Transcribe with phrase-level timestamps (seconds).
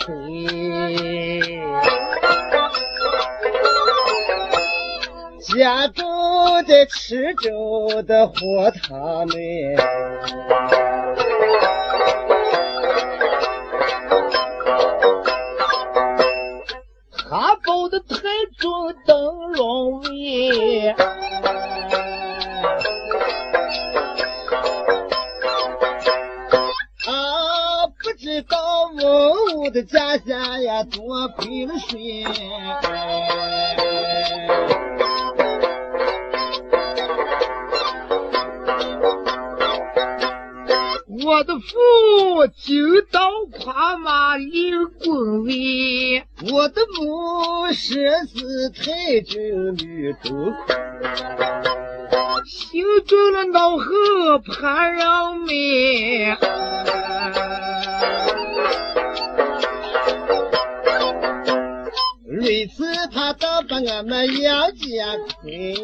[0.00, 0.08] 兔村，
[5.58, 6.02] 家住
[6.66, 8.34] 在池州的火
[8.82, 9.76] 塘内。
[29.92, 32.24] 我的家呀多亏了谁？
[41.22, 50.52] 我的父就到跨马领 quân 威，我的母是是太君女主
[52.46, 55.04] 心中了脑后盼人
[55.46, 56.59] 美。
[63.70, 65.76] 把俺们杨家亏。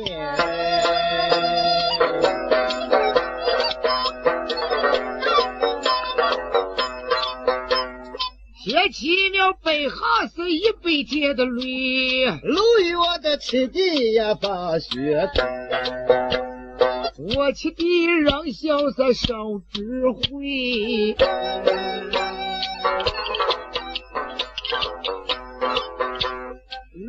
[8.65, 9.95] 写起了背下
[10.34, 21.15] 是一百天的泪，路与我的亲弟呀把血干，我亲弟让小三上智慧，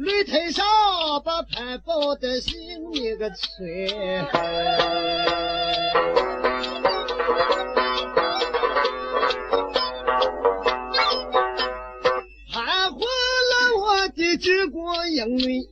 [0.07, 0.65] 擂台上
[1.25, 2.55] 把潘宝的性
[2.91, 3.87] 命个吹。
[12.53, 15.67] 盘活了我的治国英女，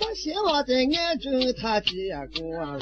[0.00, 1.30] 我希望在眼中
[1.62, 2.76] 他结果。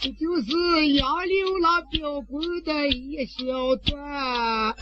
[0.00, 3.42] 这就是杨柳那标棍的一小
[3.84, 4.74] 段。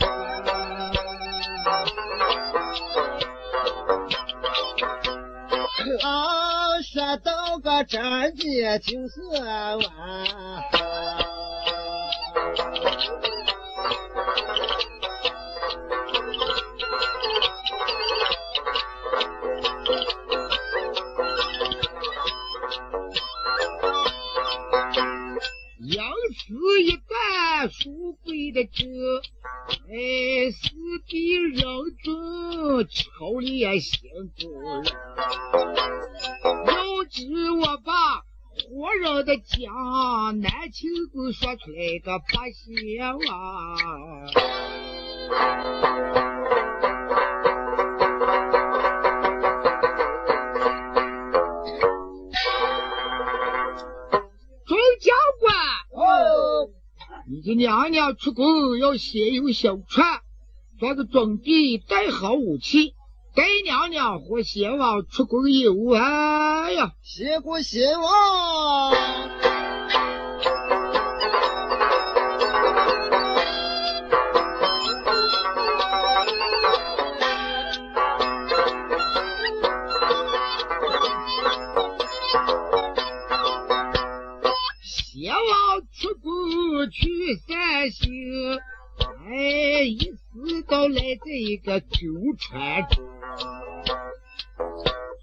[6.03, 9.81] 啊，说到个战节就是完。
[25.83, 26.05] 杨
[26.35, 26.53] 氏
[26.83, 28.85] 一代书贵的这，
[29.89, 30.69] 哎，是
[31.07, 31.57] 比人
[32.03, 33.99] 中朝烈心
[34.37, 34.83] 中人。
[36.67, 37.91] 要知我把
[38.69, 43.75] 活人的讲难听子说出来个八仙话。
[54.67, 55.53] 众将官，
[57.29, 60.21] 你的娘娘出宫要先有小船，
[60.79, 62.93] 做个准备，带好武器。
[63.33, 68.91] 给娘娘和先王出宫游玩，哎呀，谢过先王。
[91.41, 91.87] 一个九
[92.37, 93.03] 川中，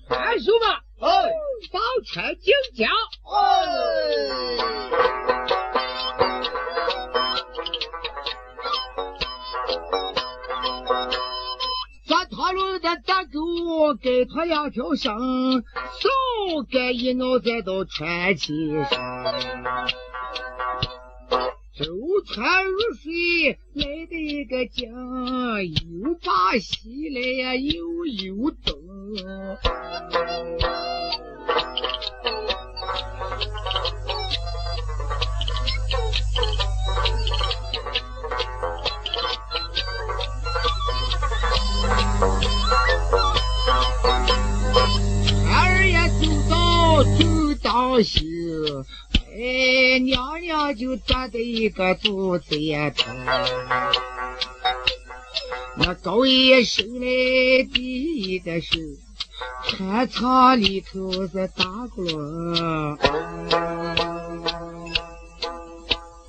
[0.08, 0.68] 传书们，
[1.00, 1.08] 哎
[1.70, 2.90] 上传进讲。
[3.22, 3.36] 哎，
[12.08, 15.14] 咱讨论的大狗给他两条绳，
[16.00, 16.08] 手
[16.68, 18.52] 该一脑袋到船起
[18.90, 19.38] 上。
[21.78, 21.84] 舟
[22.26, 23.84] 船入水来
[24.28, 24.86] 一个江，
[25.64, 28.74] 又把西来呀又有东。
[45.50, 48.26] 二爷走到走到西，
[49.32, 53.06] 哎，娘娘就站在一个柱子呀头。
[55.78, 57.06] 那高爷生来
[57.72, 58.98] 第一个是
[59.64, 61.64] 船舱里头是打
[61.94, 62.98] 鼓锣，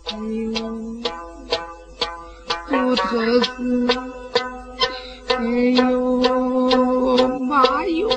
[0.05, 0.53] 哎呦，
[2.69, 3.49] 就特是，
[5.29, 5.35] 哎
[5.75, 5.79] 呦
[7.39, 8.07] 妈哟！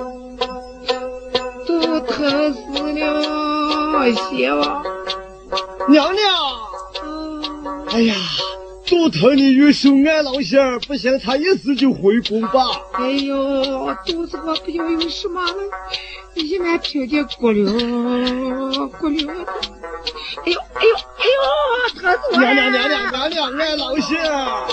[1.67, 2.61] 都疼死
[2.93, 4.85] 了，希望
[5.89, 6.23] 娘娘，
[7.89, 8.15] 哎呀，
[8.93, 12.79] 多疼你玉手俺老乡儿，不行，他一死就回宫吧。
[12.93, 15.55] 哎呦，肚子我不要有什么了，
[16.35, 17.65] 一面听见咕噜
[18.91, 19.31] 咕噜，
[20.45, 22.53] 哎呦哎呦哎呦，疼死我了！
[22.53, 24.69] 娘娘娘娘娘娘，俺老仙儿。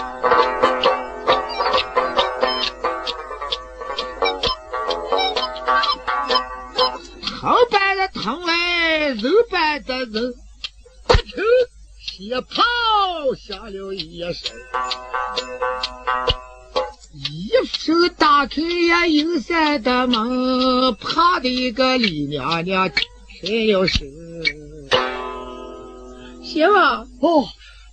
[7.23, 10.33] 疼般的疼来，肉般的肉，
[11.07, 11.41] 听
[12.19, 12.61] 血泡
[13.47, 14.53] 响了一声，
[17.13, 22.91] 一手打开呀阴山的门，怕的一个李娘娘
[23.41, 24.03] 伸了手。
[26.43, 27.47] 媳妇，哦，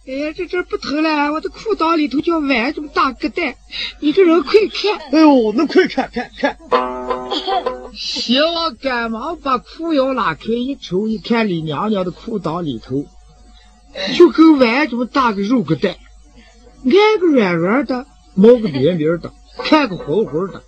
[0.08, 3.54] 哎呀，这这不疼了，我的裤裆里头叫崴这么大个蛋，
[4.00, 4.98] 你这人快看！
[5.12, 6.58] 哎呦，那快看看看。
[7.94, 13.06] 媳妇赶忙把裤腰拉开，一瞅一看，李娘娘的裤裆里头
[14.16, 15.88] 就跟碗这么大个肉疙瘩，
[16.84, 20.62] 挨个软软的，毛个绵绵的，看个红红的。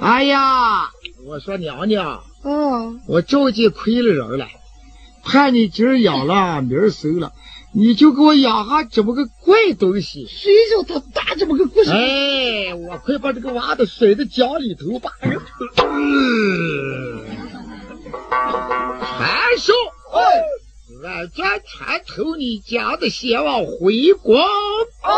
[0.00, 0.90] 哎呀，
[1.26, 4.46] 我说娘娘，嗯，我着急亏了人了，
[5.22, 7.32] 盼你今儿养了，明儿收了，
[7.72, 10.26] 你就给我养下这么个怪东西。
[10.28, 11.90] 谁叫他打这么个故事？
[11.90, 15.12] 哎，我快把这个娃子甩到江里头吧！
[19.00, 19.72] 韩寿，
[20.12, 20.18] 哎
[21.02, 24.36] 俺家传头你家的先王回宫。
[25.00, 25.10] 哎，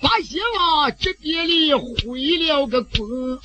[0.00, 3.40] 把先王这边里回了个宫。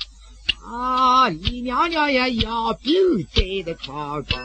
[0.72, 2.94] 啊，李娘娘也养病
[3.34, 4.38] 在的床中，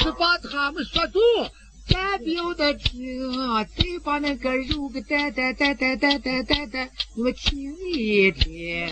[0.00, 1.20] 只把他们说住，
[1.86, 3.30] 站病的听，
[3.66, 8.88] 再把那个肉个蛋蛋蛋蛋蛋蛋蛋蛋，你们听一听。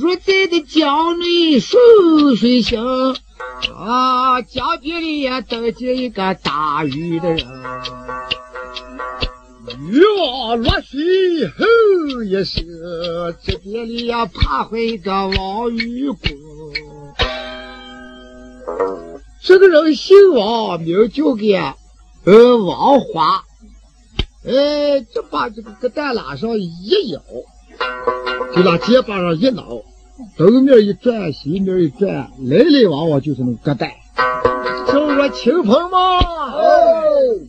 [0.00, 1.78] 若在的江内水
[2.36, 2.82] 水行，
[3.76, 7.46] 啊，江边里也登见一个打鱼的人。
[9.74, 12.64] 鱼往落水吼一声，
[13.42, 16.18] 这边里呀爬回一个王玉公。
[19.42, 21.74] 这个人姓王，名叫个
[22.24, 23.44] 呃王华。
[24.44, 27.20] 哎，这把这个疙瘩拉上一摇，
[28.54, 29.82] 就拿肩膀上一挠，
[30.36, 33.90] 东面一转，西面一转，来来往往就是那个疙瘩。
[35.30, 36.00] 亲朋们，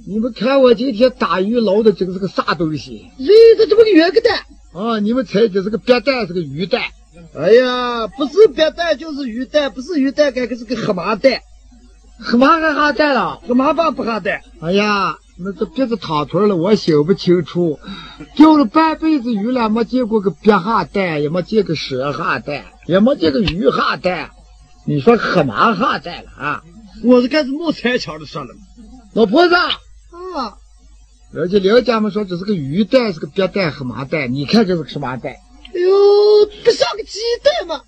[0.07, 3.07] 你们看我今天打鱼捞的这个是个啥东西？
[3.19, 3.27] 咦，
[3.57, 4.39] 这怎么个圆个蛋？
[4.74, 6.81] 啊，你们猜这是个鳖蛋，是个鱼蛋？
[7.35, 11.41] 哎呀，不是鳖蛋就是鱼蛋，不是鱼蛋，该个是个河马蛋，
[12.19, 13.41] 河马还哈蛋了？
[13.47, 14.41] 河马爸不哈蛋。
[14.62, 17.79] 哎呀，那这鼻子淌腿了，我心不清楚。
[18.35, 24.31] 钓了半辈子鱼了，没见过个鳖哈蛋，也没见个蛇哈蛋，也没见个鱼哈蛋。
[24.86, 26.63] 你说河马哈蛋了啊？
[27.04, 28.56] 我是开始冒彩枪的说了。
[29.13, 30.58] 老婆子，啊，
[31.32, 35.34] 人家刘家们说这是个鱼蛋，是个鳖蛋、和麻蛋，你看这是个什么蛋？
[35.34, 37.84] 哎呦，不像个鸡蛋吗？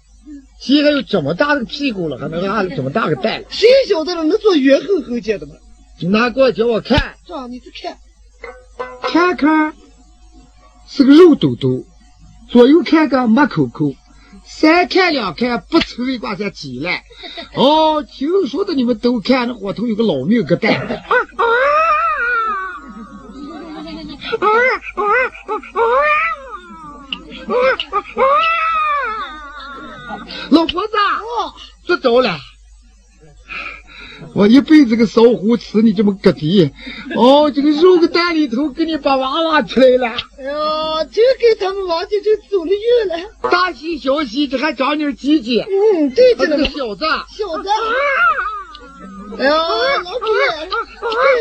[0.59, 3.47] 鸡还有这么大的屁股了，还能下这么大个蛋了？
[3.49, 4.23] 谁晓得了？
[4.23, 5.53] 能做圆厚厚见的吗？
[5.99, 7.97] 你拿过来叫我看，这样你去看。
[9.01, 9.73] 看看，
[10.87, 11.85] 是个肉嘟嘟，
[12.49, 13.93] 左右看看没口口，
[14.59, 17.05] 三看两看不愁一卦才起来。
[17.55, 20.75] 哦，听说的你们都看，那伙头有个老命个蛋。
[20.75, 21.43] 啊啊
[24.41, 24.47] 啊
[24.95, 25.01] 啊
[25.47, 25.79] 啊啊
[30.09, 30.19] 啊！
[30.51, 31.55] 老婆子，哦，
[31.87, 32.37] 坐着了。
[34.33, 36.71] 我一辈子个烧胡吃你这么个地，
[37.15, 40.07] 哦，这个肉个蛋里头给你把娃娃出来了，
[40.37, 43.15] 哎呦，就给他们王家就走了运了。
[43.49, 47.05] 大喜小喜，这还长点鸡鸡，嗯，对他这个着呢，小子，
[47.37, 47.69] 小子。
[49.37, 50.27] 哎呦，老婆，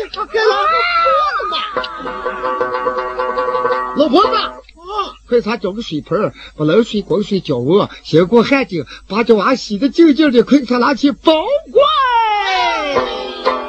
[0.09, 0.71] 给给老婆
[1.03, 1.55] 泼了嘛！
[3.97, 4.53] 老婆子，啊，
[5.27, 11.33] 快擦找个水盆，把冷水、滚水浇我，先过汗巾，把这娃洗得净净的，快给他拿去保
[11.71, 13.68] 管。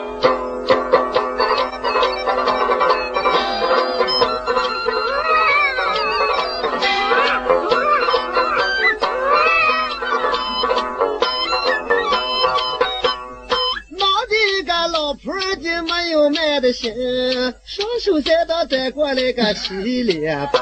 [16.20, 16.92] 有卖的心，
[17.64, 20.60] 双手三刀端过来个洗脸盆，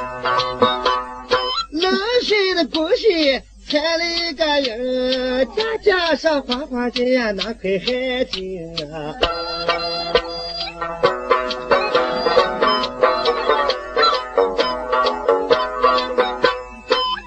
[1.73, 4.05] 冷水的滚水采了
[4.37, 9.17] 个人，家家上花花金呀，那块海金啊。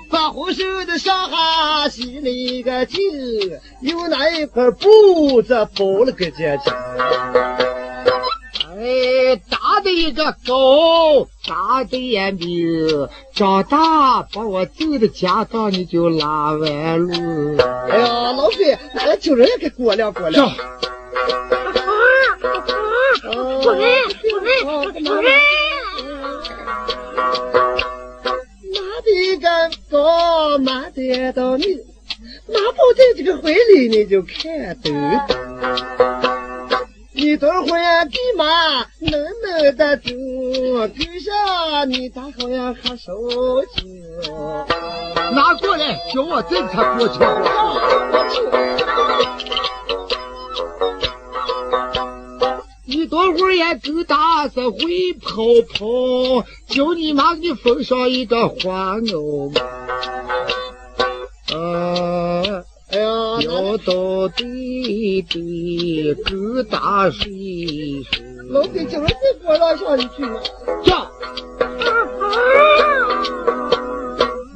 [0.10, 2.98] 把红手的上哈洗了一个净，
[3.82, 6.74] 用那一块布子包了个结晶。
[8.74, 17.58] 哎，大的一个狗，大的也命，长大把我走的家当你就拉完路。
[17.90, 20.50] 哎呀，老费，俺叫人也给过两过两。
[23.22, 23.82] 主人，
[24.22, 25.32] 主人，主人。
[28.74, 29.48] 拿的个
[29.90, 31.66] 高，拿的到你，
[32.48, 36.31] 拿不在这个怀里你就看得。
[37.22, 38.44] 你等会儿比马
[38.98, 39.12] 能
[39.44, 40.10] 能的走，
[40.98, 43.14] 跟上你大好呀还手
[43.76, 44.02] 劲。
[45.32, 47.20] 拿过来，叫我这才过去。
[52.86, 55.44] 你多会儿也够大是会跑
[55.76, 59.54] 跑，叫你妈给你缝上一个花袄。
[61.54, 62.64] 呃。
[62.92, 67.24] 要到地地够大岁
[68.12, 68.22] 数。
[68.50, 70.24] 老弟，叫人在火上上一句。
[70.84, 71.10] 叫。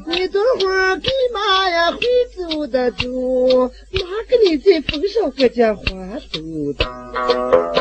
[0.07, 1.99] 你等会儿比马呀会
[2.35, 3.07] 走的走，
[3.91, 3.99] 哪
[4.29, 5.83] 个你在风上个件花
[6.31, 6.39] 走
[6.77, 6.85] 的？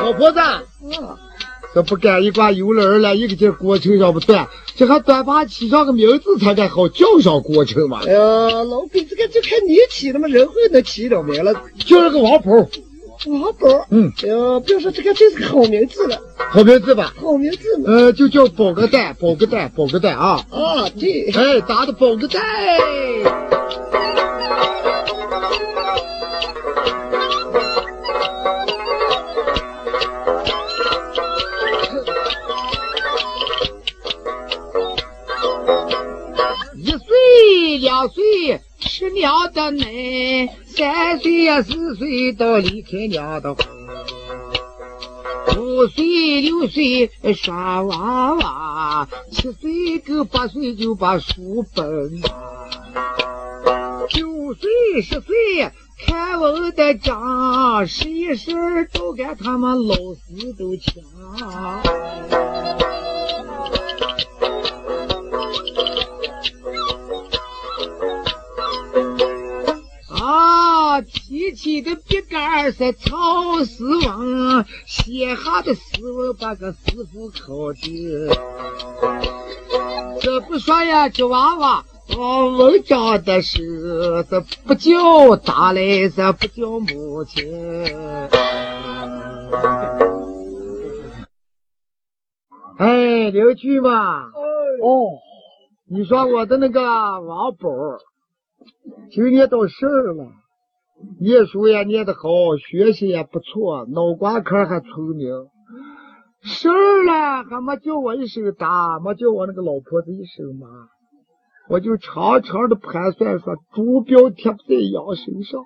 [0.01, 0.39] 老婆子。
[0.39, 0.63] 啊。
[1.75, 8.03] 这不干一挂油了了，一个劲过程上不断，这还端把起上个名字才敢好叫上过程嘛。
[8.07, 11.53] 哎呀，老鬼这个就看你起的嘛，人会能起了名了，
[11.85, 12.69] 就是个王婆。
[13.27, 16.19] 王宝，嗯，哎呀，别说这个真是个好名字了，
[16.51, 17.13] 好名字吧？
[17.21, 17.85] 好名字嘛。
[17.87, 20.45] 呃，就叫宝个蛋，宝个蛋，宝个蛋啊。
[20.51, 21.31] 啊，对。
[21.33, 22.43] 哎，打的宝个蛋。
[37.81, 43.65] 两岁吃娘的奶，三岁呀四岁到离开娘的怀，
[45.59, 52.29] 五岁六岁耍娃娃，七岁够八岁就把书本拿，
[54.09, 55.71] 九岁十岁
[56.07, 61.03] 看文的讲，十一十二都跟他们老师都抢。
[70.25, 76.79] 啊，提起的笔杆是曹诗文，写下的诗文把个师
[77.13, 77.81] 傅考的。
[80.23, 81.85] 这不说呀，这娃娃
[82.17, 87.45] 哦，文章的是这不叫大来，是不叫母亲。
[92.79, 95.21] 哎，邻居嘛，哦，
[95.87, 97.69] 你说我的那个王宝。
[99.11, 100.27] 今年到十二了，
[101.21, 105.29] 念书也念得好，学习也不错，脑瓜壳还聪明。
[106.43, 110.69] 十二了还没叫我一声大，没叫我那个老婆子一声妈，
[111.71, 115.63] 我就长长的盘算说，猪标贴不在羊身上。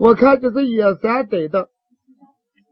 [0.00, 1.68] 我看这是野三逮的，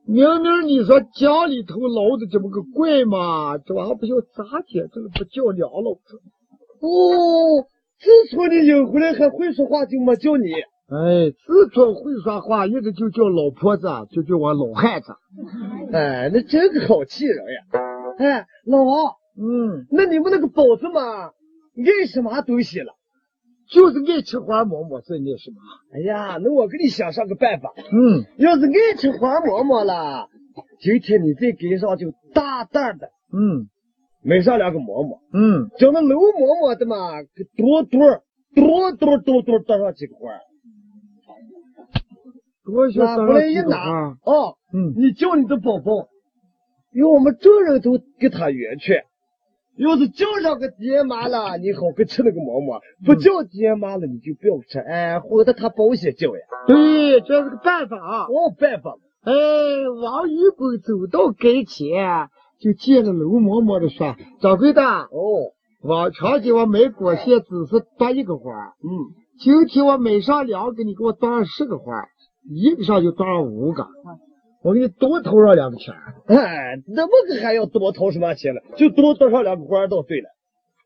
[0.05, 4.89] 明明你说家里头老的这么个怪嘛，这玩意不叫咋解？
[4.93, 6.21] 这个不叫娘老子。
[6.81, 7.69] 哦。
[8.05, 10.53] 自从你引回来还会说话，就没叫你。
[10.53, 15.15] 哎，自从会说话，一直就叫老婆子，就叫我老汉子。
[15.91, 17.81] 哎，那真个好气人呀！
[18.19, 22.93] 哎，老王，嗯，那你们那个包子嘛，爱什么东西了？
[23.71, 25.57] 就是爱吃花馍馍，是爱什么？
[25.95, 27.73] 哎呀，那我给你想上个办法。
[27.79, 30.29] 嗯，要是爱吃花馍馍了，
[30.81, 33.09] 今天你再给上就大胆的。
[33.33, 33.71] 嗯。
[34.25, 37.23] 买上两个馍馍，嗯，叫那楼馍馍的嘛，
[37.57, 38.01] 多多
[38.55, 40.33] 多多多多多上几个花，
[42.65, 44.15] 多些拿过来一拿，啊，
[44.73, 46.09] 嗯，你叫你的宝宝，
[46.93, 49.05] 用我们众人都给他圆圈。
[49.77, 56.43] 要是叫上个爹妈了，你好个吃那个馍馍；不叫爹妈了，你就不要吃，哎，或者他保险叫呀。
[56.69, 57.99] 对，这是个办法。
[57.99, 58.95] 啊，哦，办法。
[59.25, 59.33] 哎，
[60.01, 61.91] 王玉公走到跟前。
[62.65, 65.53] 就见了楼嬷嬷的说：“掌柜的，哦，
[65.83, 68.51] 往常给我买果馅只是端一个花，
[68.83, 68.89] 嗯，
[69.39, 71.93] 今天我买上两个，你给我端上十个花，
[72.49, 73.87] 一个上就端上五个，
[74.63, 75.93] 我给你多投上两个钱。
[76.25, 78.63] 哎，那么个还要多投什么钱了？
[78.79, 80.31] 就多多上两个花倒对了。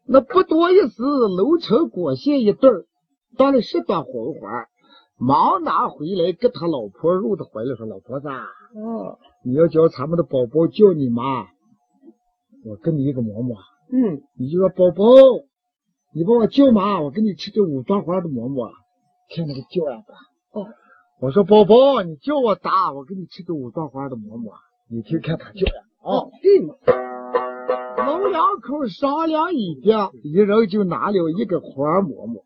[0.04, 1.00] 那不多一时，
[1.36, 2.86] 楼成果馅一对儿，
[3.36, 4.66] 端了十朵红花，
[5.16, 11.46] 忙拿回来给他老婆入的怀里说：“老婆子，哦，你要叫咱们的宝宝叫你妈，
[12.64, 13.56] 我给你一个馍馍。
[13.90, 15.04] 嗯，你就说宝宝，
[16.14, 18.70] 你帮我舅妈，我给你吃这五朵花的馍馍。
[19.28, 20.14] 听那个叫呀吧。
[20.52, 20.66] 哦，
[21.20, 24.52] 我说宝宝，你叫我打，我给你吃这五朵花的馍馍。
[24.90, 25.82] 你听看他叫呀。
[26.02, 26.74] 哦，对嘛，
[27.96, 32.44] 老两口商量一点，一人就拿了一个花馍馍。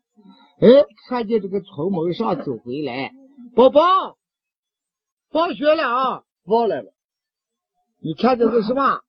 [0.59, 0.67] 哎，
[1.09, 3.11] 看见这个从门上走回来，
[3.55, 3.81] 宝宝，
[5.31, 6.23] 放学了啊！
[6.45, 6.93] 忘了了。
[8.01, 8.99] 你看这是什么？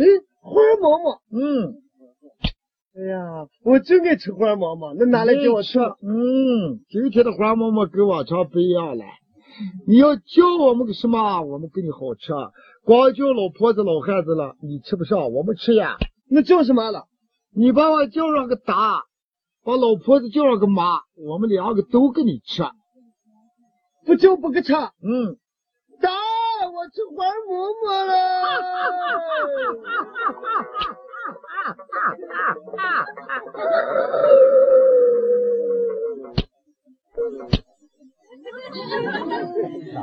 [0.00, 0.06] 哎，
[0.40, 1.20] 花馍馍。
[1.30, 1.74] 嗯，
[2.96, 5.78] 哎呀，我真爱吃花馍馍，那拿来给我吃。
[5.78, 9.04] 嗯，今天的花馍馍跟往常不一样了。
[9.86, 12.32] 你要叫我们个什么，我们给你好吃。
[12.82, 15.98] 光叫老婆子、老汉子了，你吃不上，我们吃呀。
[16.30, 17.04] 那叫什么了？
[17.54, 19.02] 你把我叫上个大，
[19.64, 22.62] 把老婆子叫上个妈，我们两个都给你吃。
[24.06, 24.72] 不叫不给吃。
[24.72, 25.36] 嗯，大，
[26.80, 28.10] 我吃花馍馍了。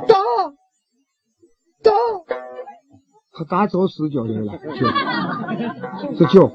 [0.06, 0.14] 大，
[1.82, 1.90] 大，
[3.38, 4.90] 他打早死叫来了， 叫，
[6.18, 6.50] 这叫。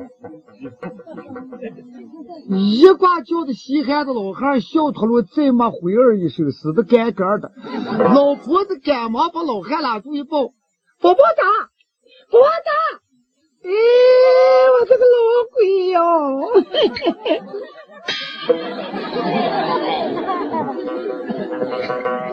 [2.50, 7.54] 一挂叫的稀罕的老汉笑脱了，再骂回儿一声，死的干干的。
[8.14, 10.48] 老婆子赶忙把老汉拉住一抱，
[11.00, 11.44] 宝宝打，
[12.30, 12.72] 宝宝打，
[13.64, 13.72] 哎，
[14.74, 15.16] 我这个老
[15.54, 16.02] 鬼哟！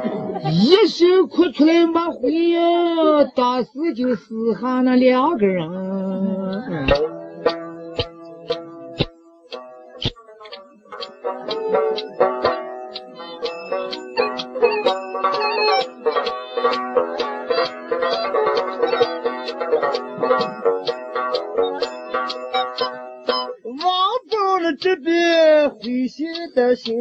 [0.48, 2.58] 一声哭出来没回应，
[3.34, 5.68] 当时就死下那两个人。
[23.66, 23.78] 王
[24.30, 26.96] 宝了这边灰心的心，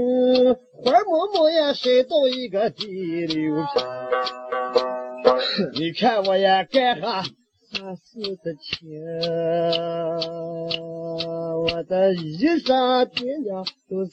[0.83, 3.63] 花馍馍也摔到一个地溜平。
[5.73, 8.89] 你看我也干哈啥事的情，
[11.63, 14.11] 我的衣裳爹娘都死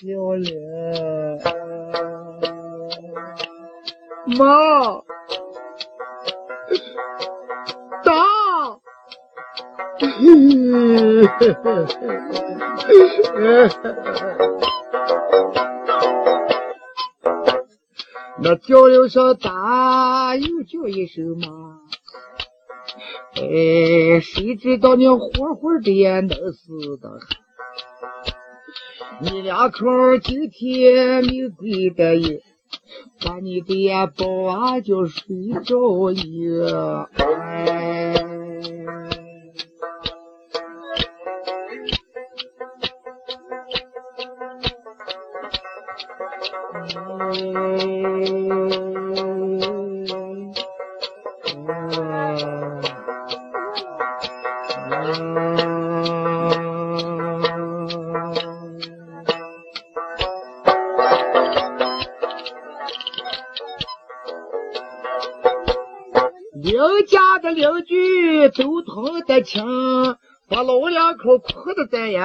[0.00, 0.46] 掉了。
[4.26, 5.02] 妈，
[8.04, 8.12] 打！
[18.50, 21.78] 那叫了声打，又叫一声妈。
[23.36, 27.20] 哎，谁知道你活活的也能死的。
[29.20, 29.86] 你两口
[30.20, 32.42] 今天命归的。
[33.24, 38.14] 把你的呀抱啊就睡着了，哎。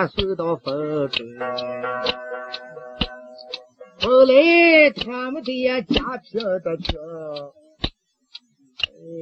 [0.07, 1.25] 送到风中。
[4.01, 6.99] 后来他们的也家贫的穷，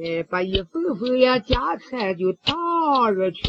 [0.04, 3.42] 哎，把一份份呀家产就当入去。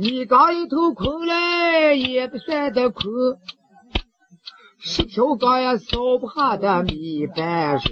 [0.00, 3.02] 你刚一头空来也不算得空，
[4.78, 7.90] 十条缸也烧不下的米半手。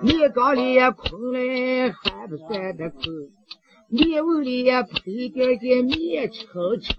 [0.00, 3.02] 你缸里也空来还不算得空，
[3.90, 6.46] 面碗里也配点点面吃
[6.80, 6.94] 吃。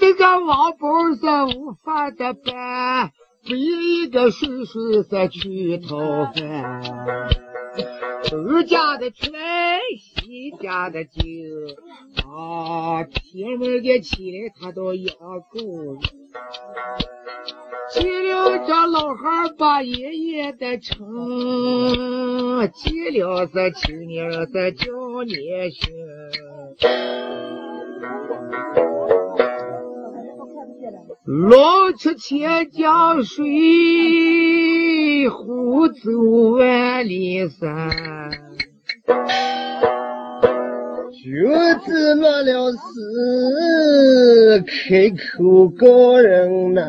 [0.00, 3.10] 这个王宝是无法的办，
[3.48, 5.96] 背一个水水是去讨
[6.32, 7.28] 饭。
[8.30, 11.22] 东家的出来，西家的进，
[12.24, 15.98] 啊，天门的起来他都养狗。
[17.90, 25.90] 进了这老汉把爷爷的称，见了这青年这叫年轻。
[31.30, 36.10] 老吃千江水，壶走
[36.56, 37.90] 万里山。
[41.12, 41.18] 就
[41.84, 46.82] 知落了事，开口告人难。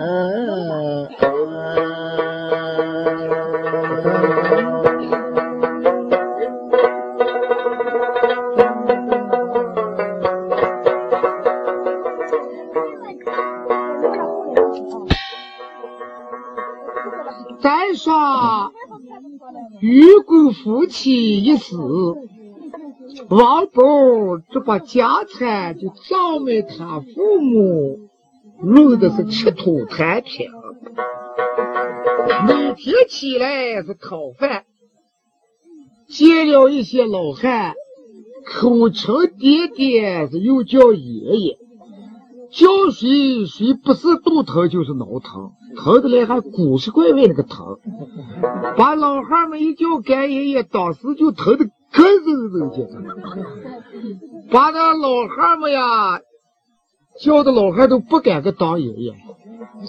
[18.00, 18.72] 说，
[19.82, 21.76] 愚公夫妻一死。
[23.30, 23.82] 王宝
[24.52, 28.10] 这把家产就葬给他父母，
[28.64, 30.50] 弄的是吃土谈平。
[32.48, 34.64] 每天起来是讨饭，
[36.08, 37.74] 见了一些老汉，
[38.46, 41.58] 口称爹爹，是又叫爷爷，
[42.52, 47.80] 叫谁谁不是肚疼就是脑疼，疼的来还古十怪味那个疼，
[48.78, 51.65] 把老汉们一叫干爷爷，当时就疼的。
[51.92, 52.86] 咯噔噔叫，
[54.52, 56.20] 把那老汉们呀
[57.20, 59.15] 叫的老汉都不敢个当爷爷，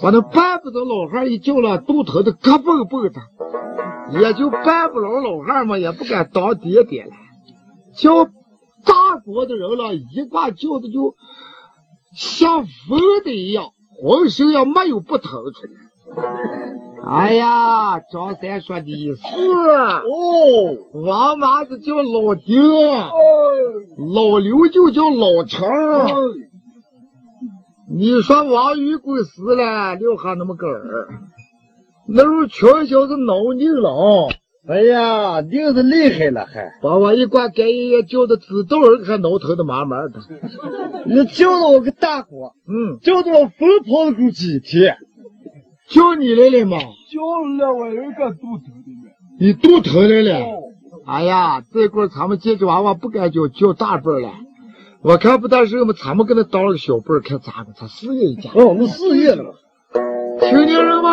[0.01, 3.21] 把那办不着老汉一叫了，肚疼的咯嘣嘣的，
[4.19, 7.11] 也就办不了老汉们也不敢当爹爹了，
[7.95, 11.13] 叫大国的人了，一挂叫的就
[12.15, 13.65] 像疯的一样，
[14.01, 15.73] 浑身也没有不疼出来。
[17.07, 22.61] 哎呀，张三说的是哦，王麻子叫老丁，
[24.13, 25.67] 老刘就叫老程。
[27.89, 31.07] 你说王玉贵死了，留下那么个儿，
[32.07, 34.29] 那时候全小子脑拧了。
[34.67, 40.19] 哎呀，拧是厉害了，还把我一挂干爷爷叫的知道人还挠疼的麻麻的。
[41.07, 42.29] 你叫了我个大哥，
[42.67, 44.97] 嗯，叫的我疯跑了够几天。
[45.89, 46.77] 叫你来了吗？
[46.77, 47.21] 叫
[47.57, 49.11] 了，我有个肚疼的。
[49.39, 50.45] 你肚疼来了？
[51.07, 54.31] 哎呀，这会儿咱们这个娃娃不敢叫，叫大辈了。
[55.01, 57.73] 我看不但是我们，咱们给他当了个小辈看咋个？
[57.75, 58.51] 他事业一家。
[58.53, 59.55] 哦，我们事业了。
[60.39, 61.11] 青年人们，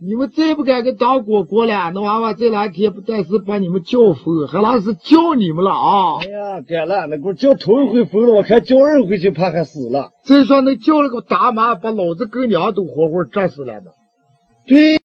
[0.00, 6.18] 你们再不敢给当果果了，那娃娃这两天不但是把你们叫疯，还老是叫你们了啊！
[6.20, 10.10] 哎呀，改了，那我叫头一回疯了，我看叫二回就怕还死了。
[10.24, 13.90] 再说那叫了个大妈，把老子跟娘都活活炸死了呢。
[14.66, 14.97] 对，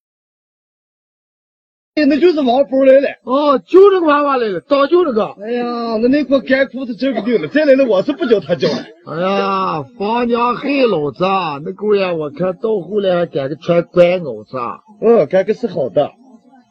[1.95, 3.07] 那就是王峰来了。
[3.23, 5.35] 哦，就这个娃娃来了，早就这个。
[5.39, 8.77] 哎呀，那那块干裤子这个定了，再来了我是不叫他叫了。
[9.05, 11.23] 哎呀，房娘害老子，
[11.63, 14.57] 那姑呀，我看到后来还敢个穿官袄子。
[15.01, 16.11] 嗯，敢个是好的。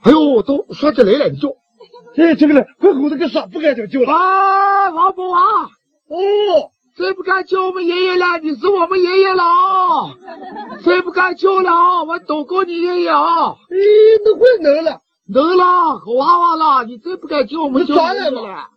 [0.02, 1.50] 哎呦，都说起来了，你叫。
[2.16, 3.46] 哎，这个了，快哄着个啥？
[3.46, 4.12] 不敢叫叫了。
[4.12, 5.40] 啊，王宝啊！
[6.08, 6.70] 哦。
[6.94, 10.12] 再不敢叫我们爷爷了，你是我们爷爷了啊！
[10.84, 13.56] 再不敢叫了啊，我都告你爷爷啊！
[13.70, 13.76] 哎，
[14.22, 18.68] 那会能了，能啦，好娃娃啦，你再不敢叫我们叫爷爷了，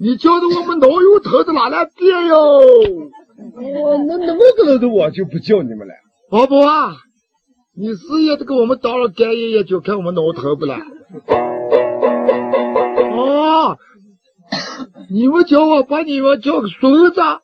[0.00, 2.36] 你叫的我们脑油疼的哪来变哟？
[3.56, 5.94] 我，那那么个了的我就不叫你们了。
[6.30, 6.96] 宝宝啊，
[7.76, 10.76] 你事业都给我们当了干爷爷，就看我们脑疼不了。
[13.16, 13.78] 哦。
[15.10, 17.38] 你们叫我把你们叫个孙子哦，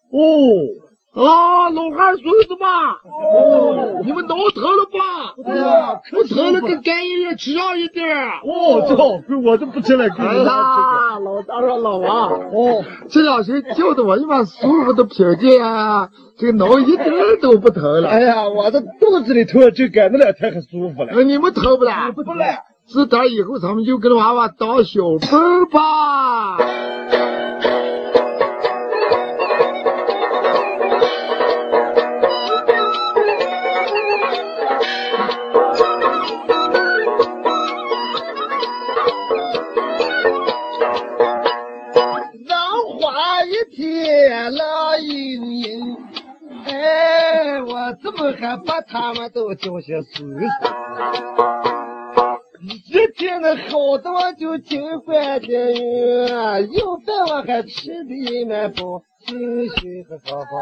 [1.14, 2.66] 啊，老汉孙子嘛
[3.04, 4.98] 哦，你们挠疼了吧？
[5.46, 8.04] 哎呀，不疼了，给干爷爷吃上一点
[8.42, 17.08] 哦，这好，我都不吃了，给哎呀，老大说老王哦，这两天叫的我一把舒服的平静啊，这个挠一点
[17.40, 18.08] 都不疼了。
[18.08, 21.12] 哎呀，我这肚子里头就感那两天可舒服了。
[21.14, 22.10] 那你们疼不了？
[22.12, 22.44] 不了。
[22.86, 26.58] 自打以后，咱们就跟娃娃当小辈儿吧。
[44.44, 45.96] 天来阴阴，
[46.66, 50.44] 哎，我怎么还把他们都叫些孙子？
[52.60, 60.52] 一天的好的我就尽欢天圆，有饭我还吃的一满饱，心情还好好。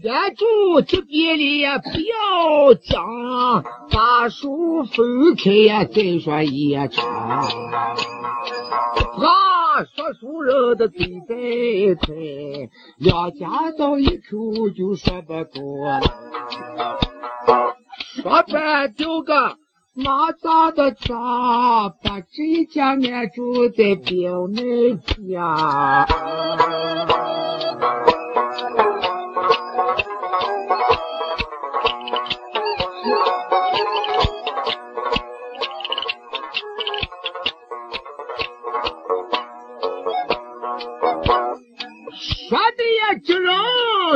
[0.00, 7.04] 眼住这边里呀，不要讲，把书分开呀，再说一场。
[9.18, 11.34] 啊，说书人的嘴在
[12.00, 16.00] 推，两家到一口就说不过了。
[18.22, 19.56] 说白丢个
[19.94, 26.06] 马扎的扎，把这家安住在表妹家。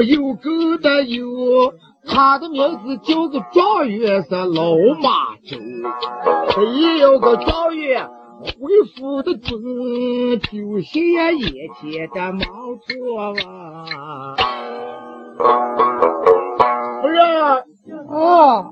[0.01, 1.75] 有个的有，
[2.07, 5.59] 他的名字叫做状元是老马周，
[6.49, 8.09] 他也有个状元
[8.41, 8.51] 回
[8.97, 9.61] 府的尊，
[10.39, 12.41] 丢下眼前的毛
[12.77, 14.37] 头啊。
[17.03, 17.17] 不是，
[18.15, 18.65] 啊，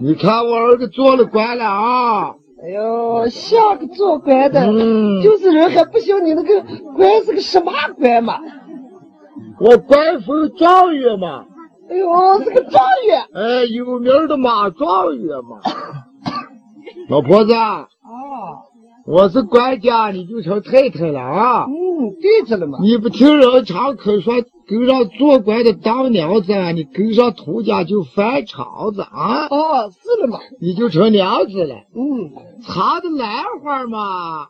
[0.00, 2.34] 你看我儿子做了官了啊！
[2.64, 6.62] 哎呦，像个做官的，嗯就是人还不晓得你那个
[6.94, 8.38] 官是个什么官嘛？
[9.62, 11.44] 我官封状元嘛，
[11.88, 15.60] 哎呦，是个状元哎，有名的马状元嘛。
[17.08, 17.86] 老婆子，啊！
[19.06, 21.66] 我是官家，你就成太太了啊！
[21.68, 22.78] 嗯，对着了嘛。
[22.82, 24.34] 你不听人常口说，
[24.66, 29.46] 跟上做官的当娘子，你跟上土家就翻肠子啊！
[29.48, 30.40] 哦，是了嘛。
[30.60, 32.32] 你就成娘子了，嗯，
[32.64, 34.48] 插的兰花嘛。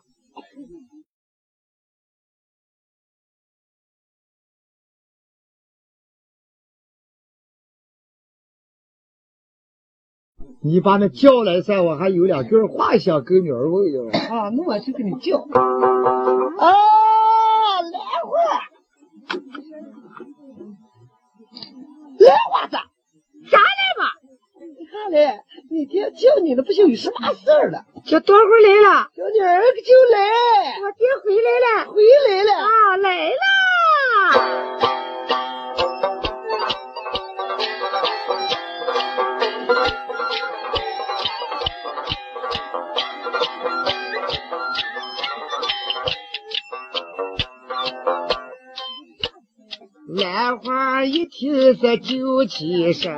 [10.65, 14.09] 你把那叫来噻，我还有两句话想跟女儿问一问。
[14.13, 15.37] 啊，那我就给你叫。
[15.37, 15.45] 啊，
[17.91, 18.31] 兰花，
[22.19, 22.77] 兰花子，
[23.51, 23.65] 啥来
[23.99, 24.07] 嘛？
[24.79, 29.09] 你看嘞，那天叫你了，不行有什么事儿了，这多会儿来了？
[29.13, 30.17] 叫你儿子就来，
[30.81, 31.91] 我爹回来了。
[31.91, 32.51] 回来了。
[32.63, 33.43] 啊，来啦！
[50.15, 53.11] 兰花一听是就起身，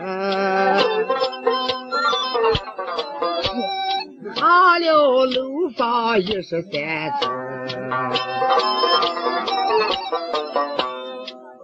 [4.35, 6.71] 爬了楼房一十三
[7.19, 7.29] 层，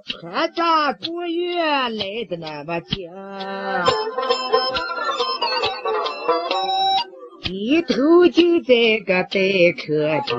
[0.05, 3.09] 穿着坐月来的那么近，
[7.43, 10.37] 低头就在个待客厅。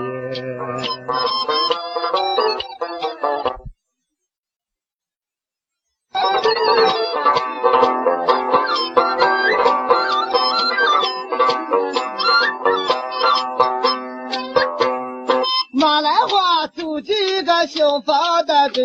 [15.74, 18.85] 马兰花走进一个小房当中，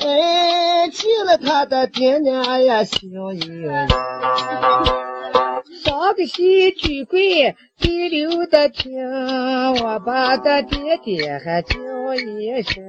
[0.00, 2.98] 哎，去了他的爹娘呀，笑
[3.34, 3.70] 盈盈。
[5.84, 11.76] 上个戏举柜第六的听，我把他爹爹还叫
[12.14, 12.82] 一声。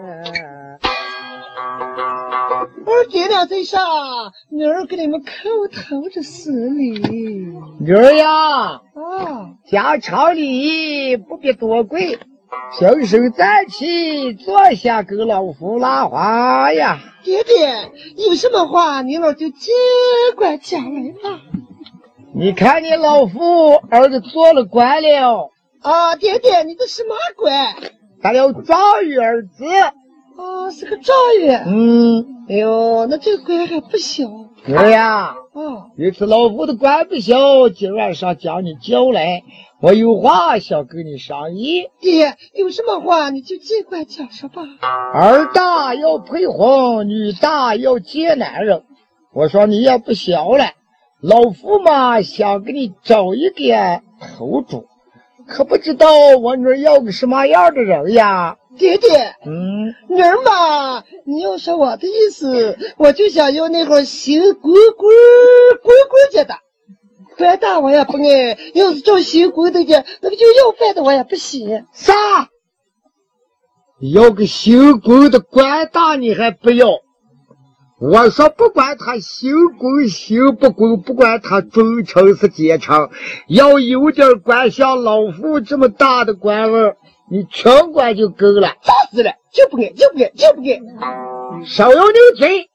[1.59, 3.79] 儿爹娘在上，
[4.49, 6.99] 女儿给你们叩头的死礼。
[7.79, 8.81] 女儿呀，啊，
[9.69, 10.59] 家常礼
[11.11, 12.19] 仪不必多跪，
[12.77, 16.99] 平手站起，坐下给老夫拉话呀。
[17.23, 19.73] 爹爹有什么话，你老就尽
[20.35, 21.41] 管讲来吧。
[22.33, 27.75] 你看你老夫儿子做了官了，啊，爹爹，你这什么官？
[28.21, 29.65] 咱要状元儿子。
[30.39, 31.63] 啊，是个状元。
[31.67, 34.23] 嗯，哎呦，那这个官还不小。
[34.65, 39.43] 女儿呀，啊，这次老夫的官不小，今晚上将你叫来，
[39.81, 41.89] 我有话想跟你商议。
[41.99, 44.61] 爹，有什么话你就尽管讲说吧。
[45.13, 48.83] 儿大要配婚，女大要接男人。
[49.33, 50.65] 我说你也不小了，
[51.21, 54.85] 老夫嘛想给你找一个头主，
[55.47, 56.07] 可不知道
[56.41, 58.57] 我女儿要个什么样的人呀？
[58.79, 65.13] 爹爹，嗯，女儿嘛，你要说我的意思，我就想要那个新滚滚
[65.83, 66.55] 滚滚家的，
[67.37, 71.67] 官大我也不爱，要是找新滚的家，那不就要饭的我也不喜。
[71.93, 72.13] 啥？
[74.13, 76.87] 要个行宫的官大你还不要？
[78.01, 83.09] 我说不管他行宫行不宫，不管他忠诚是奸臣，
[83.49, 86.93] 要有点官，像老夫这么大的官位，
[87.31, 88.67] 你全管就够了。
[88.81, 89.31] 烦死了？
[89.51, 91.65] 就不爱，就不爱，就不爱。
[91.65, 92.69] 少有你嘴！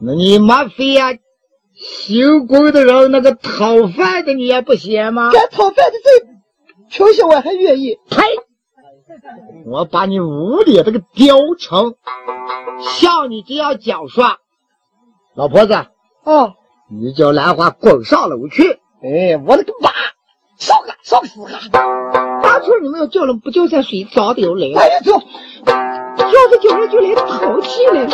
[0.00, 1.16] 那你妈非呀，
[1.74, 5.30] 行宫的人那个讨饭的你也不嫌吗？
[5.32, 7.98] 敢讨饭的这，瞧瞧我还愿意。
[8.08, 8.22] 呸！
[9.66, 11.94] 我把你屋里这个雕成
[12.80, 14.38] 像你这样讲说，
[15.34, 15.74] 老婆子，
[16.24, 16.54] 哦，
[16.90, 18.78] 你叫兰花滚上楼去。
[19.02, 19.90] 哎，我的个妈！
[20.58, 21.60] 上个烧个死哈！
[22.42, 24.80] 当初你们要叫了不叫在水，早就来了。
[24.80, 25.12] 哎呀，走！
[26.18, 28.06] 要是叫人就来淘气了。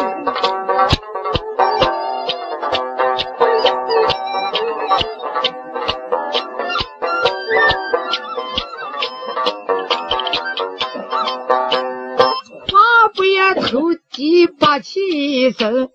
[12.70, 15.88] 话不言偷鸡把气生，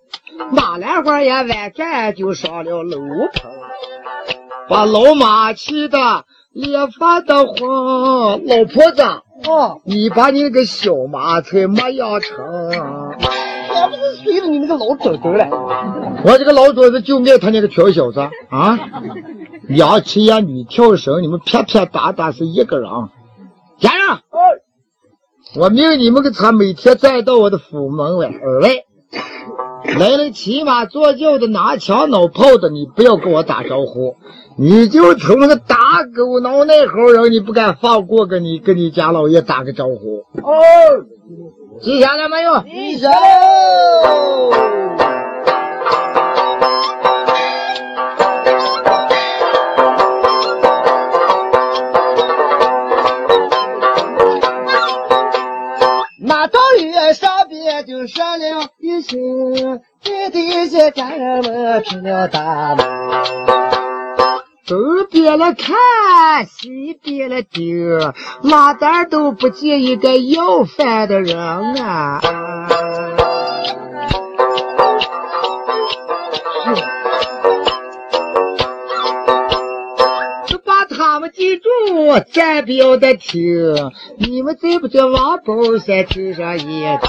[0.52, 3.52] 马兰花也弯转就上了楼棚。
[4.68, 6.26] 把老马气的
[6.60, 8.43] 脸发的慌。
[8.45, 9.02] 老婆子，
[9.50, 12.38] 哦，你把你那个小马才没养成。
[13.72, 15.48] 我不是随了你那个老祖宗了。
[16.26, 18.19] 我这个老祖宗就爱他那个穷小子
[18.50, 18.78] 啊！
[19.67, 22.89] 两妻呀女跳绳，你们撇撇打打是一个人。
[23.80, 24.19] 家人，
[25.56, 28.69] 我命你们个他每天站到我的府门外而外，
[29.84, 34.15] 来了骑马坐轿的拿枪脑炮的，你不要跟我打招呼，
[34.58, 40.26] 你就从那个打狗挠那猴人，你不敢放过个你跟你家老爷打个招呼。
[40.42, 40.54] 哦，
[41.82, 42.63] 吉祥来没有？
[42.68, 43.10] 医生。
[57.84, 62.86] 就说了一声，在底下家人们听了大门。
[64.68, 64.78] 东
[65.10, 68.13] 边了看，西边了盯，
[68.44, 71.38] 哪点都不见一个要饭的人
[71.82, 72.22] 啊！
[81.39, 81.69] 记住，
[82.34, 83.73] 咱不要的听。
[84.17, 86.99] 你们在不在王宝山头上一听？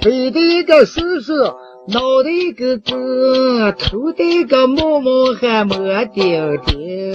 [0.00, 1.34] 背的一个叔叔，
[1.88, 7.12] 脑袋一个哥，头戴一个毛毛还没顶顶。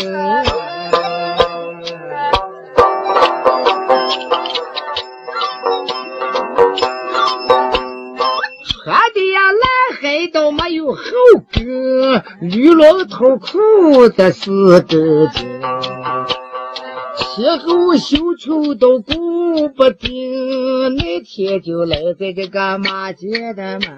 [8.86, 9.64] 穿的呀蓝
[10.00, 11.02] 海都没有后
[11.52, 11.64] 跟，
[12.42, 15.48] 绿老头裤的四根筋，
[17.16, 23.90] 前后绣球都顾不定，那天就来在这个马街的门。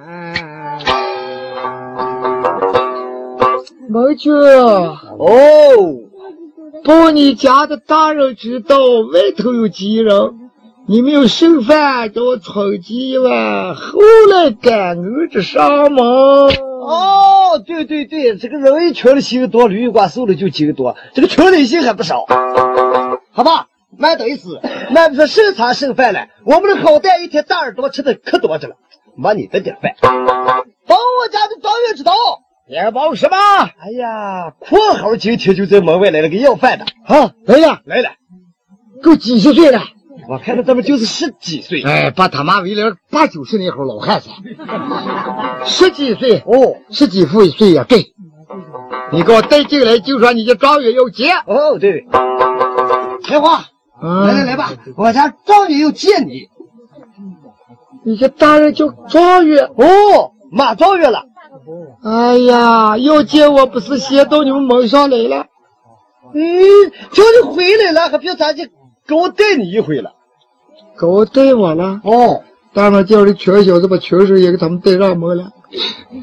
[3.89, 5.27] 门军，哦，
[6.83, 10.51] 报你家的大人知道外头有急人，
[10.87, 13.99] 你没有剩饭叫我充饥碗，后
[14.31, 16.03] 来赶我这上门。
[16.85, 22.25] 哦，对对对，这个人一群的心多，驴瓜瘦了就精多，这个群里心还不少。
[23.31, 23.67] 好吧，
[23.99, 24.59] 俺等于是，
[24.95, 28.75] 俺不是剩茶剩饭了，我们的好蛋一天大耳朵吃的可多着了，
[29.15, 29.95] 没你这点饭。
[30.01, 32.13] 帮我家的状元知道。
[32.67, 33.37] 也报什么？
[33.37, 38.09] 哎呀，括号今天就在门外来了个要饭的，啊，来呀，来了，
[39.03, 39.81] 够几十岁了。
[40.29, 41.81] 我看他怎么就是十几岁。
[41.83, 44.29] 哎，把他妈为了八九十那会儿老汉子，
[45.65, 48.13] 十几岁哦十几岁岁呀，对。
[49.11, 51.29] 你给我带进来，就说你这状元要结。
[51.45, 52.05] 哦，对，
[53.23, 53.65] 开花，
[54.01, 56.47] 嗯来来来吧，我家状元要见你。
[58.03, 59.65] 你这大人叫状元。
[59.75, 61.25] 哦，马状元了。
[62.03, 65.45] 哎呀，要见我不是先到你们门上来了？
[66.33, 66.41] 嗯，
[67.11, 68.63] 叫你回来了，还别咱就
[69.07, 70.11] 给我带你一回了。
[70.99, 72.01] 给我带我了。
[72.03, 72.41] 哦，
[72.73, 75.51] 大门叫这穷小子把穷事也给他们带上门了。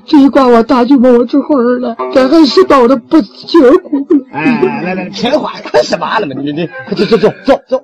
[0.06, 4.26] 这一挂我大舅妈我这会儿了，咱还是倒的不结果了。
[4.32, 6.34] 哎，来来，钱花看什么了嘛？
[6.42, 7.82] 你你快，走走走走走，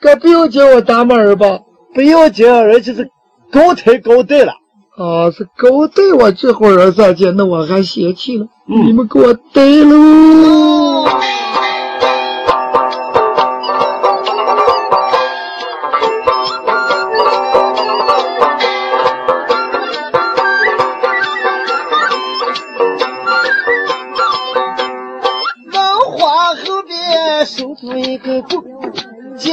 [0.00, 1.60] 该不要叫我大妹儿吧？
[1.94, 3.08] 不要紧，人家是
[3.52, 4.52] 高抬高带了。
[4.96, 8.46] 啊，是给我带我这会儿三见，那我还嫌弃了。
[8.66, 11.06] 嗯你们给我带喽。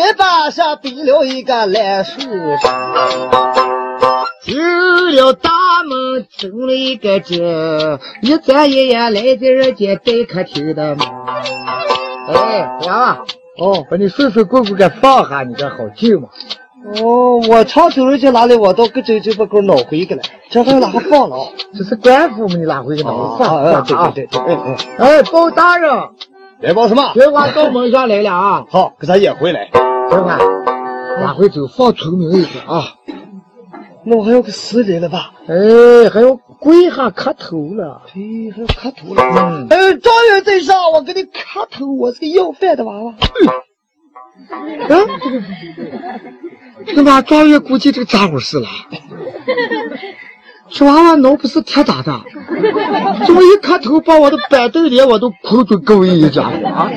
[0.05, 2.19] 肩膀上背了一个烂树
[4.43, 4.55] 进
[5.15, 5.49] 了大
[5.83, 11.07] 门，进了一个这，一转一眼来在人家待客厅的门。
[12.27, 13.17] 哎，呀，
[13.57, 16.29] 哦，把你顺顺棍棍给放下，你这好救嘛。
[17.01, 21.35] 哦，我常走人家哪里，我到个周就把给我挠回去了，这还哪还放了？
[21.75, 24.11] 这是官府嘛，你哪回去哪哦放啊，放啊？
[24.13, 24.75] 对对对对。
[24.99, 25.91] 哎，包大人，
[26.61, 27.11] 来报什么？
[27.13, 28.65] 别往到门上来了啊！
[28.69, 29.69] 好，给咱也回来。
[30.09, 30.39] 哥啊，
[31.19, 32.95] 下回走放村民一点啊！
[34.03, 35.33] 那我还有个死人了吧？
[35.47, 38.01] 哎，还要跪下磕头了。
[38.07, 38.21] 哎，
[38.55, 39.21] 还要磕头了。
[39.21, 43.13] 嗯，哎，状元在上，我给你磕头，我是个要饭的娃娃。
[44.89, 45.07] 嗯，
[46.95, 48.67] 那么状元估计这个咋回事了。
[50.69, 52.21] 这娃娃脑不是铁打的，
[53.25, 56.91] 这么一磕头，把我的板凳脸我都哭出狗一家伙啊！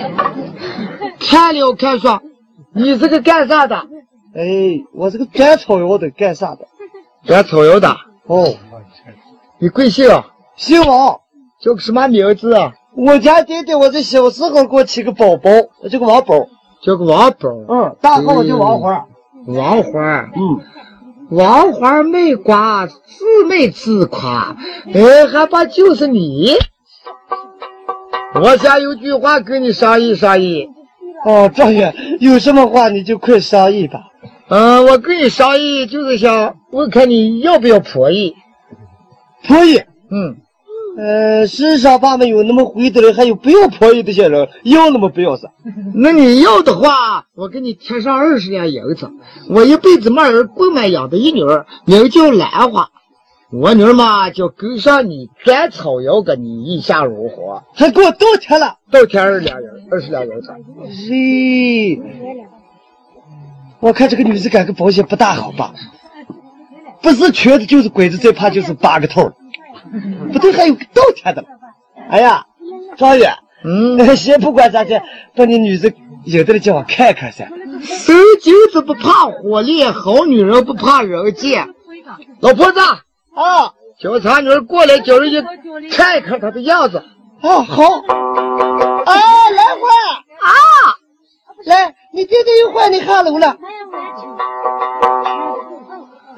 [1.20, 2.22] 看了看说，
[2.74, 3.76] 你是个干啥的？
[4.34, 6.66] 哎，我是个摘草药的，干啥的？
[7.26, 7.94] 摘草药的。
[8.26, 8.54] 哦，
[9.58, 10.08] 你贵姓？
[10.56, 11.20] 姓王，
[11.60, 12.72] 叫个什么名字啊？
[12.96, 15.50] 我家爹爹我在小时候给我起个宝宝，
[15.82, 16.48] 我叫个王宝。
[16.80, 17.48] 叫个王宝。
[17.68, 19.04] 嗯，大号我叫王花。
[19.46, 20.30] 王花。
[20.36, 20.60] 嗯。
[21.30, 24.56] 王花卖瓜，自卖自夸，
[24.94, 26.54] 哎，还把就是你。
[28.34, 30.68] 我想有句话跟你商议商议。
[31.24, 34.04] 哦，状元，有什么话你就快商议吧。
[34.48, 38.34] 嗯，我跟你商议，就是想问看你要不要婆姨。
[39.46, 39.78] 婆姨，
[40.10, 40.36] 嗯，
[40.98, 45.48] 呃，世上爸们有那么回的人，还有不要婆姨的些人，要那么不要啥？
[45.94, 49.08] 那你要的话，我给你贴上二十两银子。
[49.48, 52.88] 我一辈子没儿，不买养的一女儿，名叫兰花。
[53.52, 57.62] 我女儿嘛，就跟上你摘草药个你意下如何？
[57.74, 60.52] 还给我倒贴了，倒贴二两银，二十两银子。
[61.08, 62.00] 咦，
[63.78, 65.72] 我看这个女子赶个保险不大好吧？
[67.00, 69.32] 不是瘸子就是鬼子，最怕就是八个头。
[70.32, 71.44] 不对，还有个倒贴的。
[72.10, 72.46] 哎呀，
[72.96, 73.32] 状元，
[73.64, 75.02] 嗯， 先不管咋的，
[75.34, 75.92] 把你女子
[76.24, 77.48] 有的叫我看看噻。
[77.82, 81.68] 守金子不怕火炼，好女人不怕人见。
[82.40, 85.42] 老婆子，啊叫咱女儿过来，叫人家
[85.90, 87.02] 看一看她的样子。
[87.42, 87.82] 哦，好。
[87.84, 89.14] 哎，
[89.54, 89.86] 兰花
[90.40, 90.50] 啊，
[91.64, 93.56] 来，你爹爹又换你下楼了。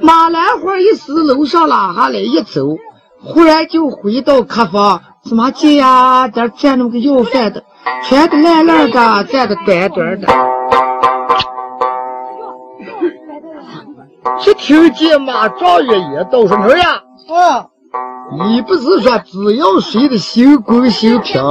[0.00, 2.76] 马兰花一时楼上拉下来一走，
[3.22, 6.28] 忽然就回到客房，怎么见呀？
[6.28, 7.64] 这站那么个要饭的，
[8.04, 10.26] 穿的烂烂的，站的短短的。
[14.46, 17.68] 一听见马状元也道说：“儿呀，啊，
[18.38, 21.42] 你不是说只要谁的心公心平，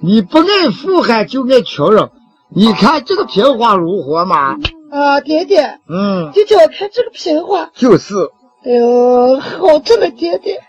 [0.00, 2.10] 你不爱富汉就爱穷人？
[2.50, 4.56] 你看这个平话如何嘛？
[4.90, 7.70] 啊，爹爹，嗯，就叫我看这个平话。
[7.74, 8.14] 就是，
[8.68, 10.60] 哎呦，好着呢，爹爹，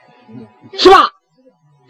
[0.72, 1.10] 是吧？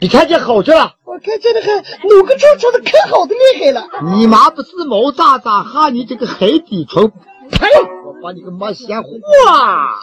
[0.02, 0.94] 你看见好着了。
[1.06, 1.72] 我看见的还
[2.08, 3.88] 努个臭臭的，可好的厉害了。
[4.16, 7.12] 你妈不是毛渣渣，哈你这个海底虫！
[7.52, 7.68] 呸！
[8.08, 10.00] 我把你个妈闲话！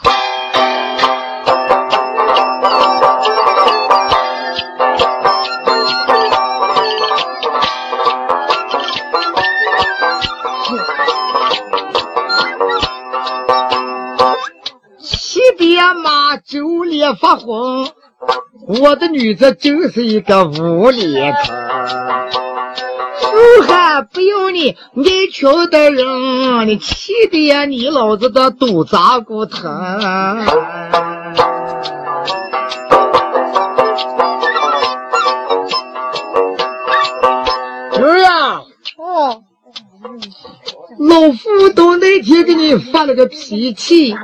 [16.36, 17.88] 边马九脸发红，
[18.66, 21.40] 我的女子就是一个无脸婆。
[23.18, 24.76] 富汉不要你爱
[25.32, 29.70] 穷的人，你气的呀你老子的肚子骨疼。
[37.98, 38.60] 儿呀，
[38.98, 39.42] 哦，
[40.98, 44.14] 老夫都那天给你发了个脾气，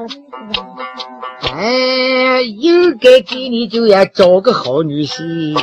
[1.51, 5.55] 哎，应该给你就要找个好女婿。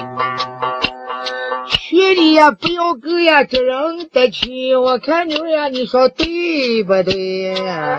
[1.67, 7.97] 劝你呀，不要跟呀这人的去，我看牛呀，你说对不对呀？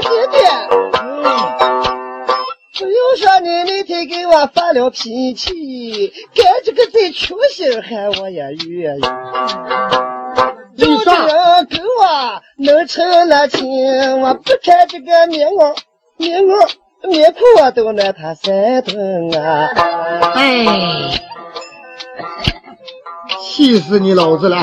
[0.00, 0.40] 爹爹，
[1.02, 1.24] 嗯，
[2.78, 9.02] 不用说你那天给我发了脾气，干这个再穷心汉我也愿意。
[10.86, 15.76] 你有的说，人狗啊能成了亲，我不看这个棉袄，
[16.16, 16.68] 棉袄。
[17.04, 19.70] 棉裤我都拿他三顿啊！
[20.34, 21.20] 哎，
[23.40, 24.58] 气死你老子了！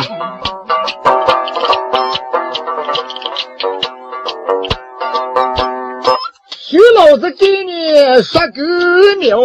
[6.70, 9.38] 听老子给你说个苗，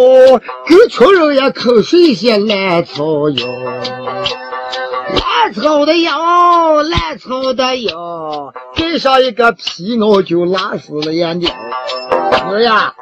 [0.68, 3.44] 给穷人也口水些烂草药，
[5.14, 11.50] 烂草的药，烂草的药，盖上一个皮袄就拉死了眼睛。
[12.48, 12.94] 儿呀，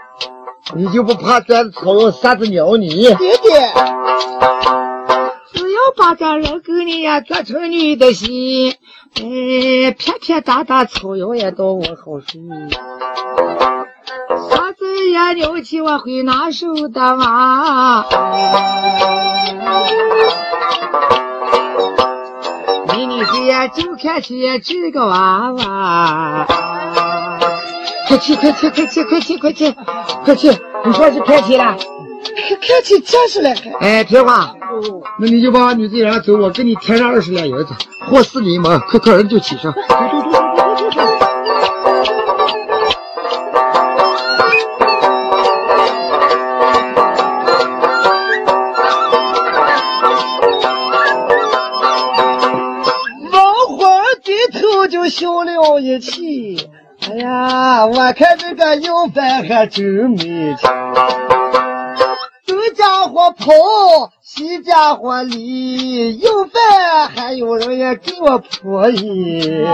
[0.75, 2.89] 你就不怕这草药杀子鸟你？
[2.89, 3.73] 爹爹，
[5.53, 8.75] 只要把这人给你呀做成你的心，
[9.17, 12.41] 哎，撇撇打打草药也到我好睡。
[14.29, 15.35] 啥子也？
[15.35, 18.05] 牛气我会拿手的娃。
[22.89, 26.47] 美女子呀，就看起这个娃娃。
[28.09, 29.75] 快去快去快去快去快去
[30.25, 30.49] 快去！
[30.85, 31.77] 你说是开起了？
[32.61, 33.71] 开起真是来开。
[33.81, 34.53] 哎，听话，
[35.19, 39.73] 那你就把女子让走，我给你添上二十两银子，和四你们，快快人就起上。
[39.89, 40.52] 王
[55.13, 56.71] 笑了一起。
[57.11, 60.17] 哎呀，我看这个油饭还真没
[60.55, 60.71] 钱，
[62.47, 63.53] 东家伙跑，
[64.23, 69.67] 西家伙离，油饭还有人也给我破译。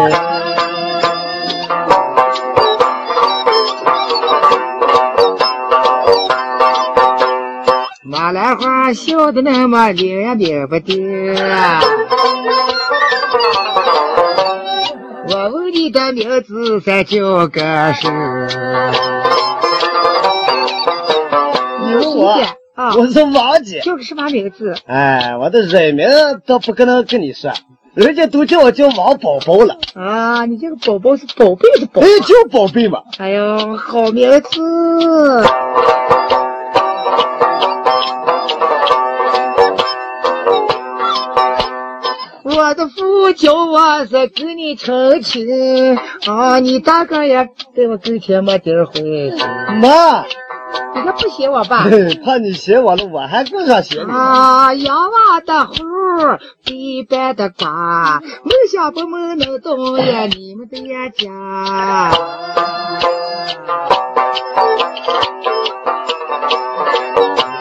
[8.02, 11.36] 马兰花笑得那么灵灵不丁。
[15.30, 18.06] 我问你的名字再叫个是？
[21.92, 22.30] 有我，
[22.74, 23.80] 啊，我是王姐。
[23.80, 24.74] 叫个什么名字？
[24.86, 26.08] 哎，我的人名
[26.46, 27.52] 倒不可能跟你说，
[27.92, 29.76] 人家都叫我叫王宝宝了。
[29.94, 32.00] 啊，你这个宝宝是宝贝的宝？
[32.00, 33.02] 哎，叫宝贝嘛。
[33.18, 34.48] 哎呦，好名字！
[42.88, 49.36] 父叫我是跟你成亲啊，你大哥也在我跟前没地儿回去。
[49.80, 50.22] 妈，
[50.94, 51.86] 你可不嫌我吧？
[52.24, 54.10] 怕你嫌我了，我还更想嫌你。
[54.10, 55.74] 啊，养娃的猴，
[56.66, 60.26] 一般的瓜，梦想不梦能动呀？
[60.26, 61.28] 你们的呀家。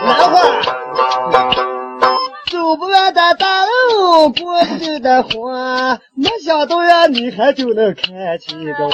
[0.08, 0.77] 兰花，
[2.68, 8.90] 走不完的大路，过不尽的花，没想到呀，你还就能看起我。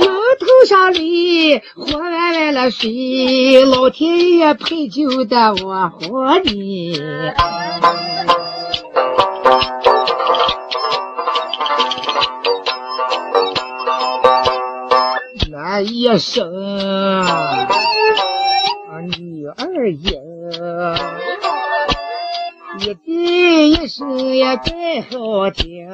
[0.00, 0.06] 楼
[0.40, 6.98] 头上里活歪歪了水，老天爷配就的我活你。
[15.50, 16.50] 那一生
[19.18, 20.12] 女儿也，
[22.84, 25.88] 你的一生也真好听。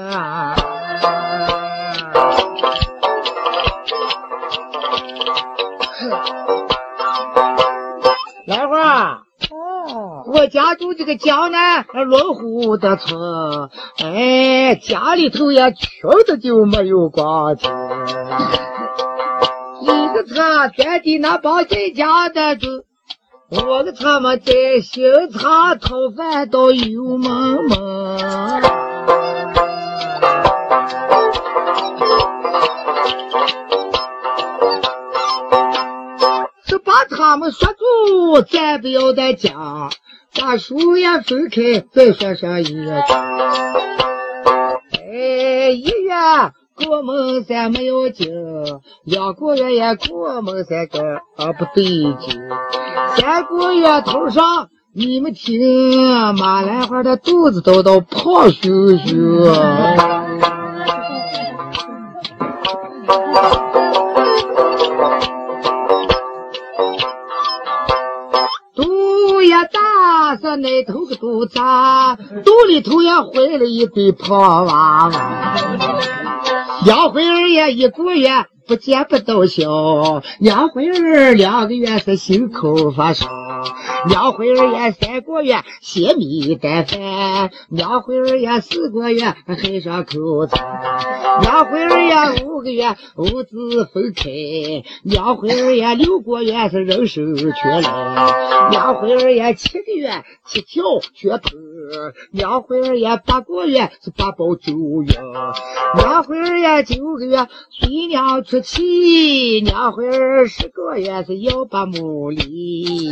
[8.46, 13.68] 兰花，哦，我家住这个江南龙湖的村，
[14.02, 17.70] 哎，家里头也穷的就没有光景。
[19.82, 22.66] 一个茶咱的那帮谁家的住，
[23.50, 28.62] 我个他妈在新茶讨饭到油蒙蒙。
[36.66, 39.90] 是把他们说住，再不要再讲，
[40.38, 43.02] 把树叶分开，再说上一月。
[45.10, 46.12] 哎，一月
[46.84, 48.28] 过门三没有劲，
[49.04, 51.00] 两个月也过门三个
[51.36, 52.40] 啊不对劲，
[53.16, 55.60] 三个月头上你们听，
[56.36, 59.52] 马兰花的肚子都都胖咻咻。
[68.74, 71.58] 肚也大，是那头个肚子，
[72.44, 75.54] 肚里头也怀了一堆胖娃娃。
[76.88, 78.30] 两回儿也一个月
[78.68, 83.26] 不见不到笑，两回儿两个月是心口发烧，
[84.08, 90.58] 两回儿也三个月泄米带饭，两回儿也四个月还上口菜，
[91.40, 94.28] 两回儿也五个月五子分开，
[95.02, 100.82] 两回儿也六个月是人生全了，两回儿也七个月七条
[101.14, 101.42] 血盆，
[102.32, 105.14] 两回儿也八个月是八宝九月，
[105.96, 113.08] 两回儿也九个月随娘出气，两回儿十个月是幺八亩里。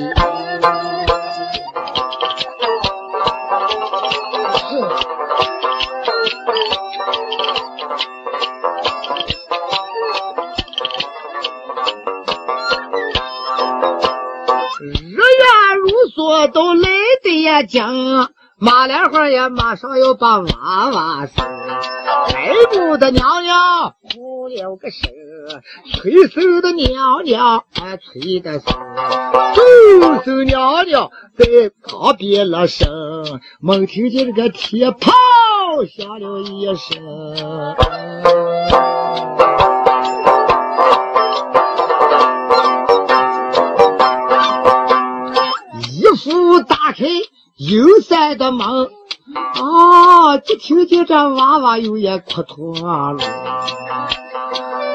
[14.79, 16.89] 日月如梭都来
[17.23, 25.11] 得呀讲，马莲花也马上要把娃娃生，来不的娘娘哭了个声，
[25.93, 27.65] 催生的娘娘啊，
[27.99, 28.73] 催的是走
[30.25, 31.45] 走娘娘在
[31.83, 32.89] 旁边了声，
[33.61, 35.13] 猛听见这个铁炮
[35.95, 37.77] 响了一声。
[45.93, 47.05] 一副打开
[47.57, 48.91] 阴山的门，
[49.35, 53.17] 啊，就听见这娃娃有也哭脱了。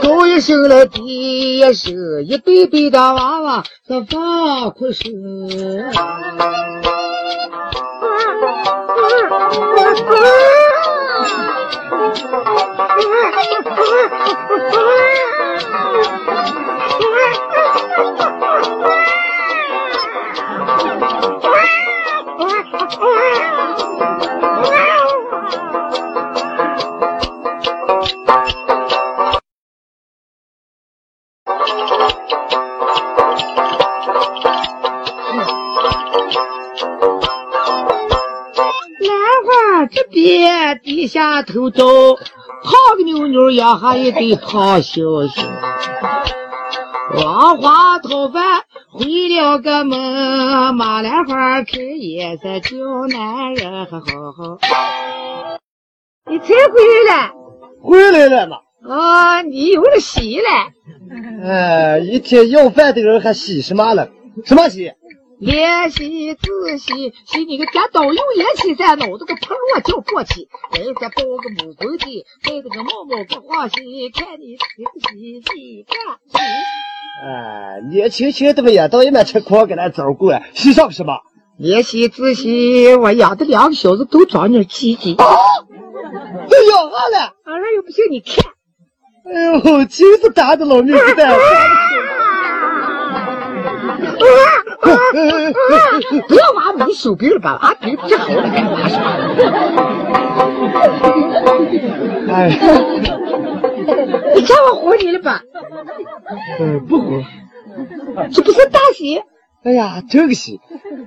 [0.03, 5.11] 高一声了，低一声，一对对的娃娃在发哭声。
[39.93, 41.83] 这边低下头走，
[42.15, 45.43] 胖个妞妞养下一对胖小小，
[47.17, 48.63] 王花讨饭
[48.93, 52.75] 回了个门，马兰花开颜色叫
[53.07, 54.57] 男人还好好。
[56.29, 57.31] 你才回来？
[57.81, 58.57] 回来了嘛？
[58.83, 60.45] 啊，你有了喜了？
[61.41, 64.09] 哎，一天要饭的人还洗什么了？
[64.43, 64.91] 什么喜？
[65.39, 73.83] 怜惜仔细，洗你个跌倒有眼气噻，脑子个破落叫过去，哎，再包个木棍的，带着个毛毛个花心，
[74.13, 76.37] 看你挺喜喜看喜。
[77.23, 81.19] 哎，年轻轻的嘛也到一面吃苦给咱走过，喜上什么？
[81.59, 85.13] 怜惜仔细，我养的两个小子都长点鸡鸡。
[85.15, 85.25] 啊，
[86.49, 87.33] 都养上了。
[87.45, 88.43] 俺这又不信你看。
[89.23, 89.31] 哎
[89.69, 91.37] 呦，金子打的老命子蛋。
[96.27, 97.51] 不要挖我的手臂了吧？
[97.61, 98.99] 啊，别治好了干嘛啥？
[102.33, 102.49] 哎，
[104.35, 105.41] 你看我活你了吧？
[106.59, 107.23] 嗯，不活。
[108.31, 109.21] 这不是大喜？
[109.63, 110.59] 哎呀，这个喜，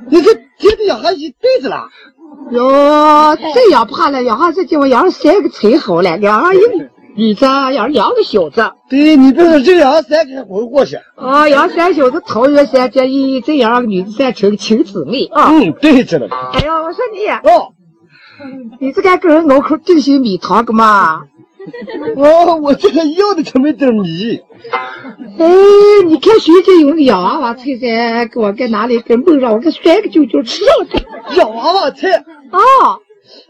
[0.08, 1.88] 你这天天养下一辈子了。
[2.50, 8.72] 哟，这养怕了，养下这叫我养三个才好了，养一个女子，养两个小子。
[8.88, 10.96] 对你别说这养三个还活过去。
[11.16, 15.50] 啊，养三小子桃园三结义，这样个女子三成亲姊妹啊。
[15.50, 16.28] 嗯，对着呢。
[16.52, 17.72] 哎呀，我说你，哦，
[18.80, 21.24] 你这该给人脑壳定些米汤个嘛？
[22.16, 24.40] 哦，我这个要的可没点米。
[25.38, 25.46] 哎，
[26.06, 31.04] 你看谁家有那个洋娃娃菜噻，给我给拿了一根梦让我给摔个揪揪吃上去。
[31.38, 32.24] 洋娃娃菜。
[32.50, 32.60] 啊，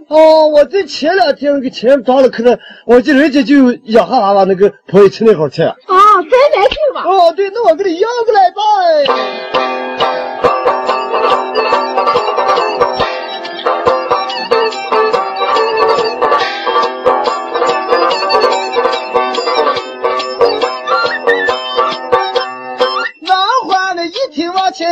[0.08, 5.64] 哦，我在前两天那个前庄了，可能我这人家就有养哈娃娃那个朋友吃那号菜。
[5.64, 5.74] 啊，
[6.22, 7.02] 再来听吧。
[7.04, 8.62] 哦，对，那我给你要过来吧。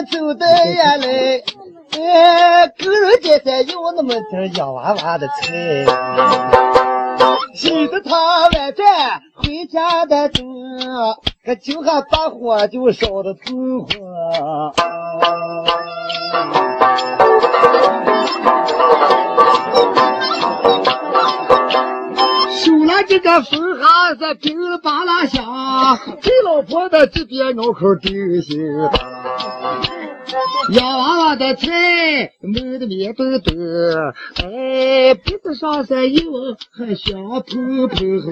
[0.04, 1.44] 走的呀嘞，
[1.92, 5.84] 哎，个人家才有那么点洋娃娃的菜。
[7.54, 10.42] 喜得他晚饭回家的多，
[11.44, 13.40] 可就还把火就烧的透
[13.80, 14.72] 火。
[22.64, 28.56] 收了这个风哈子，乒了吧啦响，给老婆的这边脑壳定心
[30.70, 31.66] 洋娃娃的菜，
[32.40, 38.22] 焖的面墩墩，哎，鼻子上是一闻还香喷喷。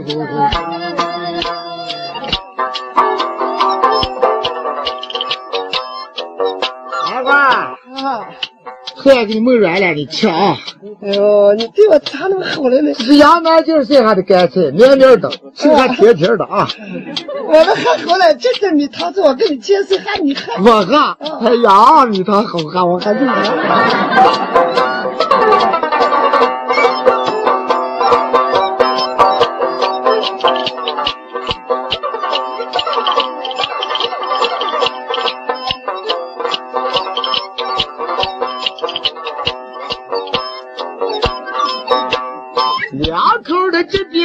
[7.04, 7.76] 来花，啊，
[9.02, 10.56] 菜给你焖软了，你吃啊。
[11.02, 12.92] 哎呦，你对我咋那么好了呢？
[12.94, 16.68] 这是羊肝劲晒下的干菜，绵绵的，吃还甜甜的啊。
[17.46, 20.52] 我们喝好了，这点米汤子我给你介绍下，你喝。
[20.64, 20.96] 我喝，
[21.46, 23.14] 哎呀，米汤好喝，我喝。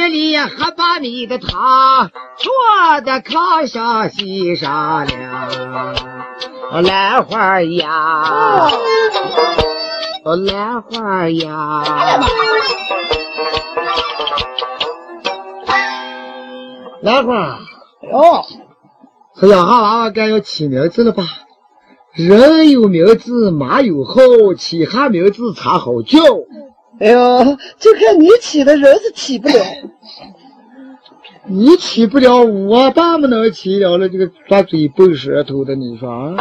[0.08, 8.70] 里喝把米的汤，坐在炕上席上了兰花呀，
[10.24, 11.82] 兰花呀。
[17.02, 17.60] 兰花，
[18.10, 18.44] 哦，
[19.40, 21.24] 这养哈娃娃该要起名字了吧？
[22.14, 24.14] 人有名字马有号，
[24.56, 26.18] 起哈名字才好叫。
[26.98, 29.54] 哎呦，就看你起的，人是起不了。
[31.48, 34.08] 你起不了，我爸不能起了了。
[34.08, 36.34] 这个抓嘴笨舌头的，你说啊？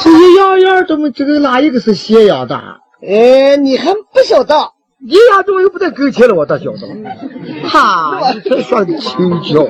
[0.00, 2.56] 这一样样怎么这个哪一个是斜阳的？
[3.06, 4.54] 哎，你还不晓得？
[5.04, 6.34] 一样怎么又不在跟前了？
[6.34, 6.94] 我倒晓得了。
[7.68, 9.68] 哈，你才说的轻巧。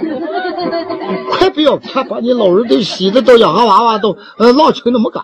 [1.31, 5.23] 快不要看，把你老人都洗的都养个娃娃都呃老成那么嘎。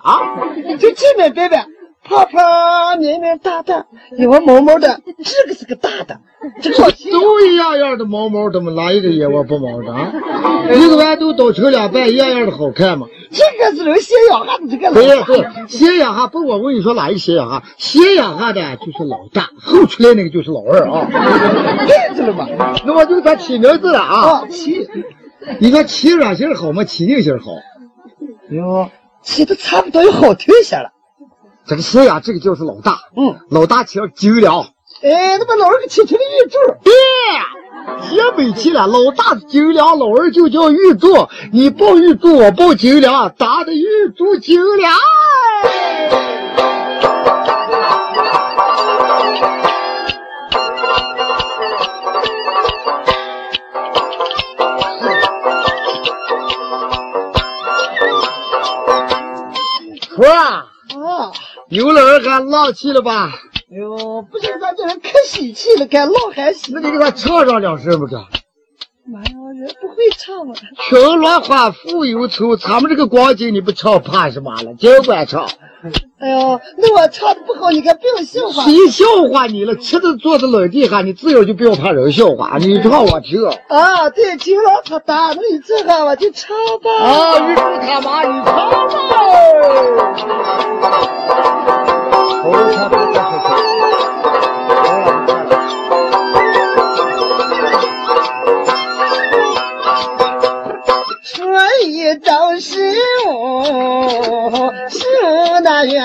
[0.79, 1.65] 就这边别别。
[2.09, 3.85] 胖胖绵绵大大，
[4.17, 6.19] 有个毛毛的，这个是个大的，
[6.63, 6.77] 这个
[7.13, 10.11] 都一样样的毛毛，怎么哪一个野窝不毛的啊？
[10.73, 13.07] 一个豌豆倒成两半，一样样的好看嘛。
[13.31, 16.47] 这个是人斜养哈的，这个对对，斜养哈不？
[16.47, 17.63] 我问你说哪一个斜养哈？
[17.77, 21.07] 斜养哈的就是老大，后出来那个就是老二啊。
[21.87, 22.75] 对着了嘛？
[22.87, 24.47] 那我就他起名字了啊。
[24.49, 24.89] 起，
[25.61, 26.85] 你说起软型好吗？
[26.85, 27.51] 起硬型好？
[28.51, 28.89] 哟，
[29.21, 30.91] 起的差不多，又好听些了。
[31.69, 34.63] 这个斜呀，这个就是老大，嗯，老大起了九两，
[35.03, 36.93] 哎，那么老二给起成了玉柱，对，
[38.09, 43.85] 铁北气了，老大九两，老二就叫玉柱，你抱玉柱，我抱九两，打的玉
[44.17, 44.97] 柱九两。
[60.17, 60.68] 说啊。
[61.69, 63.31] 有老人还浪气了吧？
[63.71, 66.73] 哎呦，不行，咱这人可喜气了，该浪还喜。
[66.73, 68.15] 那你给他唱上两声不是？
[68.15, 70.55] 妈呀，人不会唱嘛！
[70.89, 74.75] 穷落花富忧愁，咱们这个光景你不唱怕什么了？
[74.75, 75.47] 尽管唱。
[76.19, 78.65] 哎呦，那我唱的不好，你可不要笑话。
[78.65, 79.75] 谁笑话你了？
[79.77, 82.59] 吃的坐在冷地下，你自个就不要怕人笑话。
[82.59, 83.41] 你唱我听。
[83.69, 86.91] 啊，对，听了他打，那你这个我就唱吧。
[87.01, 88.79] 啊，玉柱他妈，你唱吧。
[103.59, 105.05] 我，是
[105.63, 106.01] 那月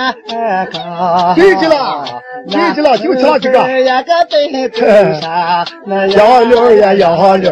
[0.71, 1.33] 高。
[1.35, 2.05] 记住了，
[2.47, 3.57] 记住了，就唱这个。
[3.81, 4.85] 呀个北头
[5.19, 7.51] 上，那杨柳呀杨柳。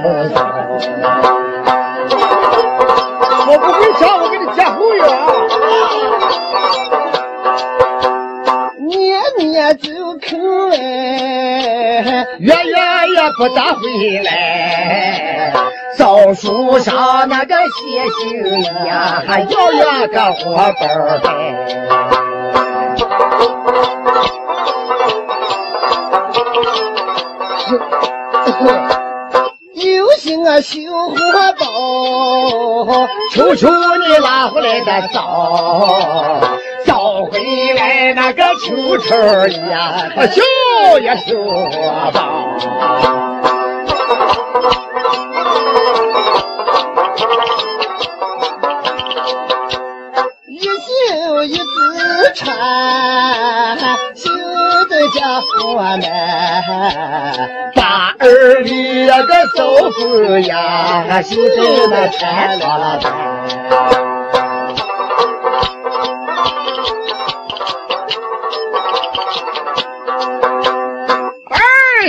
[3.48, 3.91] 我不会
[9.74, 9.90] 走
[10.22, 10.38] 口
[10.72, 12.76] 哎，月月
[13.16, 15.54] 也不大回来。
[15.98, 20.88] 枣树上那个写信呀，还摇呀个火包
[21.24, 21.30] 呗。
[29.76, 31.16] 有心啊修火
[31.60, 31.66] 包，
[33.32, 36.40] 求求你拉回来的枣，
[37.26, 39.16] 回来那个秋秋
[39.70, 42.58] 呀，修呀修火包。
[50.48, 51.64] 一绣一字
[52.36, 52.52] 缠，
[54.16, 54.30] 绣
[54.90, 56.02] 的家伙们，
[57.76, 64.11] 把儿里那个嫂子呀，绣的那穿了了二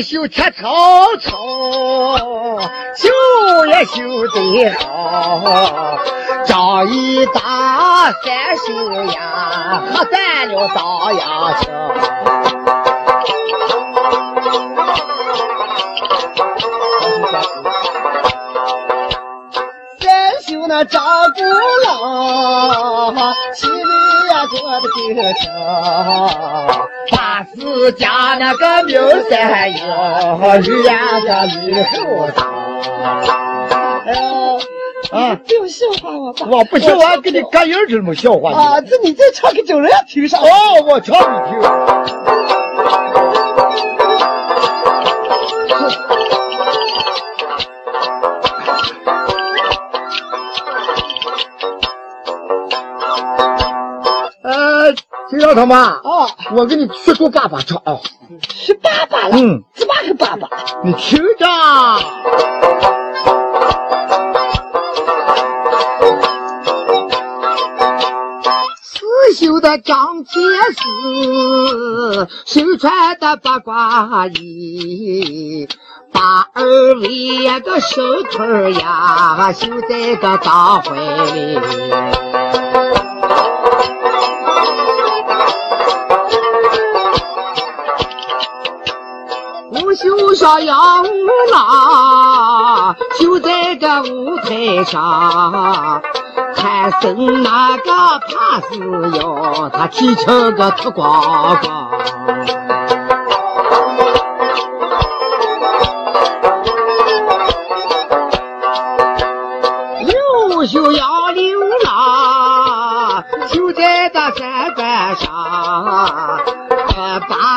[0.01, 0.68] 绣切草
[1.20, 1.36] 草，
[2.97, 5.99] 绣也绣得好。
[6.47, 8.72] 张一打三绣
[9.12, 11.64] 呀，喝散了当阳桥。
[20.01, 21.03] 三修那张
[21.34, 21.43] 古
[21.86, 23.14] 老，
[23.55, 23.82] 心里
[24.30, 26.88] 呀过得够巧。
[27.12, 32.46] 八四家那个苗三幺，女呀个女后当。
[34.04, 34.58] 哎呦，
[35.12, 36.46] 啊，不要笑话我吧。
[36.50, 40.38] 我不笑话，给你干音这么笑话啊，这你再唱给整人听啥。
[40.38, 40.46] 哦，
[40.86, 41.60] 我唱你听。
[54.44, 54.92] 呃，
[55.30, 56.00] 金老他妈，啊，
[56.53, 58.01] 我给你学过爸爸唱啊。
[58.49, 59.37] 是爸爸了。
[59.37, 60.49] 嗯，怎么个爸爸？
[60.85, 61.47] 你听着。
[68.83, 70.33] 刺绣的张铁
[70.77, 75.68] 丝，身穿的八卦衣，
[76.12, 76.64] 把二
[77.01, 80.95] 位个手腿呀绣在个大怀
[89.95, 91.05] 绣上杨
[91.53, 96.03] 郎，绣在个舞台上。
[96.55, 97.82] 看生那个
[98.20, 98.78] 怕是
[99.18, 101.90] 要他提成个脱光光。
[110.07, 116.32] 优秀杨柳郎，就在那山关上，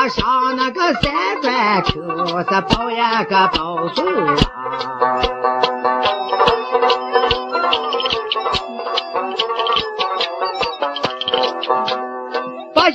[0.10, 1.94] 上那个山关头，
[2.40, 4.36] 是抱呀个抱孙郎。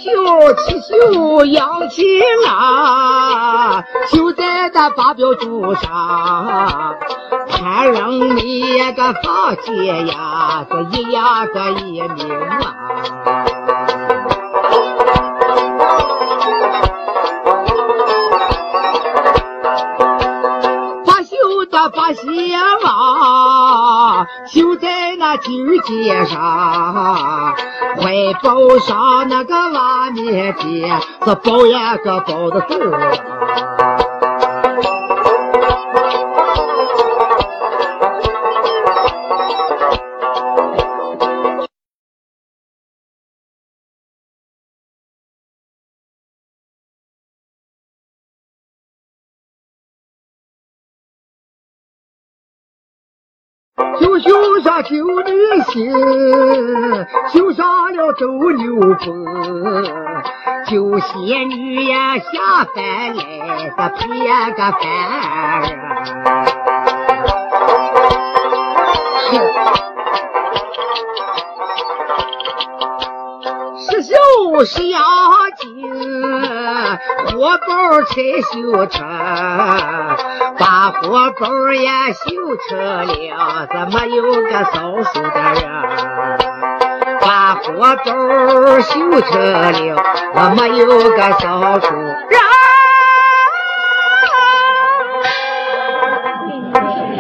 [0.03, 6.97] 绣七绣杨青啊，绣在那八表柱上，
[7.51, 12.77] 看人你个发髻呀，是一样个一名啊。
[22.23, 25.49] 鞋袜，就在那旧
[25.87, 27.55] 街上。
[27.97, 32.77] 怀抱上那个拉面店，这包呀个包的多！
[54.23, 55.33] 绣上九女
[55.69, 55.91] 心，
[57.33, 59.25] 绣上了斗牛风，
[60.67, 63.23] 救仙女呀下凡来，
[63.77, 64.81] 这配呀个凡
[65.21, 65.23] 儿。
[73.79, 74.15] 是绣
[74.65, 75.40] 是押金，
[77.27, 78.15] 火包才
[78.53, 79.07] 绣成，
[80.59, 84.77] 把火包也绣成了，怎么有个扫
[85.13, 85.63] 帚的人？
[87.21, 87.63] 把火
[88.05, 88.11] 包
[88.81, 89.97] 绣成了，
[90.35, 92.41] 我没有个扫帚人？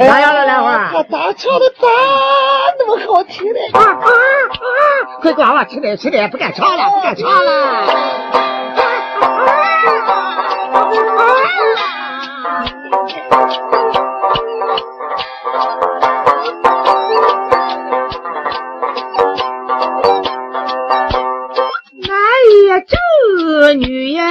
[0.09, 0.91] 咋样了，兰花？
[0.95, 1.87] 我咋唱的咋
[2.79, 3.59] 那么好听呢？
[3.75, 4.63] 啊啊啊！
[5.21, 7.87] 快关了，吃点吃点，不敢唱了，不敢唱了。
[9.21, 9.60] 男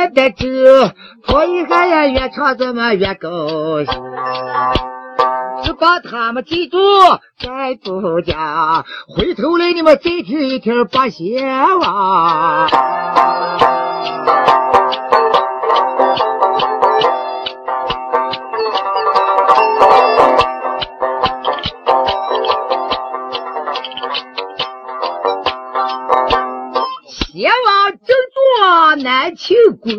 [0.09, 0.93] 得正，
[1.25, 3.87] 可以看呀，越唱怎么越高兴。
[5.61, 6.77] 只把他们记住，
[7.37, 8.85] 再不讲。
[9.15, 12.69] 回头来你们再听一听八仙王。
[29.01, 29.91] 南庆宫，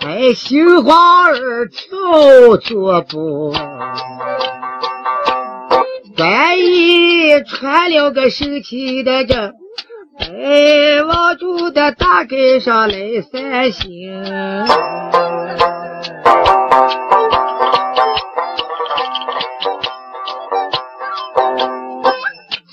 [0.00, 3.52] 哎，杏花儿跳脚步。
[6.16, 9.52] 万一传了个神奇的这，
[10.18, 14.12] 哎，望住的大街上来散心。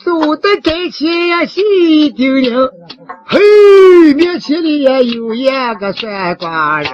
[0.04, 1.64] 走的跟前呀，心
[2.16, 2.70] 叮咛，
[3.32, 6.92] 嘿，面前里也有一个算卦人，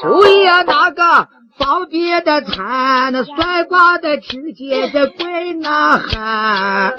[0.00, 1.28] 手里拿个。
[1.56, 6.92] 方便的铲，那算卦的听见这怪呐喊。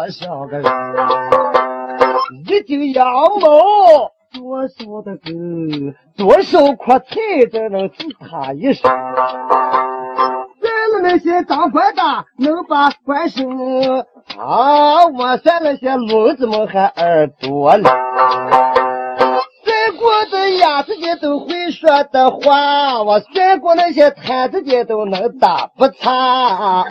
[0.00, 0.64] 多少个人？
[2.46, 3.06] 一顶羊
[3.38, 4.10] 毛。
[4.32, 5.28] 多少的个，
[6.16, 7.14] 多少块菜
[7.52, 8.90] 才能治他一生？
[10.62, 12.02] 咱们那些当官的
[12.38, 14.06] 能把官升，
[14.38, 17.90] 啊，我咱那些聋子们还耳朵了。
[19.64, 26.84] 再过的鸭子的都会说的话，我算过那些摊子的都能打不差。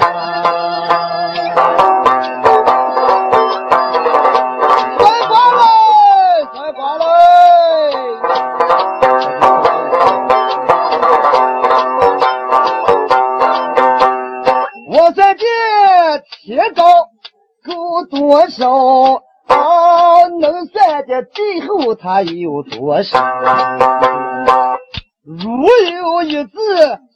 [18.06, 19.24] 多少？
[19.48, 23.20] 啊，能算的最后他有多少？
[25.24, 26.60] 如有一字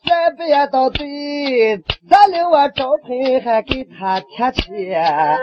[0.03, 5.37] 算不到对，咱领我招牌还给他贴钱。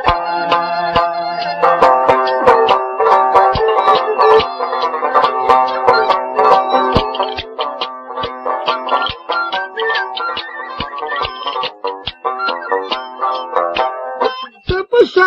[15.01, 15.23] 这不说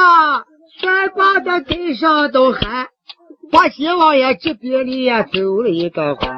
[0.79, 2.89] 算卦的跟上都喊，
[3.51, 6.29] 把阎王爷这边里呀走了一个环，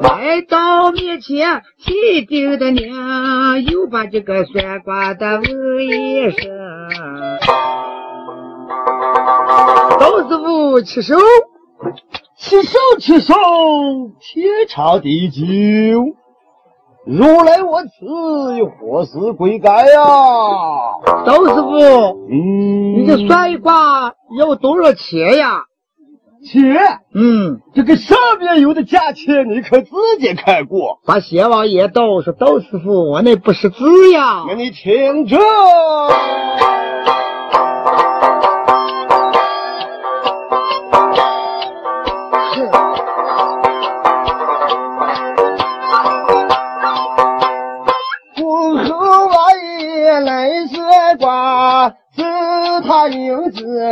[0.00, 6.50] 来到面前气定的娘，又把这个算卦的问一声，
[10.00, 11.14] 窦师傅起手，
[12.38, 13.34] 起手起手，
[14.18, 16.16] 天长地久。
[17.06, 20.04] 如来我此有何事归改呀？
[21.24, 25.62] 窦师傅，嗯，你这算一卦要多少钱呀？
[26.44, 26.62] 钱，
[27.14, 30.98] 嗯，这个上面有的价钱你可自己看过。
[31.06, 34.44] 把邪王爷道说，窦师傅，我那不识字呀。
[34.48, 35.38] 那你听着。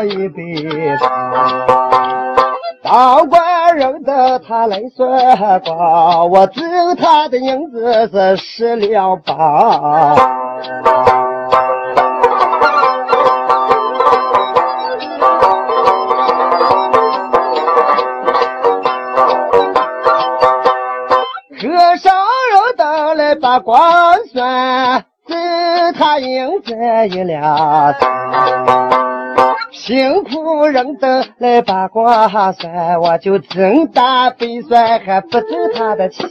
[0.02, 0.36] 一百
[0.98, 1.08] 三。
[2.82, 10.14] 当官人的他来算卦，我赠他的银子是十两八。
[21.56, 22.12] 和尚
[22.52, 23.78] 人的来把卦
[24.32, 25.34] 算，只
[25.98, 26.74] 他银子
[27.08, 27.94] 一两
[29.74, 30.24] 辛。
[30.24, 36.26] 苦人的来八卦算，我就真大悲算，还不挣他的钱。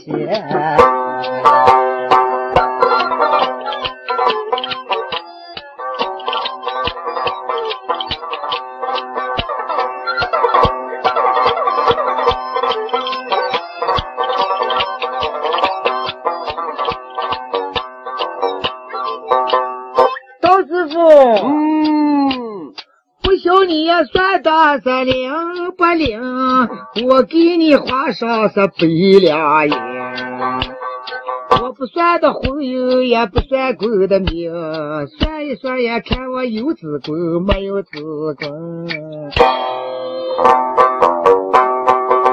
[24.04, 25.30] 算的是灵
[25.76, 26.20] 不灵？
[27.06, 28.72] 我给你花上是百
[29.20, 29.74] 两银。
[31.62, 34.52] 我不算的婚姻，也不算公的命，
[35.18, 37.90] 算一算也看我有子宫没有子
[38.38, 38.88] 宫。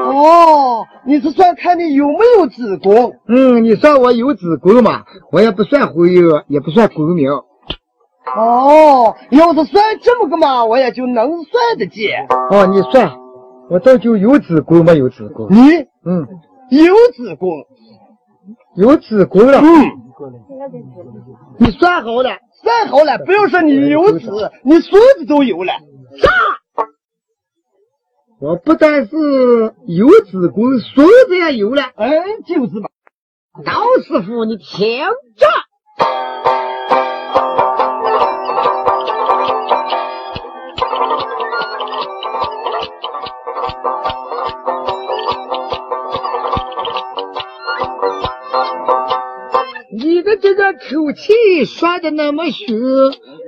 [0.04, 3.14] 哦，你是算看你有没有子宫？
[3.28, 5.04] 嗯，你算我有子宫嘛？
[5.32, 7.30] 我也不算婚姻，也不算功名。
[8.36, 12.28] 哦，要是算这么个嘛，我也就能算得见。
[12.50, 13.18] 哦，你算，
[13.70, 15.48] 我这就有子宫没有子宫？
[15.50, 15.58] 你
[16.06, 16.28] 嗯，
[16.70, 17.50] 有子宫？
[18.76, 19.60] 有子宫了。
[19.60, 19.66] 嗯，
[21.60, 22.38] 你算好了。
[22.64, 25.74] 算好了，不要说你有子，你孙子都有了。
[26.22, 26.30] 啥
[28.40, 31.84] 我不但是有子宫，孙子也有了。
[31.96, 32.12] 哎，
[32.46, 32.88] 就是嘛。
[33.66, 35.00] 高师傅，你听
[35.36, 35.48] 着。
[50.74, 52.68] 口气说的那么凶，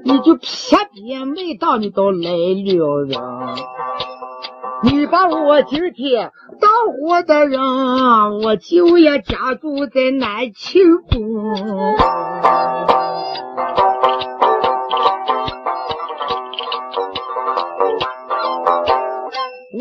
[0.04, 3.20] 你就偏偏没当你都来了人。
[4.84, 7.62] 你把我今天当活的人，
[8.44, 11.20] 我就也家住在南庆宫。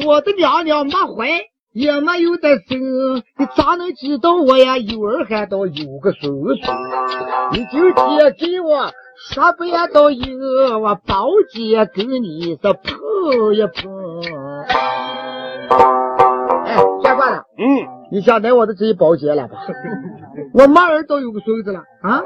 [0.07, 1.29] 我的娘娘没怀，
[1.73, 6.59] 也没有的生，你咋能知道我呀有儿还倒有个孙孙？
[7.53, 13.91] 你今天给我说不也到有，我包姐跟你是碰一碰。
[16.67, 17.65] 哎，先挂了，嗯，
[18.11, 19.57] 你想来我的这一包姐了吧？
[20.53, 22.23] 我马儿都有个孙子了啊！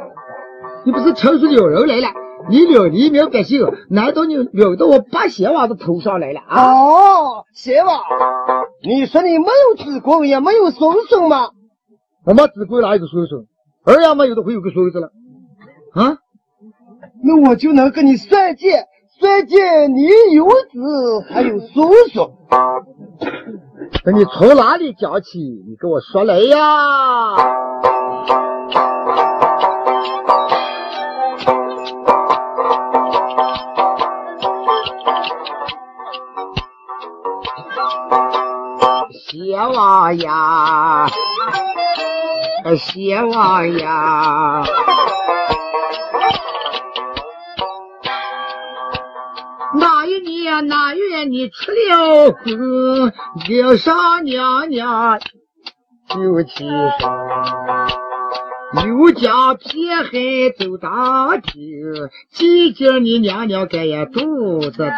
[0.84, 2.08] 你不是陈述有人来了，
[2.48, 6.72] 你惹黎民百姓，难道你惹到我八贤王的头上来了啊？
[6.72, 8.00] 哦，贤王，
[8.82, 11.50] 你说你没有子宫也没有孙孙吗？
[12.24, 13.46] 我没子宫哪有个孙孙？
[13.84, 15.10] 儿也没有，的会有个孙子了。
[15.94, 16.18] 啊？
[17.22, 18.66] 那我就能跟你算计，
[19.18, 19.56] 算计
[19.92, 22.28] 你有子还有孙孙。
[24.04, 25.38] 那你从哪里讲起？
[25.40, 26.56] 你跟我说来呀！
[39.28, 41.08] 邪王呀，
[42.78, 44.62] 邪王呀！
[49.74, 53.12] 那一年那月你出了婚，
[53.48, 55.18] 领上娘娘
[56.08, 56.64] 就起
[58.76, 60.10] 身，又将偏海
[60.56, 61.60] 走大厅，
[62.32, 64.92] 几经你娘娘该也肚子疼。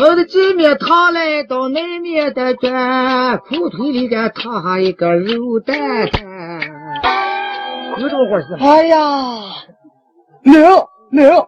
[0.00, 6.20] 我的这面烫来到那面的砖，裤腿里边烫上一个肉蛋蛋，
[7.98, 8.54] 有这么回事？
[8.58, 8.96] 哎呀，
[10.44, 11.46] 没有没有，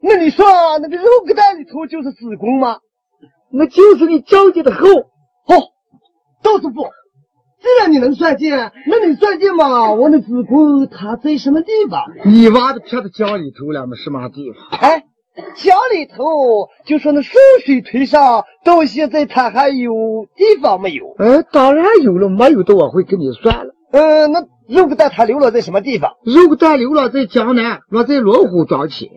[0.00, 0.46] 那你说
[0.80, 2.78] 那个肉疙蛋里头就是子宫吗？
[3.52, 4.88] 那就是你交接的后。
[4.88, 5.54] 哦，
[6.42, 6.84] 倒是不，
[7.60, 12.04] 既然你能算计，那你算计嘛，我的子宫它在什么地方？
[12.24, 13.96] 你挖的偏到江里头了吗？
[13.96, 14.80] 什么地方？
[14.80, 15.04] 哎。
[15.56, 19.92] 江里头就说那顺水推上，到现在他还有
[20.36, 21.14] 地方没有？
[21.18, 23.74] 嗯，当然有了，没有的我会跟你算了。
[23.92, 26.12] 嗯，那肉疙蛋它流落在什么地方？
[26.24, 29.08] 肉疙蛋流落在江南，落在罗湖庄前。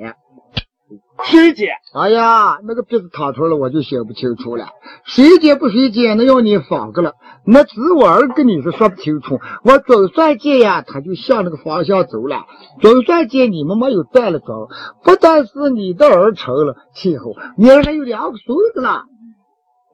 [1.24, 1.69] 谁接？
[1.93, 4.69] 哎呀，那个鼻子淌出了，我就写不清楚了。
[5.05, 7.13] 谁接不谁接，那要你放个了。
[7.45, 9.39] 那只我儿跟你是说不清楚。
[9.63, 12.45] 我总算见呀，他就向那个方向走了。
[12.82, 14.67] 总算见你们没有断了庄，
[15.03, 19.03] 不但是你的儿成了，气候你儿还有两个孙子了。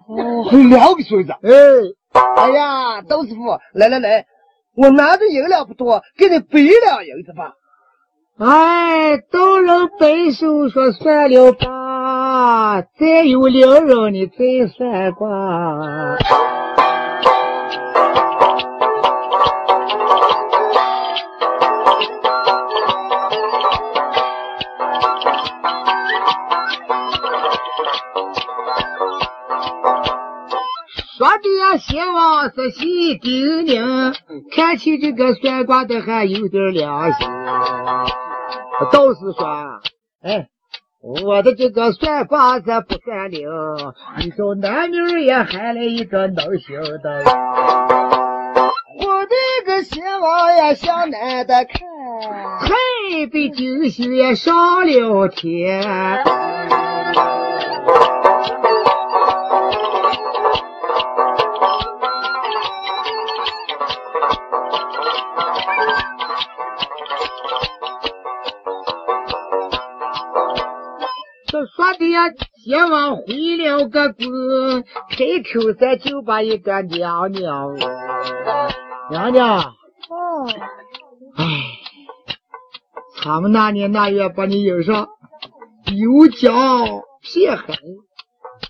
[0.08, 1.32] 哦，还有两个孙子。
[1.32, 1.52] 哎，
[2.38, 4.26] 哎呀，窦师傅，来来来，
[4.76, 7.54] 我拿的银两不多，给你背两银子吧。
[8.42, 15.28] 哎，都人背手说算了吧，再有两人你再算卦。
[31.18, 34.16] 说的呀，希望是喜丁咛，
[34.56, 37.28] 看起这个算卦的还有点良心。
[38.86, 39.82] 道士说
[40.24, 40.48] ：“哎，
[41.02, 43.48] 我的这个算卦子不算灵，
[44.20, 47.24] 你说男女也喊来一个能行的。
[49.02, 51.70] 我这个新王呀，向南的看，
[52.60, 55.84] 嘿被金星也上了天。”
[71.50, 77.80] 说的呀，邪王回了个宫，开口咱就把一个娘娘问，
[79.10, 80.48] 娘娘，哦，
[81.36, 81.46] 哎，
[83.18, 85.10] 他们那年那月把你引上，
[85.88, 86.54] 又将
[87.22, 87.74] 骗海，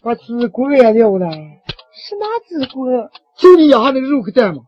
[0.01, 1.27] 把子宫也撂了。
[1.29, 3.09] 什么子宫？
[3.37, 4.61] 就你养的肉疙蛋嘛。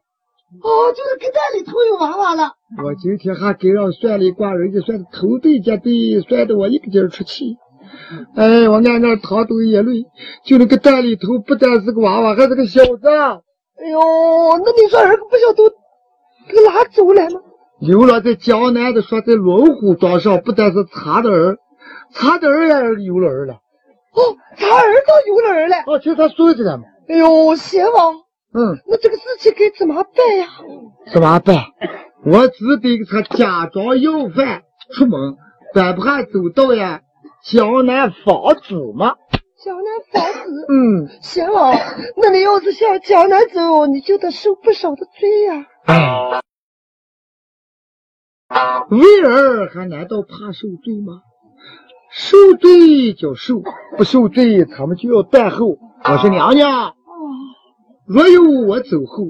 [0.62, 2.56] 哦，就是疙蛋里头有娃娃了。
[2.84, 7.56] 我今天还给人算了一卦，人家算的头对脚对，算的我一个劲儿出气。
[8.36, 10.06] 哎，我奶奶淌都眼泪，
[10.46, 13.08] 就那个蛋里头不但是个娃娃，还是个小子。
[13.08, 14.00] 哎呦，
[14.64, 15.70] 那你说儿个不小都
[16.48, 17.42] 给拉走了吗？
[17.80, 21.58] 流浪在江南的，说在龙虎庄上，不但是查的儿，
[22.14, 23.54] 查的儿也有了儿了。
[24.14, 24.20] 哦，
[24.58, 25.76] 查儿都有了儿了。
[25.88, 26.84] 哦，就他孙子了嘛。
[27.08, 28.14] 哎呦，贤王，
[28.54, 30.48] 嗯，那这个事情该怎么办呀？
[31.12, 31.56] 怎么办？
[32.24, 34.62] 我只得给他假装要饭
[34.94, 35.38] 出门，
[35.74, 37.02] 咱不还走道呀？
[37.44, 39.16] 江南房子吗？
[39.64, 41.74] 江南房子，嗯，贤王，
[42.18, 45.66] 那你要是向江南走，你就得受不少的罪呀。
[45.86, 46.42] 哎，
[48.90, 51.22] 为儿还难道怕受罪吗？
[52.12, 53.62] 受罪就受，
[53.98, 55.78] 不受罪他们就要断后。
[56.04, 56.96] 我说娘娘，
[58.08, 59.26] 若有我走后，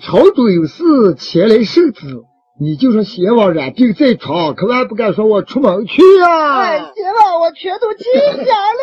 [0.00, 2.22] 朝中有事前来受旨。
[2.60, 6.60] 你就是邪王染病在床，可万不敢说我出门去呀、啊。
[6.60, 8.04] 哎，邪王，我全都记
[8.44, 8.82] 下了。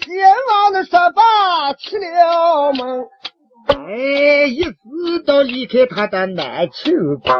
[0.00, 3.06] 邪王的说罢，起了门。
[3.68, 4.68] 哎，呀
[5.30, 6.90] 要，离开他的南秋
[7.22, 7.32] 宫。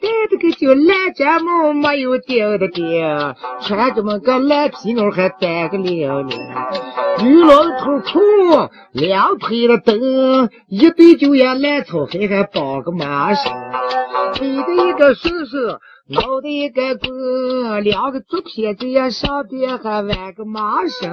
[0.00, 6.38] 带这个叫蓝毡帽没有钉的钉，穿着么个蓝皮袄还带个领领，
[7.22, 13.52] 绿龙头裤，两腿的蹬，一对就沿蓝草鞋还绑个麻绳，
[14.34, 15.78] 背的一个叔叔。
[16.08, 21.10] 脑袋一个棍，两个竹片子呀，上边还挽个麻绳。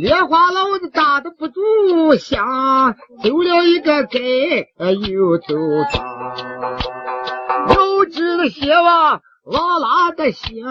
[0.00, 5.56] 莲花老子打的不住响，走了一个街，又走
[5.90, 6.76] 长。
[7.68, 10.64] 要知道鞋王往哪的行，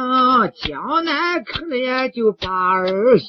[0.56, 3.28] 江南可怜就把儿行。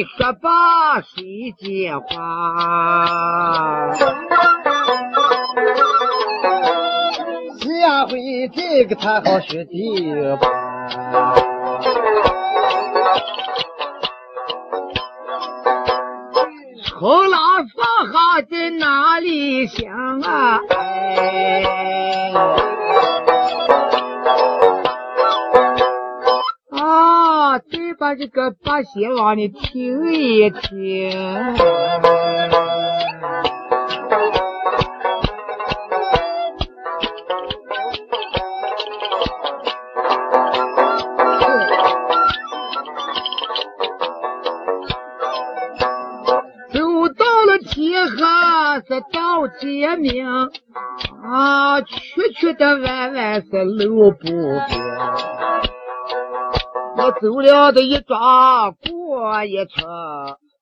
[0.00, 3.92] 你说吧，谁接话？
[7.60, 10.48] 下回这个他好学的吧。
[16.98, 20.60] 后拉放下在哪里想啊？
[20.70, 21.62] 哎，
[28.00, 31.10] 把这个八仙王你听一听。
[46.72, 48.16] 走到了天河
[48.88, 50.26] 是到天明，
[51.22, 51.98] 啊，曲
[52.34, 55.39] 曲的弯弯是路不平。
[57.02, 59.86] 我走了的一庄过一村，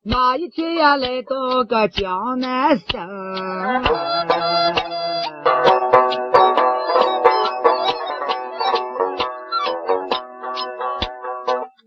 [0.05, 2.87] 那一天呀来到个江南省。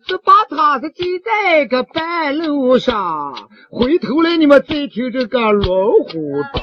[0.06, 3.34] 是把他是系在个半路上，
[3.70, 6.62] 回头来你们再听这个龙虎打。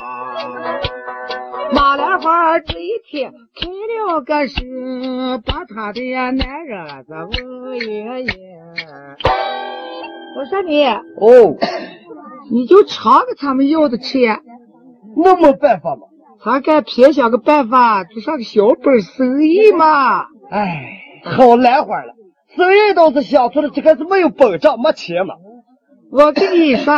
[1.72, 3.66] 马兰花这一天开
[4.04, 8.26] 了个声，把他的呀男人子问一问。
[10.36, 11.56] 我说你，哦，
[12.50, 14.40] 你就尝个他们要的吃呀，
[15.16, 16.02] 那没办法嘛。
[16.44, 20.26] 他敢偏想个办法，做上个小本生意嘛。
[20.50, 22.14] 哎，好难活了。
[22.54, 25.34] 生意倒是想出了，这个是没有本账，没钱嘛。
[26.12, 26.92] 我跟你说，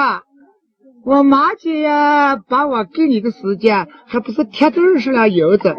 [1.04, 5.76] 我妈姐呀，把我给你的时间，还不是贴着二十两银子，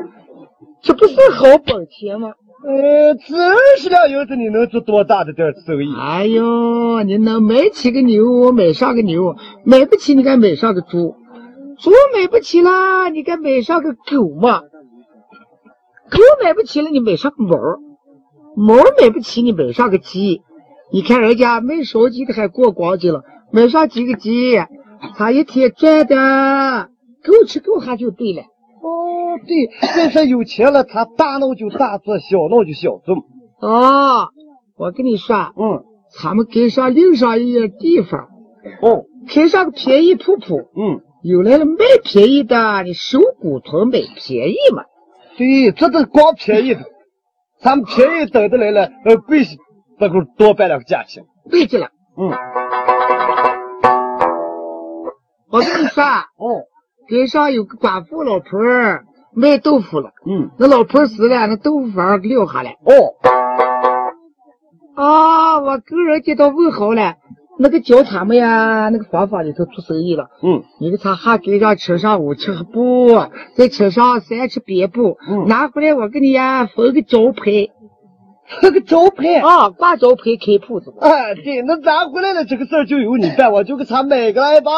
[0.82, 2.34] 这不是好本钱吗？
[2.64, 5.94] 呃，这二十两银子你能做多大的点生意？
[6.00, 11.16] 哎呦，你能买起个牛，我买上个牛；买不起，你该买上个猪；
[11.80, 14.62] 猪买不起了，你该买上个狗嘛；
[16.10, 17.58] 狗买不起了，你买上个猫；
[18.56, 20.42] 猫买不起，你买上个鸡。
[20.92, 24.60] 你看人家卖烧鸡的还过光景了，买上几个鸡，
[25.16, 26.90] 他一天赚的
[27.24, 28.42] 够吃够喝就对了。
[28.84, 33.22] 哦，对，再说有钱了，他大闹就大做，小闹就小做嘛。
[33.60, 34.30] 哦，
[34.78, 35.84] 我跟你说，嗯，
[36.22, 38.30] 咱们给上另上一个地方，
[38.82, 40.58] 哦，开上个便宜铺铺。
[40.76, 44.84] 嗯，有来了卖便宜的，你收骨头买便宜嘛。
[45.38, 46.82] 对，这都光便宜的，
[47.62, 49.58] 咱们便宜等的来了，呃，贵些，
[50.00, 51.24] 这个多办两个价钱。
[51.50, 52.32] 对着了，嗯，
[55.50, 56.66] 我跟你说，哦，
[57.08, 62.78] 街上有个寡妇老头儿卖豆腐了，嗯，那老婆死了，那豆腐房撂下来。
[62.84, 63.16] 哦，
[64.96, 67.16] 啊，我跟人接到问好了，
[67.58, 70.28] 那个叫他们呀，那个房房里头做生意了。
[70.44, 73.08] 嗯，你给他还给上车上五尺布，
[73.56, 77.70] 在车上三尺边布，嗯拿回来我给你呀缝个招牌，
[78.62, 79.40] 那个招牌。
[79.40, 80.94] 啊，挂招牌开铺子。
[81.00, 84.72] 哎，对，那拿回来了，这个事儿就由你办，我就给他买个来吧。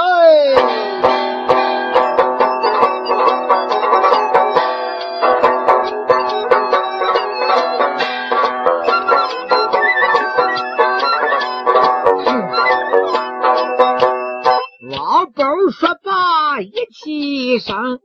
[15.72, 18.00] 说罢，一起上，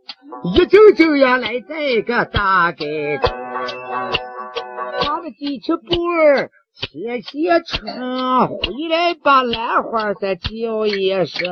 [0.54, 3.30] 一阵阵呀来这个大街上，
[5.04, 8.58] 拿了几尺布儿切切成，回
[8.88, 11.48] 来把兰花再叫一声。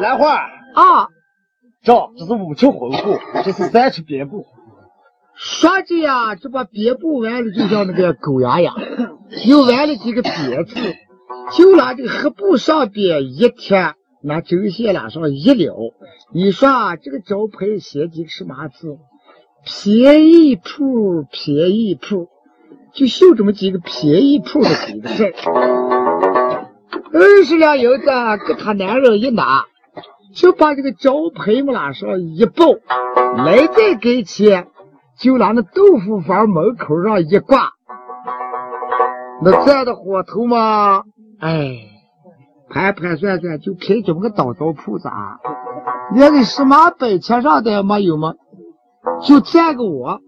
[0.00, 1.08] 兰花，啊，
[1.82, 4.46] 这这是五尺红布，这是三尺边布。
[5.34, 8.74] 说着呀，这把别布完了，就像那个狗牙牙，
[9.46, 10.32] 又完了几个别
[10.64, 10.96] 字，
[11.52, 13.94] 就拿这个黑布上边一贴，
[14.28, 15.74] 拿针线拉上一撩，
[16.32, 18.98] 你说啊，这个招牌写几个什么字？
[19.64, 22.28] 便宜铺，便宜铺，
[22.92, 25.24] 就绣这么几个便宜铺的几个字
[27.12, 28.06] 二十两银子
[28.46, 29.64] 给他男人一拿，
[30.34, 32.66] 就把这个招牌嘛拉上一抱，
[33.36, 34.68] 来再给钱，
[35.18, 37.72] 就拿那豆腐坊门口上一挂，
[39.42, 41.02] 那这样的火头嘛，
[41.40, 41.80] 哎，
[42.70, 45.38] 盘盘算算就开这么个刀刀铺子啊，
[46.14, 48.34] 连个什么摆钱上的也没有吗？
[49.26, 50.20] 就占个我，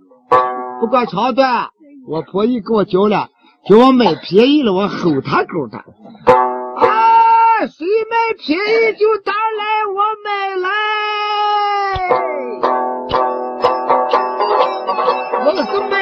[0.80, 1.68] 不管长短，
[2.08, 3.28] 我婆姨给我教了，
[3.68, 5.76] 叫我买便宜了，我吼他狗的。
[5.78, 10.68] 啊，谁买便宜就打来，我买来，
[15.44, 15.99] 我是买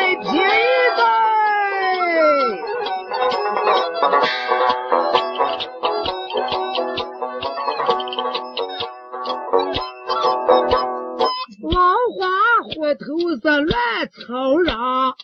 [13.49, 13.77] 头上乱
[14.11, 15.15] 吵嚷，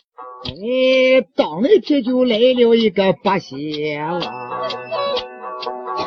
[0.45, 4.19] 哎，当那天就来了一个八仙王，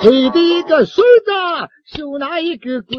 [0.02, 1.30] 背的一个顺子，
[1.96, 2.98] 手拿一根棍，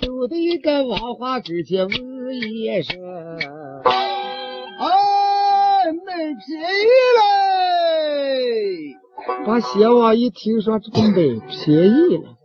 [0.00, 1.94] 走的一个王花跟前问
[2.40, 2.96] 一声
[4.80, 6.88] ：“哎，买便宜
[7.18, 8.96] 嘞！”
[9.44, 12.38] 八仙王一听说这个卖便宜了，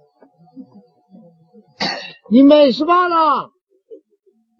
[2.29, 3.51] 你买什么了？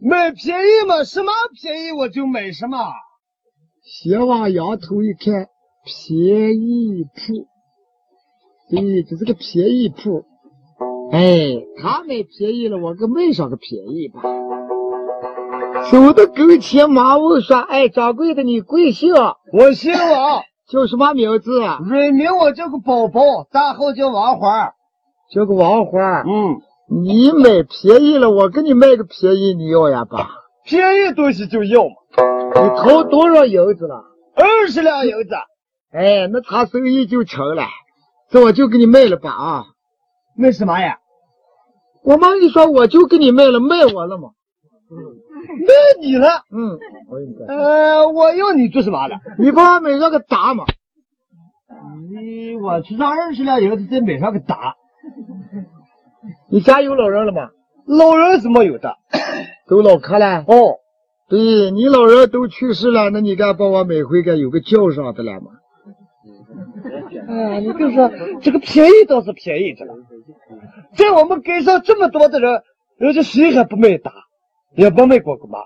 [0.10, 2.78] 买便宜嘛，什么便宜我就买什么。
[3.84, 5.48] 先往仰头一看，
[5.84, 7.48] 便宜铺，
[8.70, 10.24] 对，这是个便宜铺。
[11.12, 14.22] 哎，他买便宜了，我给卖上个便宜吧。
[15.92, 19.14] 走到跟前，忙问说：“哎，掌柜的，你贵姓？
[19.52, 21.60] 我姓王， 叫什么名字？
[21.90, 23.22] 人名我叫个宝宝，
[23.52, 24.74] 大号叫王花，
[25.34, 26.22] 叫个王花。
[26.22, 26.62] 嗯。
[26.90, 30.30] 你买便宜了，我给你卖个便宜，你要呀吧？
[30.64, 31.96] 便宜东西就要嘛。
[32.56, 34.04] 你掏多少银子了？
[34.36, 35.36] 二十两银子。
[35.92, 37.64] 哎，那他生意就成了，
[38.30, 39.66] 这我就给你卖了吧啊！
[40.38, 41.00] 卖什么呀？
[42.04, 44.30] 我妈一说我就给你卖了，卖我了吗？
[44.90, 46.28] 卖你了？
[46.52, 46.80] 嗯。
[47.48, 49.20] 呃，我要你做什么了？
[49.40, 50.64] 你帮我买上个打嘛。
[52.10, 54.76] 你我去上二十两银子再买上个打。
[56.50, 57.50] 你家有老人了吗？
[57.86, 58.96] 老人是没有的，
[59.68, 60.44] 都老客了。
[60.48, 60.80] 哦，
[61.30, 65.52] 对你老人都去世了，那你敢帮我买回个有个叫上的了吗？
[67.30, 68.12] 哎，你就说
[68.42, 69.94] 这个便宜倒是便宜着了，
[70.96, 72.62] 在我们街上这么多的人，
[72.98, 74.12] 人家谁还不买打，
[74.76, 75.60] 也不卖过个嘛。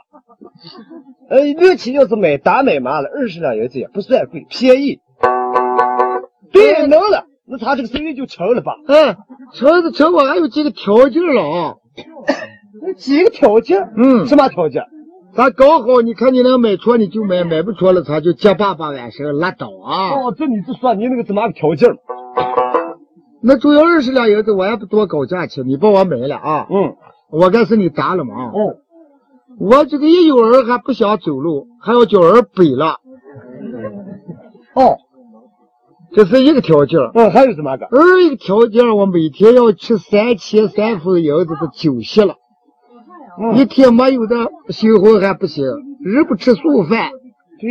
[1.30, 5.00] 呃， 六七要是买打买麻了，二十两银子也不算贵，便宜。
[6.52, 7.26] 对，能了。
[7.52, 8.72] 那他这个生意就成了吧？
[8.88, 9.18] 哎，
[9.54, 11.76] 成是成，我还有几个条件了啊！
[12.96, 13.92] 几个条件？
[13.98, 14.84] 嗯，什么条件？
[15.36, 20.16] 咱搞好，你看你能买错，你就买；买不着了，咱就结巴巴完事拉倒啊！
[20.16, 21.90] 哦，这你就说你那个怎么个条件？
[23.44, 26.68] 那主要二十两银子，我也不多搞价钱，你帮我买了啊！
[26.70, 26.96] 嗯，
[27.30, 28.34] 我该是你答了嘛？
[28.46, 28.78] 哦，
[29.60, 33.00] 我这个一有人还不想走路，还要叫人背了。
[34.74, 34.96] 哦。
[36.14, 37.86] 这是一个条件，嗯，还有什么个？
[37.86, 42.36] 二一个条件，我每天要吃三千三分银子的酒席了，
[43.56, 45.64] 一天没有的新婚还不行，
[46.04, 47.12] 日不吃素饭。
[47.60, 47.70] 对，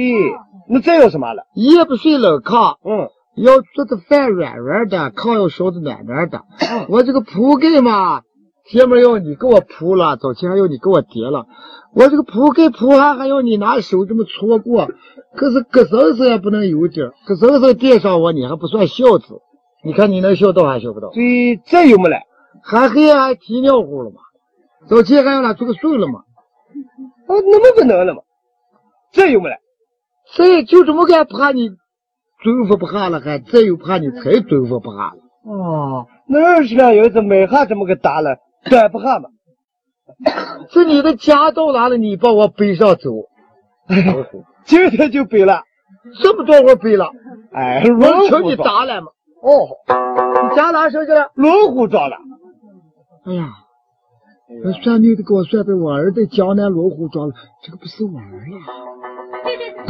[0.69, 1.43] 那再有什么了？
[1.55, 6.43] 夜不睡冷炕，嗯，要做的饭软软的，炕要烧的暖暖的。
[6.89, 8.23] 我这个铺盖嘛，
[8.71, 11.47] 前面要你给我铺了，早前还要你给我叠了，
[11.93, 14.89] 我这个铺盖铺还还要你拿手这么搓过。
[15.35, 19.41] 可是搁身上也不能有点，搁身上垫上我，你还不算孝子。
[19.83, 21.11] 你看你能孝道还孝不到？
[21.11, 22.17] 对，这有没了？
[22.63, 24.17] 还黑还提尿壶了吗？
[24.89, 26.21] 早前还要他做个顺了吗？
[27.27, 28.23] 哦，那么不能了吗？
[29.13, 29.57] 这有没了？
[30.35, 31.71] 这就这么个怕你
[32.43, 35.17] 尊服不下了，还这又怕你才尊服不下了。
[35.45, 39.29] 哦，那二十两银子买下这么个大了，端不下吗？
[40.71, 41.97] 是你的家到哪了？
[41.97, 43.11] 你把我背上走。
[44.65, 45.63] 今天就背了，
[46.23, 47.11] 这么多我背了，
[47.53, 49.09] 哎，我求你打了嘛。
[49.43, 49.69] 哦，
[50.51, 51.31] 你家哪生去了？
[51.35, 52.17] 龙虎庄了。
[53.25, 53.49] 哎呀，
[54.63, 58.59] 那算命的给我算的，我儿在江南龙虎庄了，这个不是我儿呀。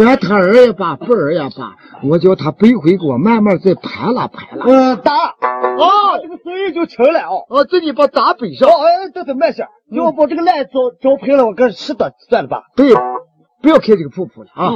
[0.05, 1.77] 管他儿也罢，不儿也罢，
[2.09, 4.65] 我叫他背回给我，慢慢再盘拉盘拉。
[4.67, 5.13] 嗯，打。
[5.13, 7.45] 啊，这个生意就成了哦。
[7.49, 8.69] 哦，这你把打背上。
[8.69, 10.71] 哦，哎，等等慢些，叫我把这个烂糟
[11.03, 12.63] 糟赔了，我给吃的算了吧。
[12.77, 12.95] 对。
[13.63, 14.73] 不要开这个铺铺了啊。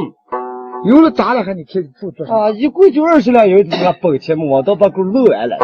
[0.87, 2.35] 有了打了还你开个铺做啥？
[2.35, 5.57] 啊，一共就二十两银子，俺本钱嘛，我都把狗漏完了。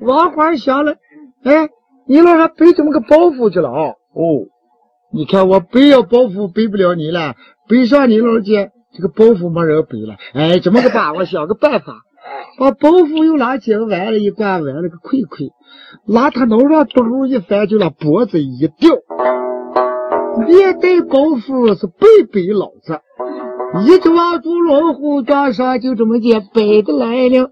[0.00, 0.96] 王花想了，
[1.42, 1.68] 哎，
[2.06, 3.94] 你老还背这么个包袱去了啊？
[4.12, 4.44] 哦，
[5.12, 7.34] 你看我背要包袱背不了你了，
[7.68, 10.16] 背上你老姐这个包袱没人背了。
[10.34, 11.14] 哎，这么个办？
[11.14, 11.94] 我想个办法，
[12.58, 15.52] 把包袱又拿起来了一挂，挽了个盔盔，
[16.06, 18.90] 拿他脑上兜一翻，就拿脖子一吊，
[20.46, 23.00] 连带包袱是背背老子，
[23.86, 27.50] 一直往住老虎桩上，就这么的背的来了。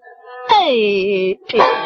[0.48, 1.83] 哎哎。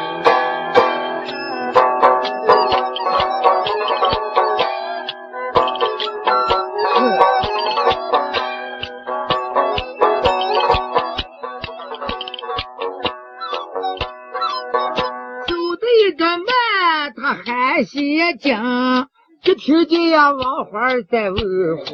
[17.79, 19.07] 他喊些讲，
[19.41, 21.37] 只听见呀王花在问
[21.77, 21.85] 虎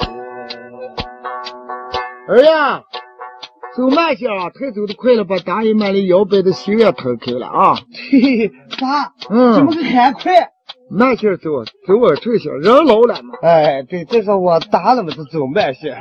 [0.00, 0.14] 听。
[2.26, 2.80] 儿呀，
[3.76, 7.74] 走慢些啊，太走的快了，把大姨妈的腰背的心也疼开了啊。
[8.10, 10.48] 嘿嘿嘿，爸，嗯怎么个还快？
[10.90, 13.34] 慢些走，走我这些，人老了嘛。
[13.42, 15.94] 哎，对，这是我打了嘛，就走慢些。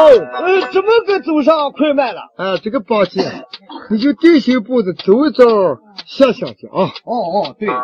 [0.00, 2.22] 呃，怎么个走上快慢了？
[2.36, 3.22] 哎，这个八戒，
[3.90, 5.44] 你就定心步子走一走，
[6.06, 6.90] 想想去啊。
[7.04, 7.74] 哦哦，对，苏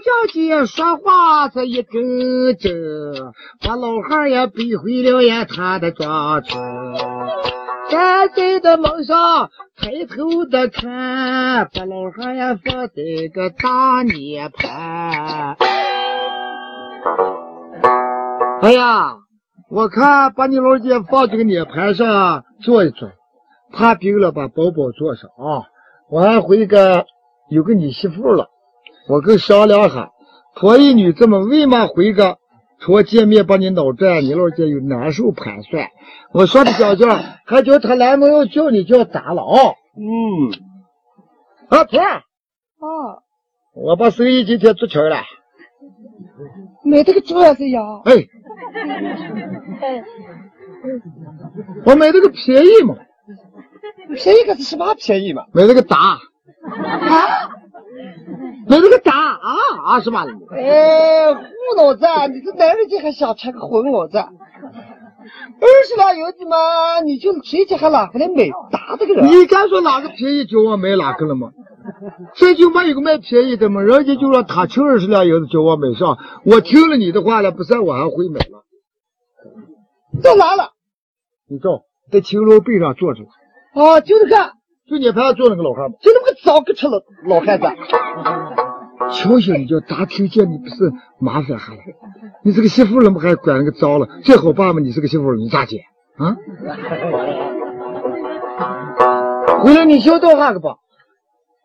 [0.00, 3.32] 小姐说话这一根针，
[3.64, 7.59] 把老汉也背回了呀他的庄村。
[7.90, 12.94] 站在的门上抬头的看，把老汉呀放在
[13.34, 15.56] 个大涅盘。
[18.62, 19.16] 哎呀，
[19.68, 23.10] 我看把你老姐放这个涅盘上坐一坐，
[23.72, 25.66] 怕病了把包包坐上啊。
[26.08, 27.06] 我还回个
[27.48, 28.50] 有个你媳妇了。
[29.08, 30.10] 我跟商量下，
[30.54, 32.38] 婆姨女这么为嘛回个
[32.80, 35.88] 除我见面把你脑转，你老姐有难受盘算。
[36.32, 37.08] 我说的小娟，
[37.44, 40.50] 还叫她男朋友叫你叫打了啊、嗯，
[41.68, 42.22] 啊婆，啊，
[43.74, 45.16] 我把生意今天做成了。
[46.82, 48.26] 买这个桌子呀，哎，
[51.84, 52.96] 我买这个便宜嘛，
[54.14, 55.44] 便宜个是什么便宜嘛？
[55.52, 56.18] 买这个打，
[58.68, 60.32] 买这个打啊啊什么的？
[60.56, 61.40] 哎，胡
[61.76, 64.18] 老子，你这男人家还想吃个混老子？
[64.18, 69.26] 二十两银子嘛，你就直接还哪个来买打这个人。
[69.26, 71.50] 你敢说哪个便宜叫我买哪个了吗？
[72.34, 73.80] 这就没有个卖便宜的吗？
[73.82, 78.60] 人家就说他求二十两银子叫我买上，我听了你的话了，不是我还会买吗。
[80.22, 80.72] 到哪了？
[81.48, 83.22] 你照在青楼背上坐着，
[83.74, 84.52] 啊，就那个，
[84.88, 85.96] 就你旁边坐那个老汉嘛。
[86.00, 87.66] 就那么个糟个吃了老汉子。
[89.12, 91.80] 瞧瞧你叫打听见你不是麻烦哈了？
[92.44, 94.06] 你这个媳妇了么还管那个糟了？
[94.22, 94.80] 最好办吗？
[94.80, 95.80] 你这个媳妇你咋接
[96.16, 96.36] 啊？
[99.64, 100.76] 回来你笑道哈个吧。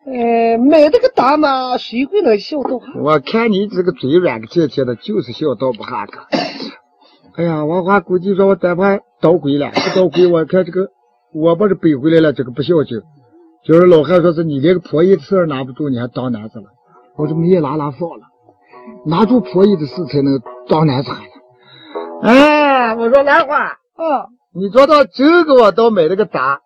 [0.06, 2.80] 呃，买这个大嘛，谁会能笑到？
[3.02, 6.14] 我看你这个嘴软个贱贱的，就是孝道不哈个。
[7.38, 10.88] 哎呀，我还估计说我单怕捣鬼了，不捣鬼，我看这个
[11.34, 13.02] 我把这背回来了，这个不孝敬。
[13.66, 16.66] 就是老汉说是你连个婆姨的事儿拿不住，你还当男子了，
[17.18, 18.28] 我这么一拉拉放了，
[19.08, 20.40] 拿住婆姨的事才能
[20.70, 21.32] 当男子汉了。
[22.22, 26.62] 哎，我说兰花，啊，你说到这个我倒买了个打，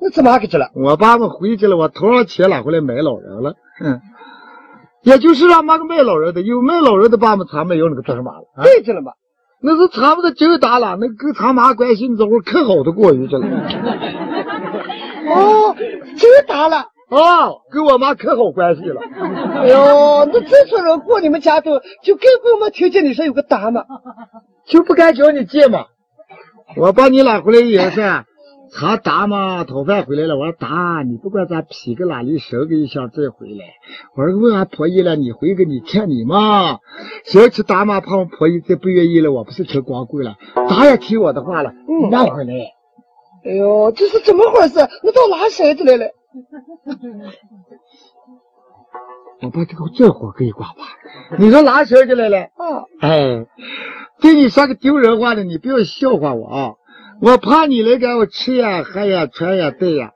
[0.00, 0.70] 那怎么还给去了？
[0.74, 3.54] 我爸爸回去了，我头上钱拿回来买老人了。
[3.82, 4.00] 嗯，
[5.02, 8.62] 也就是让妈个卖老人的，有卖老人的爸们他没有那个做什么了啊？
[8.62, 9.10] 对去了嘛？
[9.60, 13.46] 那是他们的真打了，那跟他妈关系，你这会儿可好的过日子了。
[15.28, 15.74] 哦，
[16.16, 16.86] 真打了。
[17.10, 19.00] 啊，跟我妈可好关系了。
[19.56, 23.84] 哎呦，那这村人过你们家都就根本没听见你说有个打嘛？
[24.66, 25.86] 就不敢叫你借嘛。
[26.76, 28.26] 我把你拉回来以后噻，
[28.72, 30.36] 他打嘛，讨饭回来了。
[30.36, 33.64] 我说打，你不管咋劈个哪里生个一下再回来。
[34.14, 36.78] 我说问俺婆姨了，你回个你看你嘛。
[37.24, 40.36] 想起打嘛，怕我婆姨再不愿意了，我不是成光棍了。
[40.68, 42.52] 打也听我的话了，嗯慢回来。
[43.44, 44.78] 哎呦，这是怎么回事？
[45.02, 46.06] 我到哪身子来了？
[49.42, 50.84] 我把这个这火给你挂吧。
[51.38, 52.38] 你说拉舌子来了？
[52.38, 53.46] 啊，哎，
[54.20, 56.74] 对你说个丢人话的，你不要笑话我啊！
[57.22, 60.12] 我怕你来给我吃呀、喝呀、穿呀、戴呀，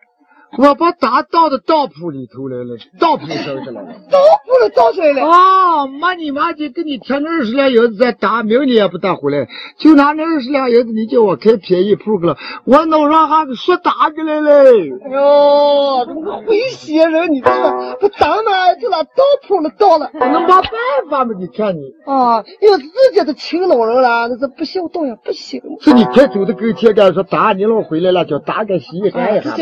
[0.59, 3.83] 我把打倒到当铺里头来了，当铺上去了。
[4.11, 5.25] 当铺了倒出来了。
[5.29, 9.49] 啊，妈你妈就给你添那二十两银子再打，明年也不打回来。
[9.79, 14.65] 就拿那二十两银子，你叫我开便宜铺去了，我脑上还给说打起来了。
[14.65, 20.11] 哎呦，这个会写人，你这个不打嘛，就拿当铺了倒了。
[20.15, 20.63] 能没办
[21.11, 21.35] 法嘛？
[21.39, 25.61] 你看你啊，要是自己的亲老人了，那是不孝道也，不行。
[25.81, 29.57] 是你快走的跟前干说打你老回来了，叫打个稀罕一下。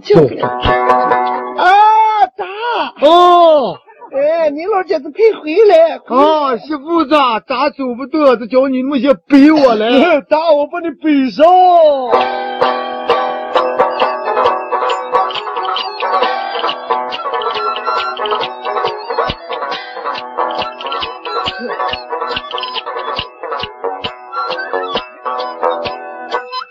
[0.00, 0.16] 就
[1.56, 1.66] 啊
[2.36, 3.76] 打哦，
[4.12, 7.40] 哎，你老姐子快回来啊，媳妇子咋
[7.70, 8.36] 走不得？
[8.36, 11.44] 这叫你那么些背我来， 打我把你背上。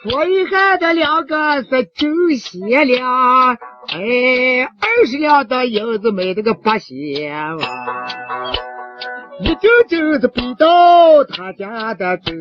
[0.03, 7.63] 我一看的两个是九些两，哎，二十两的银子买这个八仙哇，
[9.41, 12.33] 一斤斤的背到他家的这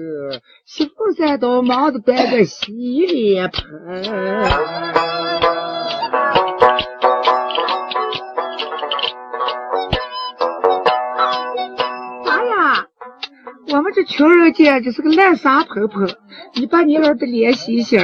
[0.65, 4.05] 媳妇三到忙着端个洗脸盆。
[13.73, 16.07] 我们这穷人家就是个烂沙婆婆，
[16.55, 17.99] 你把你儿子脸洗一洗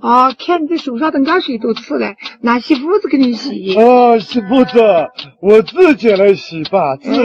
[0.00, 0.32] 啊！
[0.38, 3.74] 看你的手上的汗水都刺了，拿媳妇子给你洗。
[3.74, 4.80] 啊，媳妇子，
[5.40, 7.22] 我自己来洗吧，自己洗。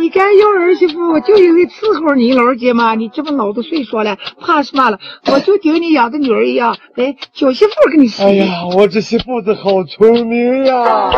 [0.00, 2.94] 你敢要儿媳妇，就因为伺候你老姐嘛？
[2.94, 4.98] 你这么老的岁数了，怕什么了？
[5.32, 8.22] 我就顶你养的女儿一样，来小媳妇给你洗。
[8.22, 8.46] 哎呀，
[8.76, 11.10] 我这媳妇子好聪明呀！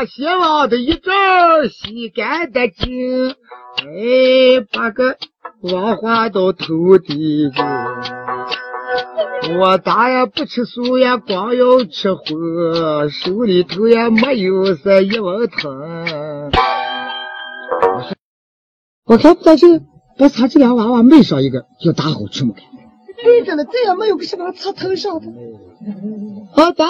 [0.00, 1.12] 把鞋袜子一照
[1.70, 5.18] 洗干的净，哎，把个
[5.60, 7.62] 王花都投地去。
[9.58, 15.70] 我咋也不吃素呀，光要吃荤，手里头也没有是一文铜。
[19.04, 19.80] 我看不到这，
[20.16, 22.54] 把他这俩娃娃卖上一个，就打好吃么？
[23.22, 25.26] 对着了，这也没有个什么插头上的。
[26.54, 26.86] 好打。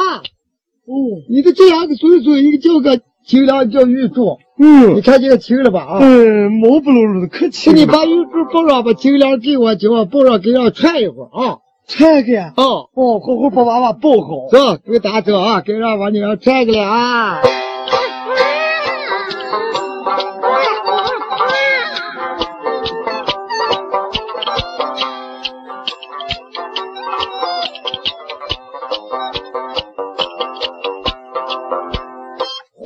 [0.91, 5.85] 哦，你的这样的岁数，一个叫个清凉叫玉柱，嗯，你看见清了吧？
[5.85, 7.77] 啊，嗯，毛不露露的可清。
[7.77, 12.53] 你把玉柱抱上，把清凉给我，叫我抱上，给让串一会儿啊，串个呀？
[12.57, 14.49] 哦，哦，好好把娃娃抱好。
[14.51, 17.41] 走，给打走啊，给让把你让串个了啊。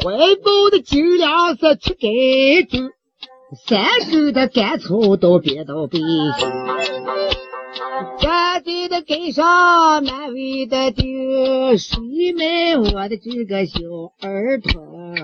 [0.04, 2.92] 怀抱的酒粮是七根针，
[3.66, 5.98] 三根的干草都编到背
[6.38, 6.50] 上，
[8.18, 11.98] 站在的根上难为的顶，谁
[12.36, 13.78] 买我的这个小
[14.20, 15.14] 儿童？